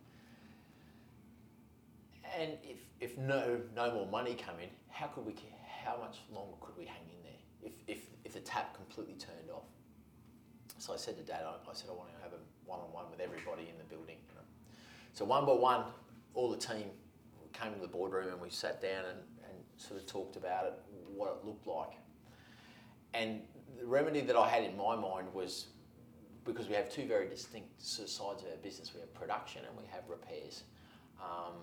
And 2.39 2.53
if, 2.63 2.79
if 3.01 3.19
no 3.19 3.61
no 3.75 3.93
more 3.93 4.07
money 4.07 4.35
come 4.35 4.55
in, 4.63 4.69
how 4.89 5.07
could 5.09 5.27
we? 5.27 5.35
How 5.85 5.97
much 5.99 6.19
longer 6.33 6.55
could 6.61 6.77
we 6.79 6.85
hang 6.85 7.03
in 7.09 7.23
there? 7.25 7.41
If, 7.65 7.73
if 7.99 7.99
if 8.31 8.35
the 8.35 8.41
tap 8.49 8.77
completely 8.77 9.15
turned 9.15 9.51
off. 9.53 9.65
So 10.79 10.95
I 10.95 10.97
said 10.97 11.17
to 11.17 11.23
Dad, 11.23 11.43
I, 11.45 11.51
I 11.69 11.75
said 11.75 11.91
I 11.91 11.95
want 11.95 12.11
to 12.17 12.23
have 12.23 12.33
a 12.33 12.39
one-on-one 12.65 13.11
with 13.11 13.19
everybody 13.19 13.63
in 13.63 13.77
the 13.77 13.85
building. 13.85 14.17
You 14.29 14.35
know. 14.37 14.47
So 15.15 15.25
one 15.25 15.45
by 15.45 15.53
one, 15.53 15.85
all 16.35 16.49
the 16.49 16.57
team 16.57 16.85
came 17.53 17.75
to 17.75 17.81
the 17.81 17.89
boardroom 17.89 18.29
and 18.29 18.41
we 18.41 18.49
sat 18.49 18.81
down 18.81 19.05
and, 19.05 19.19
and 19.49 19.59
sort 19.77 20.01
of 20.01 20.07
talked 20.07 20.37
about 20.37 20.65
it, 20.65 20.75
what 21.13 21.41
it 21.41 21.45
looked 21.45 21.67
like. 21.67 21.95
And 23.15 23.41
the 23.79 23.85
remedy 23.85 24.21
that 24.21 24.37
I 24.37 24.49
had 24.49 24.63
in 24.63 24.77
my 24.77 24.95
mind 24.95 25.27
was 25.35 25.67
because 26.45 26.69
we 26.69 26.77
have 26.77 26.89
two 26.89 27.07
very 27.07 27.29
distinct 27.29 27.83
sides 27.83 28.21
of 28.21 28.49
our 28.49 28.57
business. 28.63 28.95
We 28.95 29.01
have 29.01 29.13
production 29.13 29.63
and 29.67 29.77
we 29.77 29.85
have 29.91 30.05
repairs. 30.09 30.63
Um, 31.21 31.55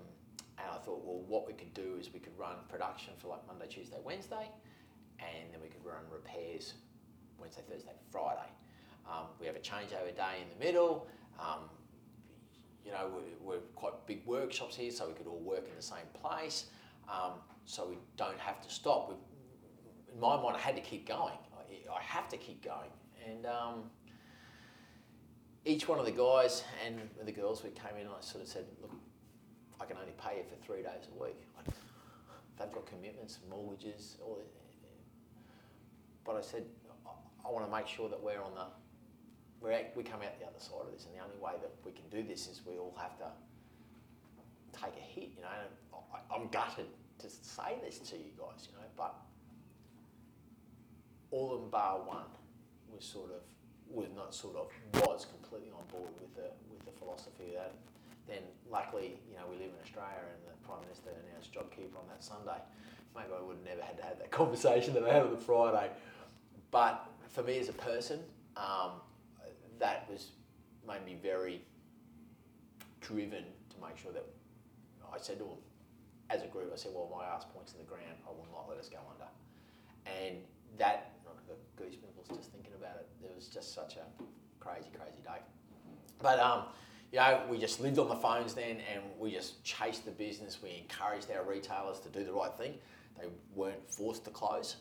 and 0.60 0.68
I 0.70 0.78
thought, 0.80 1.02
well, 1.06 1.24
what 1.28 1.48
we 1.48 1.54
could 1.54 1.74
do 1.74 1.96
is 1.98 2.14
we 2.14 2.20
could 2.20 2.38
run 2.38 2.56
production 2.68 3.14
for 3.18 3.30
like 3.30 3.48
Monday, 3.48 3.68
Tuesday, 3.68 3.98
Wednesday, 4.04 4.50
and 5.20 5.52
then 5.52 5.62
we 5.62 5.70
could 5.70 5.84
run 5.86 6.04
repairs 6.12 6.74
Wednesday, 7.40 7.64
Thursday, 7.70 7.92
Friday. 8.12 8.50
Um, 9.08 9.26
we 9.40 9.46
have 9.46 9.56
a 9.56 9.60
changeover 9.60 10.16
day 10.16 10.42
in 10.42 10.58
the 10.58 10.66
middle. 10.66 11.08
Um, 11.40 11.70
you 12.86 12.92
know, 12.92 13.10
we're, 13.14 13.56
we're, 13.56 13.62
quite 13.76 13.94
big 14.08 14.26
workshops 14.26 14.76
here, 14.76 14.92
so 14.92 15.08
we 15.08 15.14
could 15.14 15.28
all 15.28 15.40
work 15.40 15.68
in 15.68 15.76
the 15.76 15.82
same 15.82 16.08
place. 16.22 16.66
Um, 17.10 17.34
so 17.66 17.88
we 17.88 17.98
don't 18.16 18.40
have 18.40 18.62
to 18.62 18.70
stop. 18.70 19.10
We've, 19.10 19.18
in 20.14 20.20
my 20.20 20.42
mind, 20.42 20.56
I 20.56 20.60
had 20.60 20.76
to 20.76 20.82
keep 20.82 21.08
going. 21.08 21.34
I, 21.54 21.94
I 21.94 22.02
have 22.02 22.30
to 22.30 22.38
keep 22.38 22.64
going. 22.64 22.90
And 23.26 23.46
um, 23.46 23.84
each 25.66 25.88
one 25.88 26.00
of 26.00 26.06
the 26.06 26.12
guys 26.12 26.64
and 26.86 27.02
the 27.26 27.32
girls 27.32 27.64
we 27.64 27.72
came 27.72 27.98
in, 28.00 28.08
I 28.08 28.22
sort 28.22 28.44
of 28.44 28.50
said, 28.50 28.66
look, 28.82 28.92
I 29.80 29.86
can 29.86 29.98
only 29.98 30.14
pay 30.18 30.38
you 30.38 30.44
for 30.44 30.56
three 30.66 30.82
days 30.82 31.08
a 31.14 31.24
week. 31.24 31.42
They've 32.58 32.72
got 32.72 32.88
commitments, 32.88 33.40
mortgages, 33.50 34.18
all 34.22 34.40
but 36.28 36.36
I 36.36 36.42
said, 36.42 36.66
I 37.48 37.50
want 37.50 37.66
to 37.66 37.72
make 37.72 37.88
sure 37.88 38.10
that 38.10 38.22
we're 38.22 38.44
on 38.44 38.54
the, 38.54 38.68
we're 39.62 39.80
we 39.96 40.04
come 40.04 40.20
out 40.22 40.38
the 40.38 40.46
other 40.46 40.60
side 40.60 40.84
of 40.86 40.92
this, 40.92 41.06
and 41.06 41.16
the 41.16 41.24
only 41.24 41.40
way 41.40 41.54
that 41.62 41.72
we 41.86 41.94
can 41.94 42.04
do 42.12 42.22
this 42.28 42.48
is 42.48 42.62
we 42.68 42.78
all 42.78 42.96
have 43.00 43.18
to 43.20 43.32
take 44.78 44.94
a 44.94 45.08
hit, 45.16 45.32
you 45.36 45.42
know. 45.42 45.48
I, 46.14 46.36
I'm 46.36 46.50
gutted 46.50 46.92
to 47.20 47.30
say 47.30 47.80
this 47.82 48.00
to 48.12 48.18
you 48.18 48.36
guys, 48.38 48.68
you 48.68 48.76
know, 48.76 48.86
but 48.98 49.16
all 51.32 51.56
of 51.56 51.62
them 51.62 51.70
bar 51.70 52.00
one 52.04 52.30
was 52.94 53.06
sort 53.06 53.32
of 53.32 53.42
was 53.90 54.10
not 54.14 54.36
sort 54.36 54.58
of 54.58 54.68
was 55.08 55.26
completely 55.26 55.72
on 55.72 55.88
board 55.88 56.12
with 56.20 56.36
the 56.36 56.52
with 56.70 56.84
the 56.86 56.92
philosophy 57.00 57.56
that. 57.56 57.74
Then 58.28 58.44
luckily 58.70 59.16
you 59.32 59.38
know 59.38 59.48
we 59.50 59.56
live 59.56 59.72
in 59.72 59.80
Australia 59.82 60.20
and 60.20 60.44
the 60.44 60.68
Prime 60.68 60.82
Minister 60.82 61.12
announced 61.16 61.54
JobKeeper 61.54 61.96
on 61.96 62.04
that 62.12 62.22
Sunday. 62.22 62.60
Maybe 63.16 63.32
I 63.32 63.42
would 63.42 63.56
have 63.56 63.66
never 63.66 63.82
had 63.82 63.96
to 63.98 64.04
have 64.04 64.20
that 64.20 64.32
conversation 64.42 64.94
that 64.96 65.06
I 65.06 65.14
had 65.14 65.24
on 65.24 65.32
the 65.32 65.38
Friday 65.38 65.90
but 66.72 67.10
for 67.30 67.44
me 67.44 67.60
as 67.60 67.70
a 67.70 67.74
person, 67.74 68.20
um, 68.56 68.92
that 69.80 70.08
was 70.10 70.32
made 70.88 71.06
me 71.06 71.18
very 71.22 71.62
driven 73.02 73.44
to 73.70 73.76
make 73.82 73.98
sure 73.98 74.12
that 74.12 74.26
I 75.14 75.18
said 75.18 75.38
to 75.40 75.44
them, 75.44 75.58
as 76.30 76.44
a 76.44 76.48
group, 76.48 76.72
I 76.74 76.78
said, 76.78 76.92
well, 76.94 77.10
my 77.16 77.26
ass 77.26 77.46
points 77.54 77.74
in 77.74 77.80
the 77.80 77.86
ground, 77.86 78.04
I 78.26 78.30
will 78.32 78.48
not 78.52 78.68
let 78.68 78.78
us 78.78 78.90
go 78.90 78.98
under. 79.12 79.28
And 80.06 80.38
that, 80.78 81.14
I 81.26 81.32
got 81.48 81.58
goosebumps 81.78 82.36
just 82.36 82.52
thinking 82.52 82.74
about 82.78 82.98
it. 82.98 83.08
It 83.24 83.32
was 83.36 83.48
just 83.48 83.74
such 83.74 83.96
a 83.96 84.06
crazy, 84.60 84.90
crazy 84.98 85.22
day. 85.24 85.40
But, 86.22 86.40
um, 86.40 86.64
you 87.12 87.20
know, 87.20 87.42
we 87.50 87.58
just 87.58 87.80
lived 87.80 88.00
on 88.00 88.10
the 88.10 88.16
phones 88.16 88.54
then 88.54 88.78
and 88.94 89.04
we 89.18 89.32
just 89.32 89.64
chased 89.64 90.04
the 90.06 90.12
business. 90.12 90.60
We 90.62 90.84
encouraged 90.84 91.32
our 91.32 91.44
retailers 91.44 92.00
to 92.02 92.10
do 92.10 92.26
the 92.26 92.34
right 92.34 92.54
thing. 92.58 92.74
They 93.18 93.28
weren't 93.56 93.90
forced 93.90 94.26
to 94.26 94.32
close. 94.32 94.78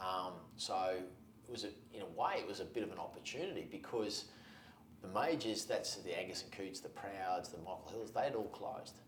Um, 0.00 0.32
so 0.56 0.96
it 1.48 1.52
was 1.52 1.64
a, 1.64 1.68
in 1.94 2.02
a 2.02 2.20
way, 2.20 2.34
it 2.38 2.46
was 2.46 2.60
a 2.60 2.64
bit 2.64 2.82
of 2.82 2.92
an 2.92 2.98
opportunity 2.98 3.66
because 3.70 4.26
the 5.00 5.08
majors, 5.08 5.64
that's 5.64 5.96
the 5.96 6.18
Angus 6.18 6.42
and 6.42 6.52
Cootes, 6.52 6.80
the 6.80 6.90
Prouds, 6.90 7.48
the 7.48 7.58
Michael 7.58 7.90
Hills, 7.90 8.10
they 8.10 8.24
had 8.24 8.34
all 8.34 8.48
closed. 8.48 8.98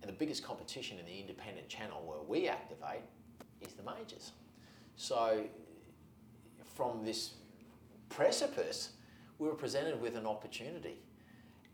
And 0.00 0.08
the 0.08 0.14
biggest 0.14 0.44
competition 0.44 0.98
in 0.98 1.06
the 1.06 1.18
independent 1.18 1.68
channel 1.68 2.02
where 2.06 2.20
we 2.20 2.48
activate 2.48 3.02
is 3.60 3.72
the 3.72 3.82
majors. 3.82 4.32
So 4.96 5.44
from 6.76 7.04
this 7.04 7.34
precipice, 8.08 8.90
we 9.40 9.48
were 9.48 9.54
presented 9.54 10.00
with 10.00 10.16
an 10.16 10.26
opportunity. 10.26 10.98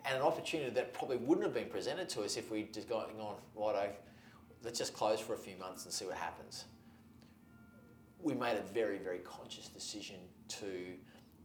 And 0.07 0.17
an 0.17 0.23
opportunity 0.23 0.71
that 0.71 0.95
probably 0.95 1.19
wouldn't 1.19 1.47
have 1.47 1.55
been 1.55 1.69
presented 1.69 2.09
to 2.11 2.23
us 2.23 2.39
if 2.39 2.51
we'd 2.51 2.73
just 2.73 2.89
gone, 2.89 3.09
on, 3.21 3.37
righto, 3.55 3.91
let's 4.63 4.79
just 4.79 4.95
close 4.95 5.21
for 5.21 5.35
a 5.35 5.39
few 5.39 5.57
months 5.57 5.85
and 5.85 5.93
see 5.93 6.07
what 6.07 6.17
happens 6.17 6.65
we 8.25 8.35
made 8.35 8.57
a 8.57 8.73
very, 8.73 8.99
very 8.99 9.19
conscious 9.19 9.69
decision 9.69 10.17
to, 10.49 10.95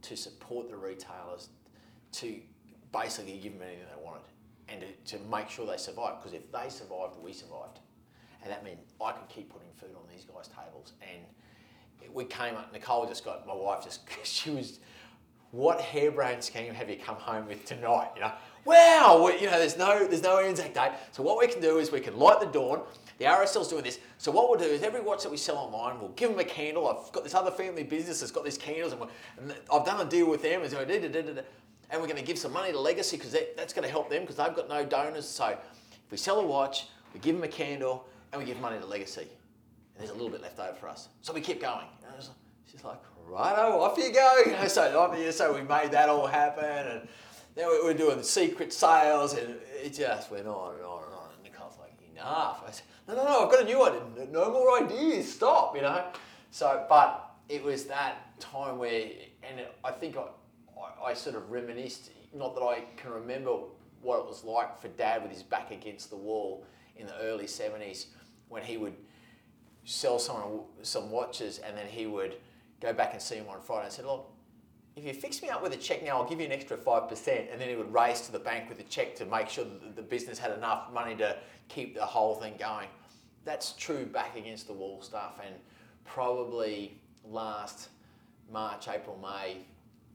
to 0.02 0.16
support 0.16 0.70
the 0.70 0.78
retailers, 0.78 1.50
to 2.14 2.40
basically 2.92 3.38
give 3.38 3.54
them 3.54 3.64
anything 3.64 3.86
they 3.96 4.04
wanted 4.04 4.24
and 4.70 4.82
to, 4.82 5.18
to 5.18 5.24
make 5.26 5.50
sure 5.50 5.68
they 5.68 5.78
survived. 5.78 6.24
Because 6.24 6.34
if 6.34 6.52
they 6.52 6.70
survived, 6.70 7.18
we 7.22 7.34
survived. 7.34 7.80
And 8.42 8.52
that 8.52 8.64
meant 8.64 8.80
I 9.04 9.12
could 9.12 9.28
keep 9.28 9.52
putting 9.52 9.68
food 9.76 9.96
on 9.96 10.04
these 10.10 10.24
guys' 10.24 10.48
tables. 10.48 10.94
And 11.02 12.14
we 12.14 12.24
came 12.24 12.56
up, 12.56 12.72
Nicole 12.72 13.06
just 13.06 13.26
got, 13.26 13.46
my 13.46 13.54
wife 13.54 13.84
just, 13.84 14.02
she 14.24 14.50
was, 14.52 14.80
what 15.52 15.82
harebrained 15.82 16.44
scheme 16.44 16.74
have 16.74 16.90
you 16.90 16.96
come 16.96 17.16
home 17.16 17.48
with 17.48 17.66
tonight? 17.66 18.10
You 18.16 18.22
know, 18.22 18.32
wow, 18.66 19.32
you 19.40 19.48
know, 19.48 19.58
there's 19.58 19.78
no, 19.78 20.06
there's 20.08 20.22
no 20.22 20.40
Anzac 20.40 20.74
Day. 20.74 20.92
So 21.12 21.24
what 21.24 21.40
we 21.40 21.48
can 21.48 21.62
do 21.62 21.80
is 21.80 21.92
we 21.92 22.00
can 22.00 22.18
light 22.18 22.40
the 22.40 22.46
dawn, 22.46 22.82
the 23.18 23.26
RSL's 23.26 23.68
doing 23.68 23.84
this. 23.84 24.00
So 24.18 24.32
what 24.32 24.50
we'll 24.50 24.60
do 24.60 24.66
is 24.66 24.84
every 24.84 25.02
watch 25.02 25.24
that 25.24 25.32
we 25.32 25.38
sell 25.38 25.58
online, 25.58 26.00
we'll 26.00 26.10
give 26.10 26.30
them 26.30 26.40
a 26.40 26.44
candle. 26.44 26.88
I've 26.88 27.12
got 27.12 27.24
this 27.24 27.34
other 27.34 27.52
family 27.52 27.84
business 27.84 28.20
that's 28.20 28.32
got 28.32 28.46
these 28.46 28.58
candles, 28.58 28.94
and, 28.94 29.02
and 29.40 29.56
I've 29.74 29.86
done 29.86 30.06
a 30.06 30.10
deal 30.10 30.30
with 30.30 30.42
them. 30.44 30.62
And, 30.62 31.44
we're 31.92 32.06
going 32.06 32.16
to 32.18 32.22
give 32.22 32.38
some 32.38 32.54
money 32.54 32.72
to 32.72 32.80
Legacy 32.80 33.18
because 33.18 33.32
that, 33.32 33.58
that's 33.58 33.74
going 33.74 33.84
to 33.84 33.92
help 33.92 34.10
them 34.10 34.22
because 34.22 34.36
they've 34.36 34.56
got 34.56 34.70
no 34.70 34.86
donors. 34.86 35.28
So 35.28 35.48
if 35.48 36.12
we 36.12 36.18
sell 36.18 36.40
a 36.40 36.46
watch, 36.46 36.88
we 37.14 37.20
give 37.20 37.36
them 37.36 37.44
a 37.44 37.48
candle, 37.48 38.06
and 38.32 38.40
we 38.40 38.46
give 38.46 38.60
money 38.62 38.78
to 38.78 38.86
Legacy. 38.86 39.22
And 39.22 39.30
there's 39.98 40.12
a 40.12 40.14
little 40.14 40.30
bit 40.30 40.42
left 40.42 40.60
over 40.60 40.74
for 40.74 40.88
us. 40.88 41.10
So 41.22 41.34
we 41.34 41.42
keep 41.42 41.60
going. 41.60 41.88
And 42.06 42.30
she's 42.70 42.84
like, 42.84 43.02
righto, 43.28 43.82
off 43.82 43.98
you 43.98 44.12
go. 44.12 44.30
You 44.46 44.52
know, 44.54 44.68
so, 44.68 45.32
so 45.32 45.54
we 45.54 45.62
made 45.62 45.92
that 45.92 46.10
all 46.10 46.28
happen. 46.28 46.64
And 46.66 47.08
then 47.56 47.68
we 47.68 47.84
were 47.84 47.94
doing 47.94 48.22
secret 48.24 48.74
sales, 48.74 49.34
and 49.34 49.56
it 49.84 49.94
just 49.94 50.32
went 50.32 50.48
on 50.48 50.76
and 50.76 50.84
on 50.84 51.04
and 51.04 51.14
on. 51.14 51.30
And 51.34 51.44
Nicole's 51.44 51.78
like, 51.80 51.94
enough. 52.12 52.64
I 52.68 52.72
said, 52.72 52.86
no, 53.08 53.16
no, 53.16 53.24
no, 53.24 53.46
I've 53.46 53.52
got 53.52 53.62
a 53.62 53.66
new 53.66 53.80
one. 53.80 54.32
No 54.32 54.52
more 54.52 54.82
ideas. 54.82 55.32
Stop, 55.34 55.76
you 55.76 55.82
know. 55.82 56.06
So, 56.52 56.86
but 56.90 57.32
it 57.48 57.64
was 57.64 57.86
that 57.86 58.40
time 58.40 58.78
where, 58.78 59.10
and 59.44 59.62
I 59.84 59.92
think 59.92 60.18
I, 60.18 60.26
I, 60.80 61.12
I 61.12 61.14
sort 61.14 61.36
of 61.36 61.50
reminisced, 61.50 62.12
not 62.34 62.56
that 62.56 62.62
I 62.62 62.84
can 62.98 63.12
remember 63.12 63.52
what 64.02 64.20
it 64.20 64.26
was 64.26 64.44
like 64.44 64.80
for 64.82 64.88
Dad 64.90 65.24
with 65.24 65.32
his 65.32 65.44
back 65.44 65.72
against 65.72 66.10
the 66.10 66.16
wall 66.16 66.66
in 66.96 67.08
the 67.08 67.18
early 67.22 67.46
70s 67.46 68.08
when 68.48 68.64
he 68.64 68.78
would 68.78 68.96
sell 69.86 70.20
someone 70.20 70.62
some 70.82 71.12
watches 71.12 71.60
and 71.60 71.76
then 71.76 71.88
he 71.88 72.06
would 72.06 72.36
go 72.82 72.94
back 72.94 73.14
and 73.14 73.22
see 73.22 73.36
him 73.36 73.46
on 73.50 73.62
Friday 73.62 73.86
and 73.86 73.94
said, 73.94 74.06
look, 74.06 74.32
if 74.96 75.06
you 75.06 75.14
fix 75.14 75.42
me 75.42 75.50
up 75.50 75.62
with 75.62 75.74
a 75.74 75.78
check 75.78 76.04
now, 76.04 76.18
I'll 76.18 76.28
give 76.28 76.40
you 76.40 76.46
an 76.46 76.52
extra 76.52 76.78
5%. 76.78 77.52
And 77.52 77.62
then 77.62 77.70
he 77.70 77.76
would 77.76 77.94
race 77.94 78.22
to 78.22 78.32
the 78.32 78.40
bank 78.40 78.70
with 78.70 78.80
a 78.80 78.84
check 78.84 79.16
to 79.16 79.26
make 79.26 79.50
sure 79.50 79.64
that 79.64 79.96
the 79.96 80.02
business 80.02 80.38
had 80.38 80.52
enough 80.52 80.92
money 80.94 81.16
to 81.18 81.38
keep 81.70 81.96
the 81.96 82.06
whole 82.06 82.36
thing 82.36 82.56
going. 82.60 82.88
That's 83.46 83.74
true 83.74 84.06
back 84.06 84.36
against 84.36 84.68
the 84.68 84.74
wall 84.74 85.02
stuff. 85.02 85.40
And 85.46 85.56
probably 86.06 87.00
last 87.24 87.90
March, 88.52 88.88
April, 88.88 89.18
May 89.22 89.58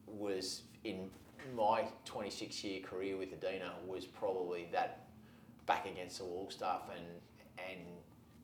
was 0.07 0.63
in 0.85 1.11
my 1.57 1.85
26 2.05 2.65
year 2.65 2.81
career 2.81 3.17
with 3.17 3.33
Adina 3.33 3.73
was 3.87 4.07
probably 4.07 4.69
that 4.73 5.07
back 5.67 5.87
against 5.87 6.19
the 6.19 6.25
wall 6.25 6.49
stuff 6.51 6.91
and 6.95 7.07
and 7.71 7.81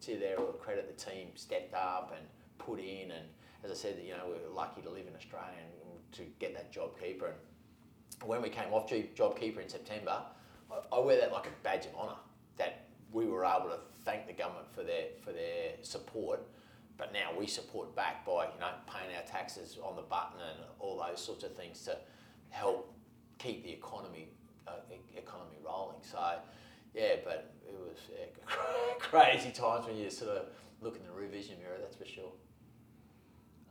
to 0.01 0.19
their 0.19 0.37
credit 0.37 0.87
the 0.87 1.11
team 1.11 1.29
stepped 1.35 1.75
up 1.75 2.15
and 2.17 2.27
put 2.59 2.79
in 2.79 3.11
and 3.11 3.27
as 3.65 3.71
I 3.71 3.75
said 3.75 3.99
you 4.05 4.13
know 4.13 4.25
we 4.29 4.35
are 4.35 4.55
lucky 4.55 4.83
to 4.83 4.91
live 4.91 5.07
in 5.07 5.15
Australia 5.17 5.49
and 5.61 6.13
to 6.13 6.23
get 6.39 6.55
that 6.55 6.73
JobKeeper 6.73 7.29
and 7.29 8.29
when 8.29 8.43
we 8.43 8.49
came 8.49 8.73
off 8.73 8.89
JobKeeper 8.89 9.63
in 9.63 9.69
September 9.69 10.23
I, 10.71 10.97
I 10.97 10.99
wear 11.01 11.19
that 11.21 11.33
like 11.33 11.47
a 11.47 11.63
badge 11.63 11.87
of 11.87 11.95
honour 11.95 12.19
that 12.57 12.87
we 13.13 13.27
were 13.27 13.45
able 13.45 13.69
to 13.69 13.79
thank 14.05 14.27
the 14.27 14.33
government 14.33 14.67
for 14.75 14.83
their 14.83 15.07
for 15.25 15.33
their 15.33 15.73
support 15.83 16.41
but 16.97 17.13
now 17.13 17.31
we 17.39 17.47
support 17.47 17.97
back 17.97 18.25
by 18.27 18.45
you 18.45 18.61
know 18.61 18.71
paying 18.87 19.15
our 19.17 19.23
taxes 19.23 19.79
on 19.83 19.97
the 19.97 20.03
button 20.03 20.41
and 20.41 20.59
all 20.79 21.03
those 21.09 21.21
sorts 21.21 21.45
of 21.45 21.55
things 21.57 21.83
to 21.85 21.97
help 22.51 22.95
keep 23.39 23.65
the 23.65 23.73
economy 23.73 24.29
uh, 24.69 24.73
economy 25.17 25.57
rolling. 25.65 25.97
So 26.03 26.19
yeah, 26.95 27.17
but 27.25 27.55
it 27.67 27.75
was 27.75 27.99
yeah, 28.11 28.55
crazy 28.99 29.51
times 29.51 29.87
when 29.87 29.97
you 29.97 30.11
sort 30.11 30.37
of 30.37 30.47
look 30.81 30.97
in 30.97 31.03
the 31.05 31.13
rear 31.13 31.29
vision 31.29 31.57
mirror. 31.59 31.79
That's 31.81 31.97
for 31.97 32.05
sure. 32.05 32.33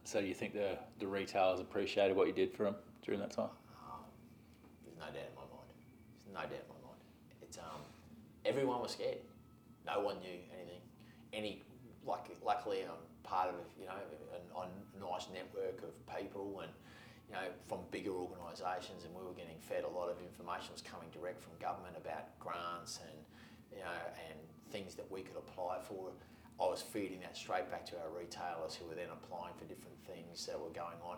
So 0.10 0.20
do 0.20 0.26
you 0.26 0.34
think 0.34 0.54
the 0.54 0.74
the 0.98 1.06
retailers 1.06 1.60
appreciated 1.60 2.18
what 2.18 2.26
you 2.26 2.34
did 2.34 2.52
for 2.52 2.64
them 2.64 2.74
during 3.06 3.20
that 3.20 3.30
time? 3.30 3.54
Um, 3.78 4.02
there's 4.82 4.98
no 4.98 5.06
doubt 5.06 5.30
in 5.30 5.38
my 5.38 5.46
mind. 5.54 5.70
There's 6.26 6.34
no 6.34 6.42
doubt 6.50 6.66
in 6.66 6.70
my 6.74 6.82
mind. 6.82 7.02
It's 7.44 7.60
um, 7.60 7.86
everyone 8.44 8.82
was 8.82 8.94
scared. 8.98 9.22
No 9.86 10.00
one 10.00 10.18
knew 10.18 10.42
anything. 10.58 10.82
Any 11.32 11.62
like 12.08 12.26
luckily 12.44 12.82
I'm 12.90 12.98
part 13.22 13.50
of 13.50 13.62
you 13.78 13.86
know 13.86 14.02
a, 14.34 14.66
a 14.66 14.68
nice 14.98 15.28
network 15.30 15.78
of 15.86 15.94
people 16.10 16.62
and 16.64 16.74
you 17.30 17.36
know, 17.38 17.46
from 17.70 17.86
bigger 17.92 18.10
organisations, 18.10 19.06
and 19.06 19.14
we 19.14 19.22
were 19.22 19.38
getting 19.38 19.62
fed 19.62 19.84
a 19.84 19.94
lot 19.94 20.10
of 20.10 20.18
information 20.26 20.74
was 20.74 20.82
coming 20.82 21.14
direct 21.14 21.38
from 21.38 21.54
government 21.62 21.94
about 21.94 22.34
grants 22.40 22.98
and 23.06 23.14
you 23.70 23.86
know 23.86 24.02
and 24.26 24.40
things 24.74 24.96
that 24.96 25.06
we 25.12 25.22
could 25.22 25.38
apply 25.38 25.78
for. 25.86 26.10
I 26.62 26.66
was 26.66 26.82
feeding 26.82 27.22
that 27.22 27.38
straight 27.38 27.70
back 27.72 27.86
to 27.88 27.96
our 27.96 28.10
retailers, 28.18 28.76
who 28.76 28.86
were 28.86 28.96
then 28.96 29.08
applying 29.12 29.54
for 29.56 29.66
different 29.66 29.96
things 30.06 30.46
that 30.46 30.60
were 30.60 30.70
going 30.70 31.00
on. 31.04 31.18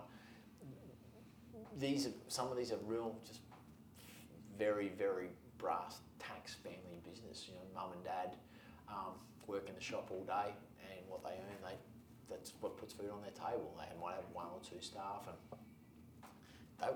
These 1.78 2.06
are, 2.06 2.12
some 2.28 2.50
of 2.50 2.56
these 2.56 2.70
are 2.70 2.78
real, 2.84 3.16
just 3.26 3.40
very 4.58 4.88
very 4.98 5.28
brass 5.58 5.98
tacks 6.18 6.54
family 6.54 7.00
business. 7.08 7.46
You 7.48 7.54
know, 7.54 7.66
mum 7.74 7.92
and 7.94 8.04
dad 8.04 8.36
um, 8.88 9.14
work 9.46 9.68
in 9.68 9.74
the 9.74 9.80
shop 9.80 10.08
all 10.10 10.24
day, 10.24 10.52
and 10.90 11.00
what 11.08 11.22
they 11.24 11.30
earn, 11.30 11.62
they 11.62 11.76
that's 12.32 12.52
what 12.60 12.76
puts 12.76 12.92
food 12.94 13.10
on 13.12 13.20
their 13.20 13.32
table. 13.32 13.74
They 13.76 14.00
might 14.00 14.14
have 14.14 14.24
one 14.32 14.46
or 14.46 14.60
two 14.62 14.80
staff 14.80 15.26
and 15.26 15.60
they, 16.80 16.88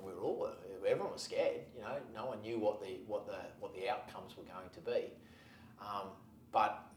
we 0.00 0.12
were 0.12 0.20
all 0.20 0.50
everyone 0.86 1.12
was 1.12 1.22
scared. 1.22 1.62
You 1.74 1.82
know, 1.82 1.96
no 2.14 2.26
one 2.26 2.40
knew 2.40 2.58
what 2.58 2.80
the 2.80 2.98
what 3.06 3.26
the 3.26 3.38
what 3.60 3.74
the 3.74 3.88
outcomes 3.88 4.36
were 4.36 4.44
going 4.44 4.70
to 4.72 4.80
be. 4.80 5.12
Um, 5.80 6.08
but 6.52 6.87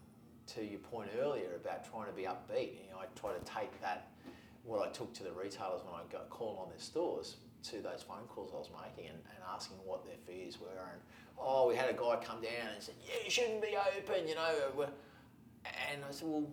to 0.55 0.65
your 0.65 0.79
point 0.79 1.09
earlier 1.19 1.55
about 1.55 1.89
trying 1.89 2.07
to 2.07 2.13
be 2.13 2.23
upbeat, 2.23 2.73
you 2.83 2.89
know, 2.91 2.99
I 2.99 3.05
try 3.19 3.31
to 3.31 3.43
take 3.45 3.79
that 3.81 4.09
what 4.63 4.87
I 4.87 4.91
took 4.91 5.13
to 5.15 5.23
the 5.23 5.31
retailers 5.31 5.81
when 5.83 5.95
I 5.95 6.03
got 6.11 6.29
called 6.29 6.59
on 6.61 6.69
their 6.69 6.79
stores 6.79 7.37
to 7.63 7.77
those 7.77 8.03
phone 8.03 8.25
calls 8.27 8.51
I 8.53 8.57
was 8.57 8.69
making 8.69 9.09
and, 9.09 9.17
and 9.17 9.43
asking 9.53 9.77
what 9.85 10.05
their 10.05 10.17
fears 10.25 10.59
were 10.59 10.67
and 10.67 11.01
oh 11.39 11.67
we 11.67 11.75
had 11.75 11.89
a 11.89 11.93
guy 11.93 12.17
come 12.23 12.41
down 12.41 12.73
and 12.73 12.81
said 12.81 12.95
yeah 13.05 13.23
you 13.23 13.29
shouldn't 13.29 13.61
be 13.61 13.75
open 13.97 14.27
you 14.27 14.33
know 14.33 14.87
and 15.91 16.03
I 16.03 16.11
said 16.11 16.27
well 16.27 16.47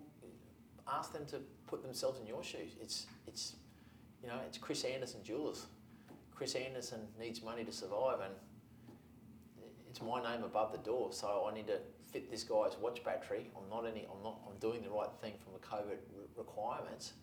ask 0.90 1.12
them 1.14 1.24
to 1.26 1.40
put 1.66 1.82
themselves 1.82 2.20
in 2.20 2.26
your 2.26 2.42
shoes 2.42 2.72
it's 2.80 3.07
it's 3.26 3.55
you 4.22 4.28
know, 4.28 4.40
it's 4.46 4.59
Chris 4.59 4.84
Anderson 4.84 5.20
Jewelers. 5.22 5.66
Chris 6.34 6.55
Anderson 6.55 7.01
needs 7.18 7.42
money 7.42 7.64
to 7.64 7.72
survive, 7.72 8.20
and 8.20 8.32
it's 9.88 10.01
my 10.03 10.22
name 10.22 10.44
above 10.44 10.72
the 10.72 10.78
door. 10.78 11.12
So 11.12 11.49
I 11.51 11.55
need 11.55 11.66
to 11.68 11.78
fit 12.12 12.30
this 12.30 12.42
guy's 12.42 12.76
watch 12.80 13.02
battery. 13.04 13.50
I'm 13.56 13.68
not 13.70 13.86
any. 13.86 14.06
I'm 14.12 14.22
not. 14.22 14.40
I'm 14.48 14.59
doing 14.59 14.82
the 14.82 14.90
right 14.90 15.11
thing 15.20 15.34
from 15.42 15.52
the 15.52 15.61
COVID 15.61 15.98
requirements, 16.36 17.14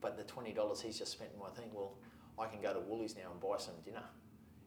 but 0.00 0.16
the 0.16 0.24
twenty 0.24 0.52
dollars 0.52 0.80
he's 0.80 0.98
just 0.98 1.12
spent 1.12 1.30
in 1.34 1.40
my 1.40 1.48
thing. 1.50 1.70
Well, 1.72 1.94
I 2.38 2.46
can 2.46 2.60
go 2.60 2.72
to 2.72 2.80
Woolies 2.80 3.16
now 3.16 3.30
and 3.30 3.40
buy 3.40 3.58
some 3.58 3.74
dinner. 3.84 4.04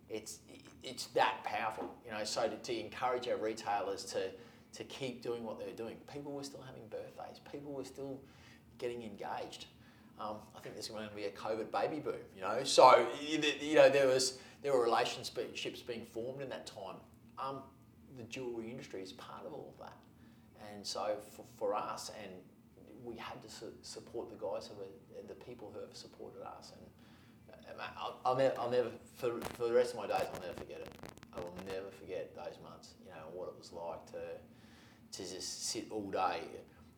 It's 0.09 0.39
it's 0.83 1.07
that 1.07 1.43
powerful, 1.43 1.89
you 2.05 2.11
know. 2.11 2.23
So 2.23 2.47
to, 2.47 2.55
to 2.55 2.79
encourage 2.79 3.27
our 3.27 3.37
retailers 3.37 4.03
to 4.05 4.31
to 4.73 4.83
keep 4.85 5.21
doing 5.21 5.43
what 5.43 5.59
they're 5.59 5.75
doing. 5.75 5.97
People 6.11 6.31
were 6.31 6.43
still 6.43 6.63
having 6.65 6.83
birthdays. 6.89 7.39
People 7.51 7.73
were 7.73 7.85
still 7.85 8.19
getting 8.79 9.03
engaged. 9.03 9.67
Um, 10.19 10.37
I 10.55 10.59
think 10.59 10.75
there's 10.75 10.89
going 10.89 11.07
to 11.07 11.15
be 11.15 11.25
a 11.25 11.31
COVID 11.31 11.71
baby 11.71 11.99
boom, 11.99 12.15
you 12.35 12.41
know. 12.41 12.63
So 12.63 13.07
you 13.21 13.75
know 13.75 13.89
there 13.89 14.07
was 14.07 14.37
there 14.61 14.73
were 14.73 14.83
relationships 14.83 15.81
being 15.81 16.05
formed 16.05 16.41
in 16.41 16.49
that 16.49 16.67
time. 16.67 16.95
Um, 17.37 17.63
the 18.17 18.23
jewelry 18.23 18.69
industry 18.69 19.01
is 19.01 19.13
part 19.13 19.45
of 19.45 19.53
all 19.53 19.73
of 19.77 19.85
that, 19.85 19.97
and 20.73 20.85
so 20.85 21.17
for, 21.35 21.45
for 21.57 21.75
us, 21.75 22.11
and 22.21 22.31
we 23.03 23.15
had 23.15 23.41
to 23.41 23.49
su- 23.49 23.73
support 23.81 24.29
the 24.29 24.35
guys 24.35 24.67
who 24.67 24.75
were 24.75 25.27
the 25.27 25.33
people 25.33 25.71
who 25.73 25.79
have 25.81 25.95
supported 25.95 26.41
us, 26.41 26.71
and 26.77 27.77
uh, 27.79 27.83
I'll, 27.97 28.19
I'll, 28.25 28.35
never, 28.35 28.59
I'll 28.59 28.71
never 28.71 28.89
for, 29.15 29.39
for 29.57 29.67
the 29.67 29.73
rest 29.73 29.93
of 29.93 29.99
my 29.99 30.07
days, 30.07 30.27
I'll 30.33 30.41
never 30.41 30.59
forget 30.59 30.79
it. 30.79 30.89
I 31.35 31.39
will 31.39 31.55
never 31.65 31.89
forget 31.99 32.35
those 32.35 32.57
months. 32.63 32.93
You 33.05 33.11
know 33.11 33.27
what 33.33 33.47
it 33.49 33.55
was 33.57 33.71
like 33.73 34.05
to 34.11 35.17
to 35.17 35.33
just 35.33 35.67
sit 35.67 35.87
all 35.91 36.09
day. 36.09 36.41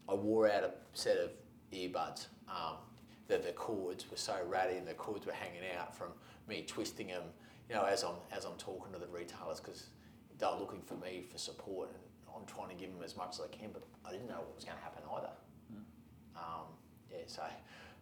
I 0.07 0.13
wore 0.13 0.49
out 0.49 0.63
a 0.63 0.71
set 0.93 1.17
of 1.17 1.31
earbuds. 1.73 2.27
Um, 2.47 2.77
that 3.27 3.43
the 3.43 3.51
cords 3.51 4.09
were 4.09 4.17
so 4.17 4.35
ratty 4.47 4.77
and 4.77 4.87
the 4.87 4.93
cords 4.93 5.25
were 5.25 5.33
hanging 5.33 5.63
out 5.77 5.95
from 5.95 6.09
me 6.47 6.63
twisting 6.67 7.07
them, 7.07 7.23
you 7.69 7.75
know, 7.75 7.83
as 7.83 8.03
I'm 8.03 8.15
as 8.31 8.45
I'm 8.45 8.57
talking 8.57 8.93
to 8.93 8.99
the 8.99 9.07
retailers 9.07 9.59
because 9.59 9.87
they 10.37 10.45
were 10.45 10.59
looking 10.59 10.81
for 10.81 10.95
me 10.95 11.23
for 11.31 11.37
support 11.37 11.89
and 11.89 11.99
I'm 12.35 12.45
trying 12.45 12.69
to 12.69 12.75
give 12.75 12.91
them 12.93 13.03
as 13.03 13.15
much 13.15 13.35
as 13.35 13.41
I 13.41 13.55
can, 13.55 13.69
but 13.71 13.83
I 14.05 14.11
didn't 14.11 14.27
know 14.27 14.35
what 14.35 14.55
was 14.55 14.65
going 14.65 14.77
to 14.77 14.83
happen 14.83 15.03
either. 15.15 15.29
Mm. 15.73 16.37
Um, 16.37 16.65
yeah, 17.11 17.19
so 17.27 17.43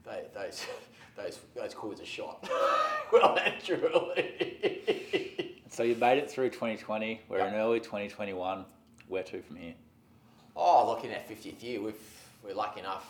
they, 0.05 0.23
those 0.33 0.65
those 1.15 1.39
those 1.55 1.73
cords 1.73 2.01
are 2.01 2.05
shot 2.05 2.49
well 3.11 3.37
and 3.37 3.53
truly. 3.63 5.61
so 5.69 5.83
you 5.83 5.95
made 5.95 6.17
it 6.17 6.29
through 6.29 6.49
2020. 6.49 7.21
We're 7.29 7.37
yep. 7.37 7.53
in 7.53 7.59
early 7.59 7.79
2021. 7.79 8.65
Where 9.07 9.23
to 9.23 9.41
from 9.41 9.57
here? 9.57 9.73
Oh, 10.55 10.87
looking 10.87 11.11
at 11.11 11.27
50th 11.29 11.61
year, 11.61 11.81
we've, 11.81 11.95
we're 12.43 12.53
lucky 12.53 12.79
enough. 12.79 13.05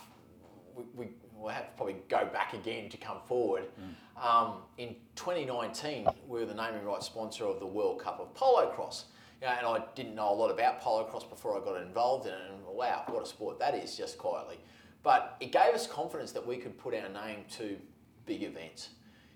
We, 0.76 0.84
we 0.96 1.08
we'll 1.36 1.52
have 1.52 1.66
to 1.66 1.72
probably 1.76 1.98
go 2.08 2.26
back 2.26 2.54
again 2.54 2.90
to 2.90 2.98
come 2.98 3.18
forward. 3.28 3.66
Mm. 3.80 4.26
Um, 4.26 4.54
in 4.78 4.96
2019, 5.16 6.08
we 6.28 6.40
were 6.40 6.46
the 6.46 6.54
naming 6.54 6.86
rights 6.86 7.06
sponsor 7.06 7.46
of 7.46 7.60
the 7.60 7.66
World 7.66 8.00
Cup 8.00 8.20
of 8.20 8.34
Polocross. 8.34 9.04
You 9.44 9.50
know, 9.50 9.56
and 9.74 9.84
I 9.84 9.86
didn't 9.94 10.16
know 10.16 10.32
a 10.32 10.34
lot 10.34 10.52
about 10.52 10.82
polocross 10.82 11.30
before 11.30 11.62
I 11.62 11.66
got 11.66 11.82
involved 11.82 12.28
in 12.28 12.34
it. 12.34 12.40
And 12.50 12.66
wow, 12.66 13.04
what 13.08 13.22
a 13.24 13.26
sport 13.26 13.60
that 13.60 13.76
is, 13.76 13.98
just 13.98 14.18
quietly. 14.18 14.58
But 15.04 15.36
it 15.42 15.52
gave 15.52 15.74
us 15.74 15.86
confidence 15.86 16.32
that 16.32 16.48
we 16.48 16.56
could 16.56 16.78
put 16.78 16.94
our 16.94 17.10
name 17.10 17.44
to 17.58 17.78
big 18.26 18.44
events. 18.44 18.92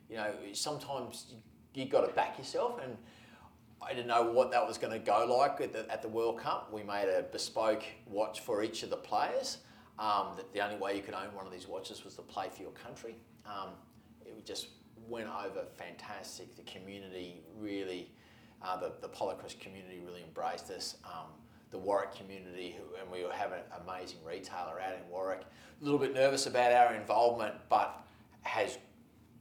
You 0.09 0.15
know, 0.15 0.31
sometimes 0.53 1.25
you, 1.29 1.83
you 1.83 1.89
got 1.89 2.07
to 2.07 2.13
back 2.13 2.37
yourself, 2.37 2.79
and 2.81 2.95
I 3.81 3.89
didn't 3.93 4.07
know 4.07 4.31
what 4.31 4.49
that 4.51 4.65
was 4.65 4.77
going 4.77 4.93
to 4.93 4.99
go 4.99 5.25
like 5.37 5.59
at 5.59 5.73
the, 5.73 5.91
at 5.91 6.01
the 6.01 6.07
World 6.07 6.39
Cup. 6.39 6.71
We 6.71 6.83
made 6.83 7.09
a 7.09 7.23
bespoke 7.23 7.83
watch 8.05 8.39
for 8.39 8.63
each 8.63 8.83
of 8.83 8.89
the 8.89 8.95
players. 8.95 9.57
Um, 9.99 10.33
that 10.37 10.53
the 10.53 10.63
only 10.63 10.77
way 10.77 10.95
you 10.95 11.01
could 11.01 11.15
own 11.15 11.35
one 11.35 11.45
of 11.45 11.51
these 11.51 11.67
watches 11.67 12.05
was 12.05 12.13
to 12.15 12.21
play 12.21 12.47
for 12.55 12.61
your 12.61 12.71
country. 12.71 13.15
Um, 13.45 13.71
it 14.25 14.45
just 14.45 14.67
went 15.09 15.27
over 15.27 15.65
fantastic. 15.75 16.55
The 16.55 16.61
community 16.61 17.41
really, 17.59 18.11
uh, 18.61 18.77
the, 18.77 18.93
the 19.01 19.09
Polocross 19.09 19.59
community 19.59 19.99
really 20.05 20.23
embraced 20.23 20.69
us. 20.71 20.95
Um, 21.05 21.27
the 21.69 21.77
Warwick 21.77 22.15
community, 22.15 22.75
who, 22.77 22.95
and 22.99 23.11
we 23.11 23.19
have 23.35 23.51
an 23.51 23.59
amazing 23.85 24.19
retailer 24.25 24.79
out 24.79 24.93
in 24.93 25.09
Warwick. 25.09 25.41
A 25.41 25.83
little 25.83 25.99
bit 25.99 26.13
nervous 26.13 26.45
about 26.45 26.71
our 26.71 26.95
involvement, 26.95 27.55
but 27.69 28.03
has 28.41 28.77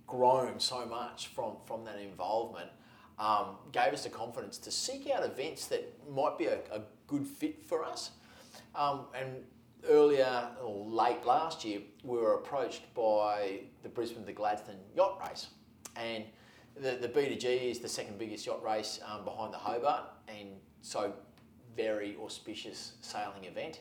grown 0.06 0.58
so 0.58 0.84
much 0.86 1.28
from, 1.28 1.56
from 1.66 1.84
that 1.84 1.98
involvement. 1.98 2.70
Um, 3.18 3.56
gave 3.72 3.92
us 3.92 4.04
the 4.04 4.10
confidence 4.10 4.58
to 4.58 4.70
seek 4.70 5.08
out 5.10 5.24
events 5.24 5.66
that 5.68 5.92
might 6.10 6.36
be 6.36 6.46
a, 6.46 6.58
a 6.72 6.82
good 7.06 7.26
fit 7.26 7.64
for 7.64 7.84
us. 7.84 8.10
Um, 8.74 9.06
and 9.18 9.44
earlier 9.88 10.48
or 10.62 10.84
late 10.84 11.24
last 11.24 11.64
year, 11.64 11.80
we 12.02 12.18
were 12.18 12.34
approached 12.34 12.82
by 12.94 13.60
the 13.82 13.88
Brisbane 13.88 14.26
the 14.26 14.32
Gladstone 14.32 14.76
yacht 14.94 15.22
race, 15.26 15.46
and 15.96 16.24
the, 16.80 16.98
the 17.00 17.08
B2G 17.08 17.70
is 17.70 17.78
the 17.78 17.88
second 17.88 18.18
biggest 18.18 18.46
yacht 18.46 18.62
race 18.62 19.00
um, 19.06 19.24
behind 19.24 19.52
the 19.52 19.58
Hobart, 19.58 20.04
and 20.28 20.48
so 20.82 21.12
very 21.76 22.16
auspicious 22.22 22.92
sailing 23.00 23.44
event. 23.44 23.80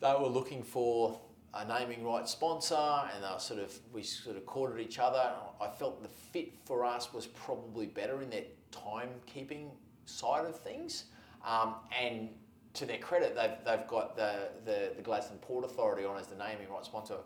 They 0.00 0.14
were 0.18 0.28
looking 0.28 0.62
for 0.62 1.20
a 1.54 1.64
naming 1.64 2.04
right 2.04 2.28
sponsor, 2.28 2.74
and 2.74 3.24
they 3.24 3.28
were 3.28 3.38
sort 3.38 3.60
of 3.60 3.76
we 3.92 4.02
sort 4.02 4.36
of 4.36 4.46
courted 4.46 4.80
each 4.80 4.98
other. 4.98 5.32
I 5.60 5.68
felt 5.68 6.02
the 6.02 6.08
fit 6.08 6.52
for 6.64 6.84
us 6.84 7.12
was 7.12 7.26
probably 7.26 7.86
better 7.86 8.22
in 8.22 8.30
their 8.30 8.44
timekeeping 8.70 9.70
side 10.04 10.44
of 10.44 10.58
things, 10.58 11.04
um, 11.44 11.74
and 12.00 12.28
to 12.74 12.86
their 12.86 12.98
credit, 12.98 13.34
they've, 13.34 13.56
they've 13.64 13.86
got 13.88 14.16
the, 14.16 14.50
the, 14.64 14.92
the 14.94 15.02
Gladstone 15.02 15.38
Port 15.38 15.64
Authority 15.64 16.04
on 16.04 16.16
as 16.16 16.28
the 16.28 16.36
naming 16.36 16.68
right 16.70 16.84
sponsor, 16.84 17.16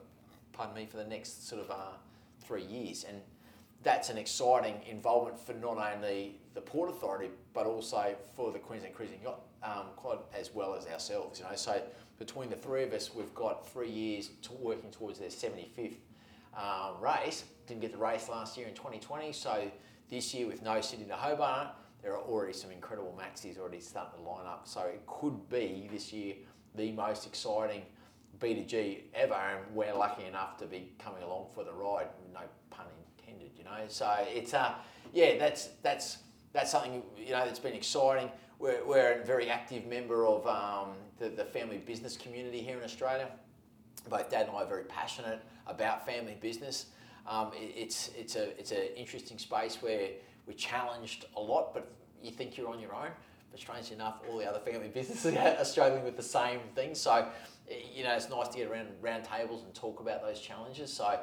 pardon 0.53 0.75
me, 0.75 0.87
for 0.87 0.97
the 0.97 1.05
next 1.05 1.47
sort 1.47 1.61
of 1.61 1.71
uh, 1.71 1.93
three 2.41 2.65
years. 2.65 3.05
And 3.05 3.21
that's 3.83 4.11
an 4.11 4.19
exciting 4.19 4.81
involvement 4.89 5.39
for 5.39 5.55
not 5.55 5.79
only 5.79 6.37
the 6.55 6.61
Port 6.61 6.91
Authority, 6.91 7.31
but 7.53 7.67
also 7.67 8.15
for 8.37 8.53
the 8.53 8.59
Queensland 8.59 8.95
Cruising 8.95 9.21
Yacht 9.23 9.41
um, 9.63 9.87
Club 9.97 10.25
as 10.39 10.55
well 10.55 10.75
as 10.75 10.87
ourselves. 10.87 11.41
You 11.41 11.47
know, 11.47 11.57
so 11.57 11.83
between 12.19 12.51
the 12.51 12.57
three 12.57 12.85
of 12.85 12.93
us, 12.93 13.15
we've 13.15 13.35
got 13.35 13.69
three 13.69 13.91
years 13.91 14.31
to 14.43 14.53
working 14.53 14.91
towards 14.91 15.19
their 15.19 15.29
75th 15.29 15.97
um, 16.57 17.01
race. 17.01 17.45
Didn't 17.67 17.81
get 17.81 17.93
the 17.93 17.99
race 17.99 18.29
last 18.29 18.57
year 18.57 18.69
in 18.69 18.75
2020, 18.75 19.33
so 19.33 19.71
this 20.11 20.33
year 20.35 20.47
with 20.47 20.63
no 20.63 20.81
Sydney 20.81 21.07
to 21.07 21.15
Hobart, 21.15 21.69
there 22.03 22.13
are 22.13 22.21
already 22.21 22.53
some 22.53 22.71
incredible 22.71 23.17
maxis 23.19 23.59
already 23.59 23.81
starting 23.81 24.23
to 24.23 24.29
line 24.29 24.47
up. 24.47 24.63
So 24.65 24.83
it 24.83 25.03
could 25.07 25.49
be 25.49 25.89
this 25.91 26.13
year 26.13 26.35
the 26.75 26.93
most 26.93 27.27
exciting 27.27 27.83
B2G 28.41 29.03
ever, 29.15 29.35
and 29.35 29.75
we're 29.75 29.95
lucky 29.95 30.25
enough 30.25 30.57
to 30.59 30.67
be 30.67 30.93
coming 30.99 31.23
along 31.23 31.47
for 31.55 31.65
the 31.65 31.73
ride. 31.73 32.09
No 32.35 32.41
intended, 33.59 33.59
you 33.59 33.65
know. 33.65 33.89
So 33.89 34.15
it's 34.29 34.55
uh, 34.55 34.75
yeah, 35.13 35.39
that's 35.39 35.69
that's 35.83 36.19
that's 36.53 36.71
something 36.71 37.03
you 37.17 37.31
know 37.33 37.45
that's 37.45 37.59
been 37.59 37.75
exciting. 37.75 38.31
We're, 38.59 38.85
we're 38.87 39.21
a 39.21 39.25
very 39.25 39.51
active 39.51 39.87
member 39.87 40.25
of 40.27 40.47
um, 40.47 40.91
the, 41.19 41.29
the 41.29 41.45
family 41.45 41.79
business 41.79 42.17
community 42.17 42.61
here 42.61 42.79
in 42.79 42.85
Australia. 42.85 43.29
Both 44.09 44.31
Dad 44.31 44.47
and 44.47 44.57
I 44.57 44.63
are 44.63 44.67
very 44.67 44.85
passionate 44.85 45.41
about 45.67 46.07
family 46.07 46.37
business. 46.41 46.87
Um, 47.27 47.51
it, 47.55 47.73
it's 47.77 48.11
it's 48.17 48.37
a 48.37 48.59
it's 48.59 48.73
an 48.73 48.89
interesting 48.97 49.39
space 49.39 49.79
where 49.81 50.11
we're 50.47 50.55
challenged 50.55 51.27
a 51.37 51.41
lot, 51.41 51.75
but 51.75 51.91
you 52.23 52.31
think 52.31 52.57
you're 52.57 52.69
on 52.69 52.81
your 52.81 52.95
own. 52.95 53.11
But 53.51 53.61
strangely 53.61 53.97
enough, 53.97 54.21
all 54.29 54.39
the 54.39 54.49
other 54.49 54.61
family 54.61 54.89
businesses 54.95 55.37
are 55.37 55.65
struggling 55.65 56.05
with 56.05 56.17
the 56.17 56.23
same 56.23 56.61
thing. 56.75 56.95
So, 56.95 57.27
you 57.95 58.03
know, 58.03 58.15
it's 58.15 58.31
nice 58.31 58.49
to 58.49 58.57
get 58.59 58.71
around 58.71 58.89
round 59.01 59.25
tables 59.25 59.63
and 59.63 59.75
talk 59.75 60.01
about 60.01 60.23
those 60.23 60.41
challenges. 60.41 60.93
So, 60.93 61.21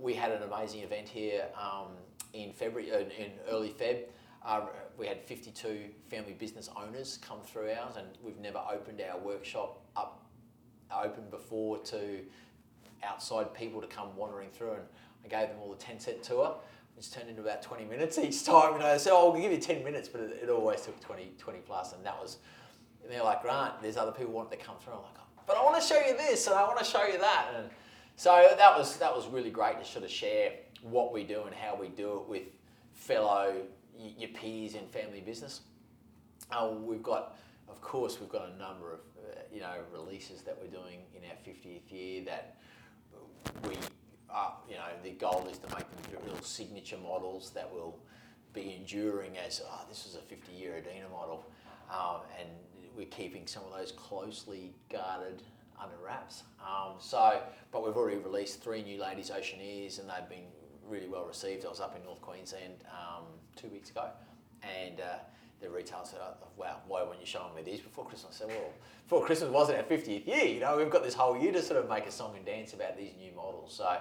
we 0.00 0.14
had 0.14 0.30
an 0.30 0.42
amazing 0.42 0.82
event 0.82 1.08
here 1.08 1.46
um, 1.60 1.88
in 2.32 2.52
February, 2.52 2.92
uh, 2.92 2.98
in 2.98 3.32
early 3.50 3.70
Feb. 3.70 4.04
Uh, 4.44 4.62
we 4.96 5.06
had 5.06 5.22
52 5.24 5.90
family 6.10 6.32
business 6.32 6.70
owners 6.76 7.18
come 7.20 7.40
through 7.40 7.70
ours, 7.70 7.96
and 7.96 8.06
we've 8.22 8.38
never 8.38 8.60
opened 8.70 9.00
our 9.00 9.18
workshop 9.18 9.80
up 9.96 10.24
open 10.94 11.24
before 11.30 11.78
to 11.78 12.20
outside 13.04 13.52
people 13.52 13.80
to 13.80 13.86
come 13.86 14.14
wandering 14.16 14.48
through. 14.50 14.72
And 14.72 14.82
I 15.24 15.28
gave 15.28 15.48
them 15.48 15.58
all 15.62 15.72
a 15.72 15.76
10 15.76 16.00
cent 16.00 16.22
tour 16.22 16.56
which 16.96 17.12
turned 17.12 17.28
into 17.28 17.40
about 17.42 17.62
20 17.62 17.84
minutes 17.84 18.18
each 18.18 18.44
time. 18.44 18.72
You 18.72 18.80
know, 18.80 18.98
so 18.98 19.16
oh, 19.16 19.32
I'll 19.32 19.40
give 19.40 19.52
you 19.52 19.58
10 19.58 19.84
minutes, 19.84 20.08
but 20.08 20.20
it, 20.20 20.40
it, 20.42 20.50
always 20.50 20.80
took 20.80 20.98
20, 20.98 21.30
20 21.38 21.58
plus, 21.60 21.92
and 21.92 22.04
that 22.04 22.20
was. 22.20 22.38
And 23.04 23.12
they're 23.12 23.22
like, 23.22 23.40
Grant, 23.40 23.80
there's 23.80 23.96
other 23.96 24.10
people 24.10 24.32
wanting 24.32 24.58
to 24.58 24.64
come 24.64 24.74
through. 24.82 24.94
I'm 24.94 25.02
like, 25.02 25.14
but 25.46 25.56
I 25.56 25.62
want 25.62 25.80
to 25.80 25.86
show 25.86 26.00
you 26.04 26.16
this, 26.16 26.48
and 26.48 26.56
I 26.56 26.64
want 26.64 26.78
to 26.80 26.84
show 26.84 27.06
you 27.06 27.16
that, 27.18 27.46
and 27.56 27.70
so 28.18 28.48
that 28.58 28.76
was 28.76 28.96
that 28.98 29.14
was 29.14 29.26
really 29.28 29.50
great 29.50 29.78
to 29.78 29.84
sort 29.84 30.04
of 30.04 30.10
share 30.10 30.52
what 30.82 31.12
we 31.12 31.22
do 31.24 31.44
and 31.44 31.54
how 31.54 31.74
we 31.74 31.88
do 31.88 32.18
it 32.18 32.28
with 32.28 32.42
fellow 32.92 33.54
your 33.96 34.30
peers 34.30 34.74
in 34.74 34.86
family 34.88 35.20
business. 35.20 35.62
Uh, 36.52 36.70
we've 36.80 37.02
got, 37.02 37.36
of 37.68 37.80
course, 37.80 38.20
we've 38.20 38.28
got 38.28 38.48
a 38.48 38.58
number 38.58 38.92
of 38.92 39.00
uh, 39.18 39.38
you 39.52 39.60
know 39.60 39.74
releases 39.92 40.42
that 40.42 40.58
we're 40.60 40.70
doing 40.70 41.00
in 41.14 41.22
our 41.30 41.36
50th 41.46 41.90
year 41.90 42.24
that 42.24 42.56
we 43.66 43.76
uh, 44.30 44.50
you 44.68 44.74
know, 44.74 44.82
the 45.02 45.10
goal 45.10 45.46
is 45.50 45.58
to 45.58 45.66
make 45.68 45.86
them 45.90 46.20
real 46.26 46.40
signature 46.42 46.98
models 47.02 47.50
that 47.50 47.72
will 47.72 47.98
be 48.52 48.74
enduring 48.78 49.36
as, 49.38 49.62
oh, 49.66 49.84
this 49.88 50.06
is 50.06 50.16
a 50.16 50.20
50 50.20 50.52
year 50.52 50.76
Adina 50.76 51.08
model. 51.10 51.46
Um, 51.90 52.20
and 52.38 52.48
we're 52.96 53.06
keeping 53.06 53.46
some 53.46 53.62
of 53.64 53.78
those 53.78 53.92
closely 53.92 54.74
guarded 54.90 55.42
under 55.82 55.96
wraps. 56.04 56.42
Um, 56.60 56.94
so, 56.98 57.40
but 57.72 57.84
we've 57.84 57.96
already 57.96 58.18
released 58.18 58.62
three 58.62 58.82
new 58.82 59.00
ladies 59.00 59.30
Oceaneers 59.30 59.98
and 59.98 60.08
they've 60.08 60.28
been 60.28 60.46
really 60.88 61.08
well 61.08 61.24
received. 61.24 61.64
I 61.64 61.68
was 61.68 61.80
up 61.80 61.96
in 61.96 62.04
North 62.04 62.20
Queensland 62.20 62.84
um, 62.90 63.24
two 63.56 63.68
weeks 63.68 63.90
ago 63.90 64.08
and 64.62 65.00
uh, 65.00 65.18
the 65.60 65.68
retail 65.68 66.04
said, 66.04 66.20
oh, 66.22 66.34
wow, 66.56 66.78
why 66.86 67.02
weren't 67.02 67.20
you 67.20 67.26
showing 67.26 67.54
me 67.54 67.62
these 67.62 67.80
before 67.80 68.04
Christmas? 68.04 68.36
I 68.36 68.46
said, 68.46 68.48
well, 68.48 68.72
before 69.04 69.24
Christmas 69.24 69.50
wasn't 69.50 69.78
our 69.78 69.84
50th 69.84 70.26
year, 70.26 70.44
you 70.44 70.60
know, 70.60 70.76
we've 70.76 70.90
got 70.90 71.02
this 71.02 71.14
whole 71.14 71.36
year 71.36 71.52
to 71.52 71.62
sort 71.62 71.82
of 71.82 71.88
make 71.88 72.06
a 72.06 72.12
song 72.12 72.34
and 72.36 72.44
dance 72.44 72.72
about 72.72 72.96
these 72.96 73.12
new 73.18 73.32
models. 73.34 73.74
So, 73.74 73.98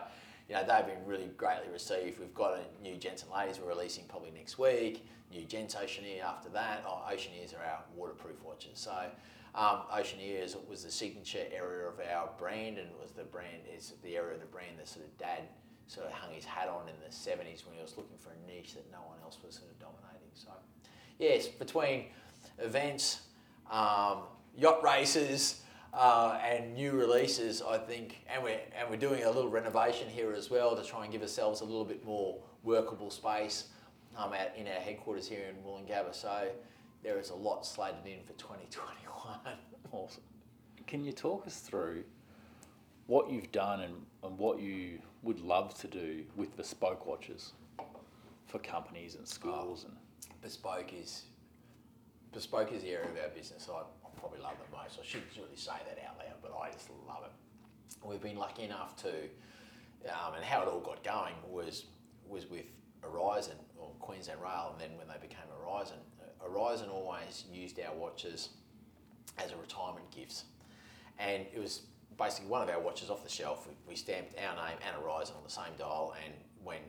you 0.48 0.56
know, 0.56 0.62
they've 0.62 0.86
been 0.86 1.06
really 1.06 1.30
greatly 1.38 1.72
received. 1.72 2.20
We've 2.20 2.34
got 2.34 2.60
a 2.60 2.84
new 2.84 2.96
Gents 2.96 3.24
and 3.24 3.32
Ladies 3.32 3.60
we're 3.60 3.70
releasing 3.70 4.06
probably 4.06 4.32
next 4.32 4.58
week, 4.58 5.06
new 5.32 5.44
Gents 5.46 5.76
Oceaneer 5.76 6.24
after 6.24 6.50
that. 6.50 6.84
Oh, 6.88 7.04
Oceaneers 7.12 7.54
are 7.58 7.64
our 7.64 7.84
waterproof 7.96 8.42
watches. 8.44 8.80
So, 8.80 8.94
um, 9.58 9.82
Oceaneers 9.92 10.56
was 10.70 10.84
the 10.84 10.92
signature 10.92 11.44
area 11.52 11.88
of 11.88 12.00
our 12.00 12.30
brand 12.38 12.78
and 12.78 12.90
was 13.02 13.12
the 13.12 13.24
brand, 13.24 13.64
is 13.76 13.94
the 14.04 14.16
area 14.16 14.36
of 14.36 14.40
the 14.40 14.46
brand 14.46 14.78
that 14.78 14.88
sort 14.88 15.06
of 15.06 15.18
dad 15.18 15.42
sort 15.88 16.06
of 16.06 16.14
hung 16.14 16.32
his 16.32 16.46
hat 16.46 16.70
on 16.70 16.88
in 16.88 16.96
the 17.04 17.12
70s 17.12 17.66
when 17.66 17.76
he 17.76 17.82
was 17.82 17.98
looking 17.98 18.18
for 18.20 18.30
a 18.30 18.52
niche 18.52 18.76
that 18.76 18.86
no 18.92 19.00
one 19.00 19.18
else 19.24 19.40
was 19.44 19.56
sort 19.56 19.72
of 19.72 19.80
dominating. 19.80 20.30
So, 20.36 20.52
yes, 21.18 21.48
between 21.48 22.06
events, 22.60 23.22
um, 23.72 24.20
yacht 24.56 24.84
races, 24.84 25.62
uh, 25.94 26.40
and 26.44 26.76
new 26.76 26.92
releases, 26.92 27.64
I 27.64 27.80
think, 27.80 28.24
and 28.32 28.44
we're 28.44 28.60
and 28.78 28.90
we're 28.90 28.98
doing 28.98 29.24
a 29.24 29.32
little 29.32 29.50
renovation 29.50 30.08
here 30.08 30.34
as 30.34 30.50
well 30.50 30.76
to 30.76 30.84
try 30.84 31.04
and 31.04 31.12
give 31.12 31.22
ourselves 31.22 31.62
a 31.62 31.66
little 31.66 31.86
bit 31.86 32.06
more 32.06 32.38
workable 32.64 33.10
space 33.10 33.70
um, 34.16 34.34
at, 34.34 34.54
in 34.56 34.68
our 34.68 34.74
headquarters 34.74 35.28
here 35.28 35.46
in 35.50 35.56
Woolloongabba. 35.64 36.14
So 36.14 36.50
there 37.04 37.18
is 37.18 37.32
a 37.32 37.36
lot 37.36 37.66
slated 37.66 38.06
in 38.06 38.20
for 38.26 38.34
2021. 39.28 39.58
awesome. 39.92 40.24
Can 40.86 41.04
you 41.04 41.12
talk 41.12 41.46
us 41.46 41.60
through 41.60 42.04
what 43.08 43.30
you've 43.30 43.52
done 43.52 43.82
and, 43.82 43.96
and 44.24 44.38
what 44.38 44.60
you 44.60 45.00
would 45.24 45.40
love 45.40 45.74
to 45.80 45.88
do 45.88 46.24
with 46.36 46.56
bespoke 46.56 47.06
watches 47.06 47.54
for 48.48 48.60
companies 48.60 49.16
and 49.16 49.28
schools 49.28 49.86
oh, 49.86 49.90
and 49.90 50.42
bespoke 50.42 50.94
is 50.94 51.24
bespoke 52.34 52.72
is 52.72 52.84
the 52.84 52.90
area 52.90 53.10
of 53.10 53.18
our 53.18 53.30
business 53.30 53.68
I, 53.70 53.80
I 53.80 54.20
probably 54.20 54.40
love 54.40 54.54
the 54.70 54.78
most. 54.78 55.00
I 55.02 55.06
shouldn't 55.06 55.32
really 55.36 55.56
say 55.56 55.74
that 55.88 56.00
out 56.08 56.18
loud, 56.18 56.38
but 56.42 56.54
I 56.58 56.72
just 56.72 56.90
love 57.08 57.24
it. 57.26 58.08
We've 58.08 58.22
been 58.22 58.38
lucky 58.38 58.64
enough 58.64 58.96
to, 59.04 59.10
um, 59.10 60.36
and 60.36 60.46
how 60.46 60.62
it 60.62 60.68
all 60.68 60.80
got 60.80 61.04
going 61.04 61.34
was 61.50 61.86
was 62.28 62.50
with 62.50 62.66
Aurizon 63.04 63.56
or 63.78 63.90
Queensland 64.00 64.42
Rail, 64.42 64.74
and 64.74 64.82
then 64.82 64.98
when 64.98 65.08
they 65.08 65.20
became 65.20 65.48
Aurizon, 65.62 65.98
Aurizon 66.46 66.90
always 66.90 67.46
used 67.52 67.80
our 67.80 67.96
watches 67.96 68.50
as 69.38 69.52
a 69.52 69.58
retirement 69.58 70.10
gift. 70.12 70.44
and 71.20 71.46
it 71.54 71.60
was 71.60 71.82
basically 72.18 72.50
one 72.50 72.62
of 72.62 72.70
our 72.70 72.80
watches 72.80 73.10
off 73.10 73.24
the 73.24 73.30
shelf. 73.30 73.68
We, 73.68 73.74
we 73.90 73.96
stamped 73.96 74.36
our 74.40 74.56
name 74.56 74.78
and 74.86 74.96
Aurizon 75.04 75.36
on 75.36 75.44
the 75.44 75.52
same 75.52 75.74
dial, 75.78 76.16
and 76.24 76.34
when 76.64 76.82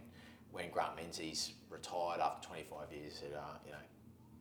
when 0.50 0.70
Grant 0.70 0.96
Menzies 0.96 1.52
retired 1.68 2.20
after 2.20 2.48
25 2.48 2.90
years, 2.90 3.14
said, 3.20 3.32
uh, 3.36 3.58
you 3.66 3.72
know, 3.72 3.78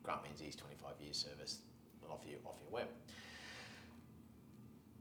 Grant 0.03 0.23
Menzies 0.23 0.55
25 0.55 0.91
years 1.01 1.17
service, 1.17 1.59
off 2.09 2.21
you 2.25 2.37
off 2.45 2.55
you 2.65 2.73
went. 2.73 2.87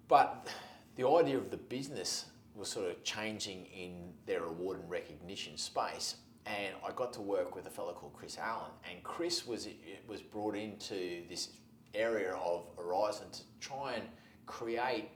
But 0.09 0.49
the 0.97 1.09
idea 1.09 1.36
of 1.36 1.51
the 1.51 1.57
business 1.57 2.26
was 2.55 2.68
sort 2.68 2.90
of 2.90 3.03
changing 3.05 3.66
in 3.66 4.12
their 4.26 4.44
award 4.44 4.80
and 4.80 4.90
recognition 4.90 5.57
space. 5.57 6.16
And 6.47 6.74
I 6.86 6.92
got 6.92 7.12
to 7.14 7.20
work 7.20 7.55
with 7.57 7.66
a 7.66 7.70
fellow 7.70 7.92
called 7.92 8.12
Chris 8.14 8.38
Allen, 8.38 8.70
and 8.88 9.03
Chris 9.03 9.47
was 9.47 9.68
was 10.07 10.22
brought 10.22 10.55
into 10.55 11.22
this 11.28 11.51
area 11.97 12.34
of 12.34 12.66
Aurizon 12.78 13.30
to 13.32 13.40
try 13.61 13.94
and 13.94 14.05
create 14.47 15.09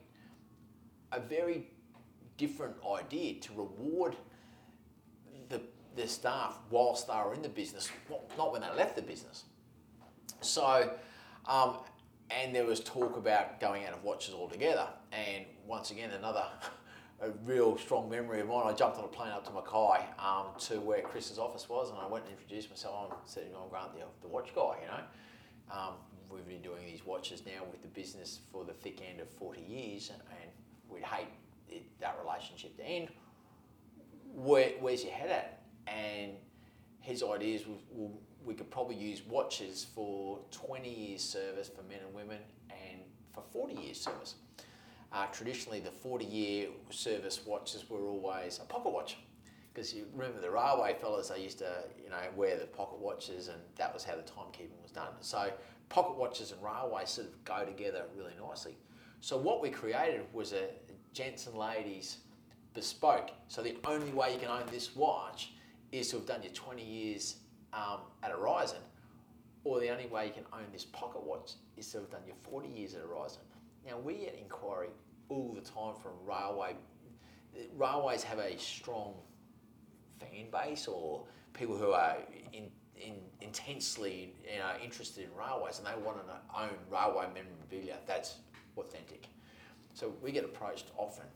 a 1.12 1.20
very 1.20 1.68
different 2.36 2.76
idea 2.84 3.40
to 3.40 3.52
reward 3.52 4.16
the, 5.48 5.60
the 5.96 6.06
staff 6.06 6.58
whilst 6.70 7.06
they 7.08 7.14
were 7.14 7.34
in 7.34 7.42
the 7.42 7.48
business, 7.48 7.90
not 8.38 8.52
when 8.52 8.62
they 8.62 8.70
left 8.76 8.96
the 8.96 9.02
business. 9.02 9.44
So, 10.40 10.92
um, 11.46 11.78
and 12.30 12.54
there 12.54 12.64
was 12.64 12.80
talk 12.80 13.16
about 13.16 13.60
going 13.60 13.84
out 13.84 13.92
of 13.92 14.04
watches 14.04 14.34
altogether. 14.34 14.88
And 15.12 15.44
once 15.66 15.90
again, 15.90 16.10
another 16.10 16.44
a 17.20 17.30
real 17.44 17.76
strong 17.76 18.08
memory 18.08 18.40
of 18.40 18.48
mine. 18.48 18.66
I 18.66 18.72
jumped 18.72 18.96
on 18.96 19.04
a 19.04 19.08
plane 19.08 19.30
up 19.30 19.46
to 19.46 19.52
Mackay 19.52 20.06
um, 20.18 20.46
to 20.60 20.80
where 20.80 21.02
Chris's 21.02 21.38
office 21.38 21.68
was, 21.68 21.90
and 21.90 21.98
I 21.98 22.06
went 22.06 22.24
and 22.24 22.32
introduced 22.32 22.70
myself. 22.70 23.12
I 23.12 23.16
said, 23.26 23.44
"I'm 23.54 23.68
Grant, 23.68 23.92
the, 23.92 24.04
the 24.22 24.28
watch 24.28 24.54
guy." 24.54 24.76
You 24.80 24.88
know, 24.88 25.02
um, 25.70 25.94
we've 26.32 26.46
been 26.46 26.62
doing 26.62 26.86
these 26.86 27.04
watches 27.04 27.42
now 27.44 27.64
with 27.70 27.82
the 27.82 27.88
business 27.88 28.40
for 28.52 28.64
the 28.64 28.72
thick 28.72 29.00
end 29.08 29.20
of 29.20 29.28
40 29.30 29.60
years, 29.60 30.10
and, 30.10 30.50
we'd 30.88 31.04
hate 31.04 31.28
it, 31.68 31.84
that 32.00 32.18
relationship 32.20 32.76
to 32.76 32.84
end. 32.84 33.08
Where, 34.34 34.70
where's 34.80 35.04
your 35.04 35.12
head 35.12 35.30
at? 35.30 35.62
And 35.86 36.32
his 37.00 37.22
ideas 37.22 37.66
was 37.66 37.78
well, 37.90 38.10
we 38.44 38.54
could 38.54 38.70
probably 38.70 38.96
use 38.96 39.22
watches 39.22 39.86
for 39.94 40.40
20 40.50 40.88
years 40.88 41.22
service 41.22 41.68
for 41.68 41.82
men 41.82 41.98
and 42.04 42.14
women 42.14 42.38
and 42.70 43.00
for 43.32 43.42
40 43.52 43.74
years 43.74 44.00
service. 44.00 44.34
Uh, 45.12 45.26
traditionally, 45.26 45.80
the 45.80 45.90
40 45.90 46.24
year 46.24 46.68
service 46.90 47.44
watches 47.44 47.88
were 47.90 48.08
always 48.08 48.58
a 48.58 48.64
pocket 48.64 48.90
watch. 48.90 49.18
Because 49.72 49.94
you 49.94 50.06
remember 50.14 50.40
the 50.40 50.50
railway 50.50 50.96
fellas, 51.00 51.28
they 51.28 51.42
used 51.42 51.58
to, 51.58 51.84
you 52.02 52.10
know, 52.10 52.16
wear 52.34 52.58
the 52.58 52.66
pocket 52.66 52.98
watches, 52.98 53.48
and 53.48 53.58
that 53.76 53.94
was 53.94 54.02
how 54.02 54.16
the 54.16 54.22
timekeeping 54.22 54.82
was 54.82 54.90
done. 54.90 55.12
So 55.20 55.52
pocket 55.90 56.16
watches 56.16 56.52
and 56.52 56.62
railways 56.62 57.10
sort 57.10 57.26
of 57.26 57.44
go 57.44 57.64
together 57.66 58.04
really 58.16 58.32
nicely. 58.40 58.78
So 59.20 59.36
what 59.36 59.60
we 59.60 59.68
created 59.68 60.22
was 60.32 60.54
a 60.54 60.68
Jensen 61.12 61.54
Ladies 61.54 62.18
bespoke. 62.72 63.30
So 63.48 63.62
the 63.62 63.76
only 63.84 64.12
way 64.12 64.32
you 64.32 64.38
can 64.38 64.48
own 64.48 64.62
this 64.70 64.96
watch 64.96 65.52
is 65.92 66.08
to 66.10 66.16
have 66.16 66.26
done 66.26 66.42
your 66.42 66.52
20 66.52 66.82
years 66.82 67.36
um, 67.72 68.00
at 68.22 68.32
Aurizon, 68.32 68.80
or 69.64 69.80
the 69.80 69.90
only 69.90 70.06
way 70.06 70.26
you 70.26 70.32
can 70.32 70.46
own 70.52 70.64
this 70.72 70.84
pocket 70.84 71.22
watch 71.22 71.52
is 71.76 71.90
to 71.92 71.98
have 71.98 72.10
done 72.10 72.22
your 72.26 72.36
40 72.42 72.68
years 72.68 72.94
at 72.94 73.02
Aurizon. 73.02 73.42
Now 73.86 73.98
we 73.98 74.14
get 74.14 74.38
inquiry 74.40 74.88
all 75.28 75.52
the 75.54 75.60
time 75.60 75.94
from 76.00 76.12
railway. 76.24 76.76
Railways 77.76 78.22
have 78.22 78.38
a 78.38 78.56
strong 78.58 79.14
fan 80.20 80.46
base 80.52 80.86
or 80.86 81.24
people 81.52 81.76
who 81.76 81.90
are 81.92 82.16
in, 82.52 82.70
in, 83.00 83.14
intensely 83.40 84.32
you 84.50 84.58
know, 84.58 84.72
interested 84.82 85.24
in 85.24 85.30
railways 85.36 85.78
and 85.78 85.86
they 85.86 86.04
want 86.04 86.18
to 86.26 86.60
own 86.60 86.70
railway 86.90 87.26
memorabilia 87.34 87.96
that's 88.06 88.36
authentic. 88.76 89.26
So 89.94 90.12
we 90.22 90.32
get 90.32 90.44
approached 90.44 90.90
often, 90.96 91.26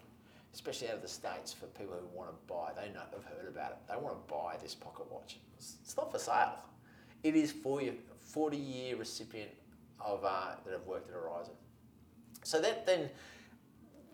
especially 0.53 0.89
out 0.89 0.97
of 0.97 1.03
the 1.03 1.09
States, 1.09 1.53
for 1.53 1.67
people 1.67 1.97
who 2.01 2.17
want 2.17 2.31
to 2.31 2.37
buy, 2.53 2.71
they 2.75 2.93
know, 2.93 3.01
have 3.13 3.25
heard 3.25 3.49
about 3.49 3.73
it, 3.73 3.79
they 3.89 3.97
want 3.97 4.15
to 4.15 4.33
buy 4.33 4.57
this 4.63 4.75
pocket 4.75 5.11
watch. 5.11 5.39
It's, 5.57 5.77
it's 5.83 5.97
not 5.97 6.13
for 6.13 6.19
sale. 6.19 6.59
It 7.23 7.35
is 7.35 7.53
for 7.53 7.83
your 7.83 7.95
40 8.21 8.57
year 8.57 8.97
recipient 8.97 9.51
of 10.01 10.25
uh, 10.25 10.53
that 10.65 10.73
have 10.73 10.87
worked 10.87 11.11
at 11.11 11.17
Aurizon. 11.17 11.55
So 12.43 12.61
that 12.61 12.87
then 12.87 13.11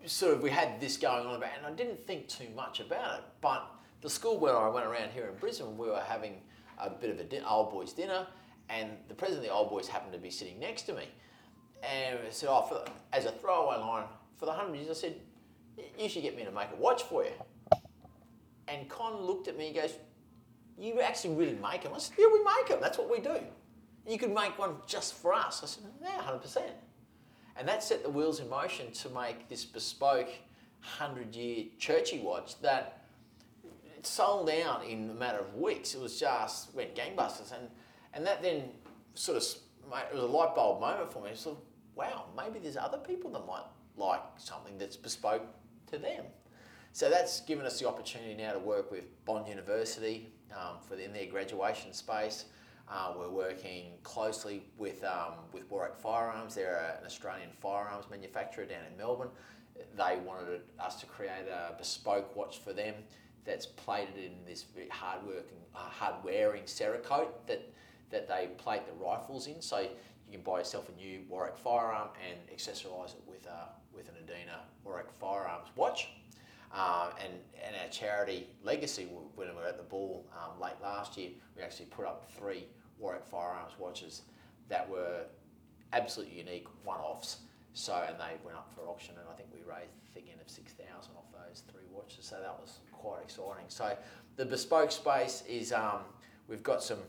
sort 0.05 0.33
of 0.33 0.41
we 0.41 0.49
had 0.49 0.79
this 0.79 0.97
going 0.97 1.25
on 1.25 1.35
about, 1.35 1.49
and 1.57 1.65
I 1.65 1.71
didn't 1.71 2.05
think 2.07 2.27
too 2.27 2.47
much 2.55 2.79
about 2.79 3.19
it. 3.19 3.25
But 3.41 3.69
the 4.01 4.09
school 4.09 4.39
where 4.39 4.57
I 4.57 4.69
went 4.69 4.85
around 4.85 5.11
here 5.11 5.27
in 5.27 5.35
Brisbane, 5.37 5.77
we 5.77 5.87
were 5.87 6.03
having 6.07 6.41
a 6.81 6.89
bit 6.89 7.09
of 7.09 7.19
a 7.19 7.23
din- 7.23 7.43
old 7.43 7.71
boys 7.71 7.93
dinner, 7.93 8.27
and 8.69 8.91
the 9.07 9.13
president 9.13 9.45
of 9.45 9.49
the 9.49 9.53
old 9.53 9.69
boys 9.69 9.87
happened 9.87 10.13
to 10.13 10.19
be 10.19 10.31
sitting 10.31 10.59
next 10.59 10.83
to 10.83 10.93
me, 10.93 11.05
and 11.83 12.19
I 12.27 12.31
said, 12.31 12.49
"Oh, 12.49 12.61
for, 12.63 12.85
as 13.13 13.25
a 13.25 13.31
throwaway 13.31 13.77
line 13.77 14.05
for 14.37 14.45
the 14.45 14.53
hundred 14.53 14.75
years," 14.75 14.89
I 14.89 14.93
said, 14.93 15.15
"You 15.97 16.09
should 16.09 16.23
get 16.23 16.35
me 16.35 16.43
to 16.43 16.51
make 16.51 16.69
a 16.71 16.75
watch 16.75 17.03
for 17.03 17.23
you." 17.23 17.31
And 18.67 18.89
Con 18.89 19.21
looked 19.21 19.47
at 19.47 19.57
me 19.57 19.67
and 19.67 19.75
goes, 19.75 19.95
"You 20.77 21.01
actually 21.01 21.35
really 21.35 21.55
make 21.55 21.83
them?" 21.83 21.93
I 21.93 21.99
said, 21.99 22.15
"Yeah, 22.17 22.27
we 22.31 22.43
make 22.43 22.67
them. 22.67 22.79
That's 22.81 22.97
what 22.97 23.09
we 23.09 23.19
do." 23.19 23.39
You 24.07 24.17
could 24.17 24.33
make 24.33 24.57
one 24.57 24.77
just 24.87 25.13
for 25.15 25.33
us. 25.33 25.61
I 25.63 25.67
said, 25.67 25.83
"Yeah, 26.01 26.21
hundred 26.21 26.41
percent." 26.41 26.73
And 27.55 27.67
that 27.67 27.83
set 27.83 28.03
the 28.03 28.09
wheels 28.09 28.39
in 28.39 28.49
motion 28.49 28.91
to 28.91 29.09
make 29.09 29.47
this 29.49 29.65
bespoke 29.65 30.29
100 30.79 31.35
year 31.35 31.65
Churchie 31.79 32.23
watch 32.23 32.59
that 32.61 33.00
sold 34.05 34.49
out 34.49 34.85
in 34.85 35.09
a 35.09 35.13
matter 35.13 35.39
of 35.39 35.55
weeks. 35.55 35.93
It 35.95 36.01
was 36.01 36.19
just 36.19 36.73
went 36.73 36.95
gangbusters. 36.95 37.51
And, 37.51 37.69
and 38.13 38.25
that 38.25 38.41
then 38.41 38.63
sort 39.13 39.37
of, 39.37 39.43
it 39.43 40.13
was 40.13 40.23
a 40.23 40.27
light 40.27 40.55
bulb 40.55 40.81
moment 40.81 41.11
for 41.11 41.23
me. 41.23 41.31
So, 41.33 41.61
wow, 41.95 42.25
maybe 42.35 42.59
there's 42.59 42.77
other 42.77 42.97
people 42.97 43.31
that 43.31 43.45
might 43.45 43.65
like 43.97 44.21
something 44.37 44.77
that's 44.77 44.97
bespoke 44.97 45.45
to 45.91 45.97
them. 45.97 46.25
So 46.93 47.09
that's 47.09 47.41
given 47.41 47.65
us 47.65 47.79
the 47.79 47.87
opportunity 47.87 48.35
now 48.35 48.51
to 48.53 48.59
work 48.59 48.91
with 48.91 49.03
Bond 49.25 49.47
University 49.47 50.33
um, 50.51 50.77
for 50.87 50.95
the, 50.95 51.05
in 51.05 51.13
their 51.13 51.25
graduation 51.25 51.93
space. 51.93 52.45
Uh, 52.89 53.13
we're 53.17 53.29
working 53.29 53.93
closely 54.03 54.63
with, 54.77 55.01
um, 55.05 55.35
with 55.53 55.69
Warwick 55.71 55.95
Firearms. 55.95 56.55
They're 56.55 56.97
an 56.99 57.05
Australian 57.05 57.49
firearms 57.61 58.05
manufacturer 58.11 58.65
down 58.65 58.81
in 58.91 58.97
Melbourne. 58.97 59.29
They 59.95 60.19
wanted 60.25 60.61
us 60.77 60.99
to 60.99 61.05
create 61.05 61.47
a 61.49 61.73
bespoke 61.77 62.35
watch 62.35 62.59
for 62.59 62.73
them 62.73 62.95
that's 63.45 63.65
plated 63.65 64.17
in 64.17 64.33
this 64.47 64.65
hard 64.89 65.25
working, 65.25 65.57
uh, 65.75 65.79
hard 65.79 66.15
wearing 66.23 66.63
Cerakote 66.63 67.29
that, 67.47 67.71
that 68.09 68.27
they 68.27 68.49
plate 68.57 68.85
the 68.85 68.93
rifles 69.03 69.47
in. 69.47 69.61
So 69.61 69.79
you 69.79 69.87
can 70.31 70.41
buy 70.41 70.59
yourself 70.59 70.89
a 70.89 70.95
new 70.95 71.21
Warwick 71.29 71.57
firearm 71.57 72.09
and 72.27 72.37
accessorise 72.55 73.13
it 73.15 73.23
with, 73.27 73.45
a, 73.47 73.69
with 73.93 74.07
an 74.09 74.15
Adina 74.23 74.59
Warwick 74.83 75.11
firearms 75.19 75.69
watch. 75.75 76.09
Uh, 76.73 77.11
and, 77.21 77.33
and 77.65 77.75
our 77.83 77.89
charity 77.89 78.47
legacy, 78.63 79.05
when 79.35 79.49
we 79.49 79.55
were 79.55 79.67
at 79.67 79.75
the 79.75 79.83
ball 79.83 80.25
um, 80.31 80.57
late 80.61 80.79
last 80.81 81.17
year, 81.17 81.31
we 81.57 81.61
actually 81.61 81.87
put 81.87 82.05
up 82.05 82.31
three 82.31 82.65
Warwick 82.97 83.25
Firearms 83.25 83.73
watches 83.77 84.21
that 84.69 84.89
were 84.89 85.25
absolutely 85.91 86.37
unique 86.37 86.67
one-offs. 86.85 87.39
So, 87.73 87.93
and 88.07 88.15
they 88.17 88.37
went 88.45 88.55
up 88.55 88.71
for 88.73 88.87
auction, 88.87 89.15
and 89.19 89.27
I 89.29 89.35
think 89.35 89.49
we 89.53 89.59
raised 89.59 90.15
again 90.15 90.35
of 90.41 90.49
six 90.49 90.71
thousand 90.73 91.11
off 91.17 91.27
those 91.31 91.63
three 91.71 91.87
watches. 91.91 92.25
So 92.25 92.35
that 92.35 92.57
was 92.59 92.79
quite 93.01 93.21
exciting. 93.23 93.65
So 93.67 93.97
the 94.35 94.45
bespoke 94.45 94.91
space 94.91 95.43
is 95.47 95.73
um, 95.73 96.01
we've 96.47 96.63
got 96.63 96.83
some 96.83 96.99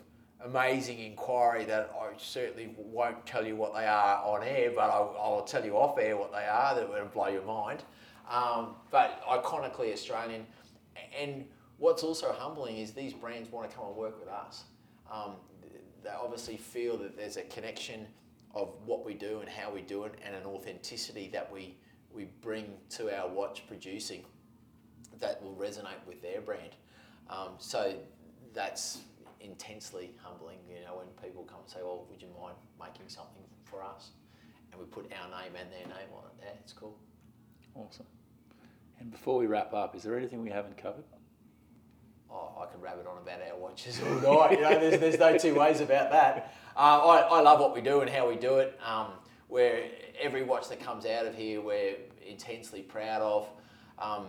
amazing 0.44 0.98
inquiry 0.98 1.64
that 1.66 1.94
I 2.00 2.08
certainly 2.18 2.74
won't 2.76 3.24
tell 3.26 3.46
you 3.46 3.56
what 3.56 3.74
they 3.74 3.86
are 3.86 4.22
on 4.24 4.42
air, 4.42 4.72
but 4.74 4.90
I'll, 4.90 5.16
I'll 5.20 5.44
tell 5.44 5.64
you 5.64 5.76
off 5.76 5.98
air 5.98 6.16
what 6.16 6.32
they 6.32 6.46
are 6.46 6.74
that 6.74 6.88
will 6.88 7.04
blow 7.06 7.28
your 7.28 7.44
mind. 7.44 7.82
Um, 8.30 8.76
but 8.90 9.22
iconically 9.28 9.92
Australian, 9.92 10.46
and 11.20 11.44
what's 11.78 12.02
also 12.02 12.32
humbling 12.32 12.78
is 12.78 12.92
these 12.92 13.12
brands 13.12 13.50
want 13.52 13.70
to 13.70 13.76
come 13.76 13.86
and 13.86 13.96
work 13.96 14.18
with 14.18 14.28
us. 14.28 14.64
Um, 15.12 15.32
they 16.02 16.10
obviously 16.10 16.56
feel 16.56 16.96
that 16.98 17.16
there's 17.16 17.36
a 17.36 17.42
connection 17.42 18.06
of 18.54 18.70
what 18.84 19.04
we 19.04 19.14
do 19.14 19.40
and 19.40 19.48
how 19.48 19.70
we 19.70 19.82
do 19.82 20.04
it 20.04 20.14
and 20.24 20.34
an 20.34 20.44
authenticity 20.44 21.28
that 21.32 21.50
we, 21.52 21.76
we 22.14 22.24
bring 22.40 22.74
to 22.90 23.16
our 23.16 23.28
watch 23.28 23.66
producing 23.66 24.24
that 25.22 25.42
will 25.42 25.54
resonate 25.54 26.04
with 26.06 26.20
their 26.20 26.40
brand. 26.40 26.76
Um, 27.30 27.52
so 27.58 27.94
that's 28.52 29.00
intensely 29.40 30.12
humbling, 30.22 30.58
you 30.68 30.84
know, 30.84 30.98
when 30.98 31.06
people 31.22 31.44
come 31.44 31.60
and 31.62 31.70
say, 31.70 31.80
well, 31.82 32.06
would 32.10 32.20
you 32.20 32.28
mind 32.38 32.56
making 32.78 33.08
something 33.08 33.42
for 33.64 33.82
us? 33.82 34.10
And 34.70 34.80
we 34.80 34.86
put 34.86 35.10
our 35.12 35.28
name 35.42 35.52
and 35.58 35.72
their 35.72 35.86
name 35.86 36.08
on 36.14 36.24
it. 36.26 36.44
Yeah, 36.44 36.50
it's 36.60 36.72
cool. 36.72 36.98
Awesome. 37.74 38.06
And 39.00 39.10
before 39.10 39.38
we 39.38 39.46
wrap 39.46 39.72
up, 39.72 39.96
is 39.96 40.02
there 40.02 40.16
anything 40.16 40.42
we 40.42 40.50
haven't 40.50 40.76
covered? 40.76 41.04
oh, 42.32 42.62
I 42.62 42.66
could 42.66 42.82
rabbit 42.82 43.06
on 43.06 43.18
about 43.18 43.40
our 43.48 43.58
watches 43.58 44.00
all 44.26 44.40
night. 44.40 44.52
You 44.52 44.62
know, 44.62 44.78
there's, 44.78 45.00
there's 45.00 45.18
no 45.18 45.36
two 45.36 45.54
ways 45.54 45.80
about 45.80 46.10
that. 46.10 46.54
Uh, 46.76 46.78
I, 46.78 47.18
I 47.20 47.40
love 47.40 47.60
what 47.60 47.74
we 47.74 47.80
do 47.80 48.00
and 48.00 48.10
how 48.10 48.28
we 48.28 48.36
do 48.36 48.56
it. 48.56 48.78
Um, 48.84 49.08
where 49.48 49.84
every 50.20 50.42
watch 50.42 50.68
that 50.70 50.80
comes 50.80 51.04
out 51.04 51.26
of 51.26 51.34
here, 51.34 51.60
we're 51.60 51.96
intensely 52.26 52.80
proud 52.80 53.20
of. 53.20 53.48
Um, 53.98 54.26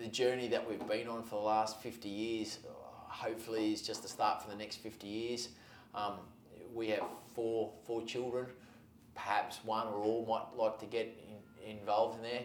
the, 0.00 0.08
journey 0.08 0.48
that 0.48 0.68
we've 0.68 0.86
been 0.86 1.08
on 1.08 1.22
for 1.22 1.36
the 1.40 1.46
last 1.46 1.80
50 1.80 2.08
years, 2.08 2.58
hopefully, 3.08 3.72
is 3.72 3.82
just 3.82 4.02
the 4.02 4.08
start 4.08 4.42
for 4.42 4.50
the 4.50 4.56
next 4.56 4.76
50 4.76 5.06
years. 5.06 5.48
Um, 5.94 6.14
we 6.72 6.88
have 6.88 7.04
four 7.34 7.72
four 7.86 8.02
children. 8.04 8.46
Perhaps 9.14 9.60
one 9.64 9.86
or 9.86 9.94
all 10.02 10.26
might 10.26 10.60
like 10.60 10.78
to 10.80 10.86
get 10.86 11.16
in, 11.64 11.78
involved 11.78 12.18
in 12.18 12.22
there. 12.22 12.44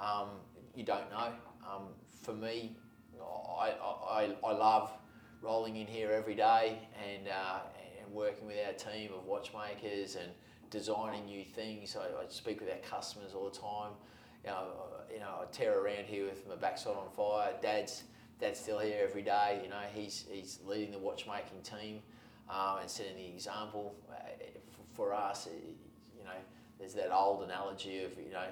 Um, 0.00 0.28
you 0.74 0.84
don't 0.84 1.10
know. 1.10 1.32
Um, 1.68 1.84
for 2.22 2.32
me, 2.32 2.76
I, 3.20 3.74
I, 4.10 4.34
I 4.44 4.52
love 4.52 4.90
rolling 5.42 5.76
in 5.76 5.86
here 5.86 6.10
every 6.10 6.34
day 6.34 6.78
and, 7.04 7.28
uh, 7.28 7.60
and 8.02 8.12
working 8.12 8.46
with 8.46 8.56
our 8.66 8.72
team 8.72 9.10
of 9.16 9.24
watchmakers 9.24 10.16
and 10.16 10.30
designing 10.70 11.26
new 11.26 11.44
things. 11.44 11.96
I, 11.96 12.22
I 12.22 12.28
speak 12.28 12.60
with 12.60 12.70
our 12.70 12.78
customers 12.78 13.32
all 13.34 13.48
the 13.48 13.58
time. 13.58 13.92
You 14.48 14.54
know, 14.54 14.64
you 15.12 15.20
know, 15.20 15.42
I 15.42 15.44
tear 15.52 15.78
around 15.78 16.06
here 16.06 16.24
with 16.24 16.48
my 16.48 16.54
backside 16.54 16.96
on 16.96 17.10
fire. 17.10 17.52
Dad's 17.60 18.04
Dad's 18.40 18.58
still 18.58 18.78
here 18.78 19.00
every 19.02 19.20
day. 19.20 19.60
You 19.62 19.68
know, 19.68 19.82
he's 19.92 20.24
he's 20.30 20.58
leading 20.66 20.90
the 20.90 20.98
watchmaking 20.98 21.60
team 21.62 22.00
um, 22.48 22.78
and 22.80 22.88
setting 22.88 23.16
the 23.16 23.26
example 23.26 23.94
uh, 24.10 24.14
for, 24.70 25.10
for 25.10 25.14
us. 25.14 25.48
You 26.16 26.24
know, 26.24 26.30
there's 26.78 26.94
that 26.94 27.12
old 27.12 27.42
analogy 27.44 28.04
of 28.04 28.12
you 28.16 28.32
know, 28.32 28.46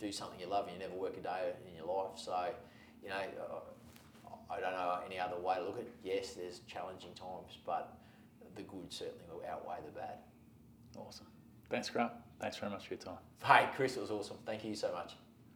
do 0.00 0.10
something 0.10 0.40
you 0.40 0.46
love 0.46 0.66
and 0.66 0.74
you 0.74 0.80
never 0.80 0.98
work 1.00 1.16
a 1.16 1.20
day 1.20 1.52
in 1.68 1.76
your 1.76 1.86
life. 1.86 2.16
So, 2.16 2.48
you 3.00 3.10
know, 3.10 3.20
I 4.50 4.58
don't 4.58 4.72
know 4.72 4.98
any 5.06 5.20
other 5.20 5.36
way 5.36 5.54
to 5.54 5.62
look 5.62 5.76
at 5.76 5.82
it. 5.82 5.92
Yes, 6.02 6.32
there's 6.32 6.62
challenging 6.66 7.12
times, 7.14 7.58
but 7.64 7.96
the 8.56 8.62
good 8.62 8.92
certainly 8.92 9.22
will 9.30 9.44
outweigh 9.48 9.78
the 9.86 9.92
bad. 9.92 10.18
Awesome. 10.96 11.26
Thanks, 11.70 11.90
Grant. 11.90 12.10
Thanks 12.40 12.56
very 12.56 12.72
much 12.72 12.88
for 12.88 12.94
your 12.94 13.02
time. 13.02 13.18
Hey, 13.44 13.68
Chris, 13.76 13.96
it 13.96 14.00
was 14.00 14.10
awesome. 14.10 14.38
Thank 14.44 14.64
you 14.64 14.74
so 14.74 14.90
much. 14.92 15.14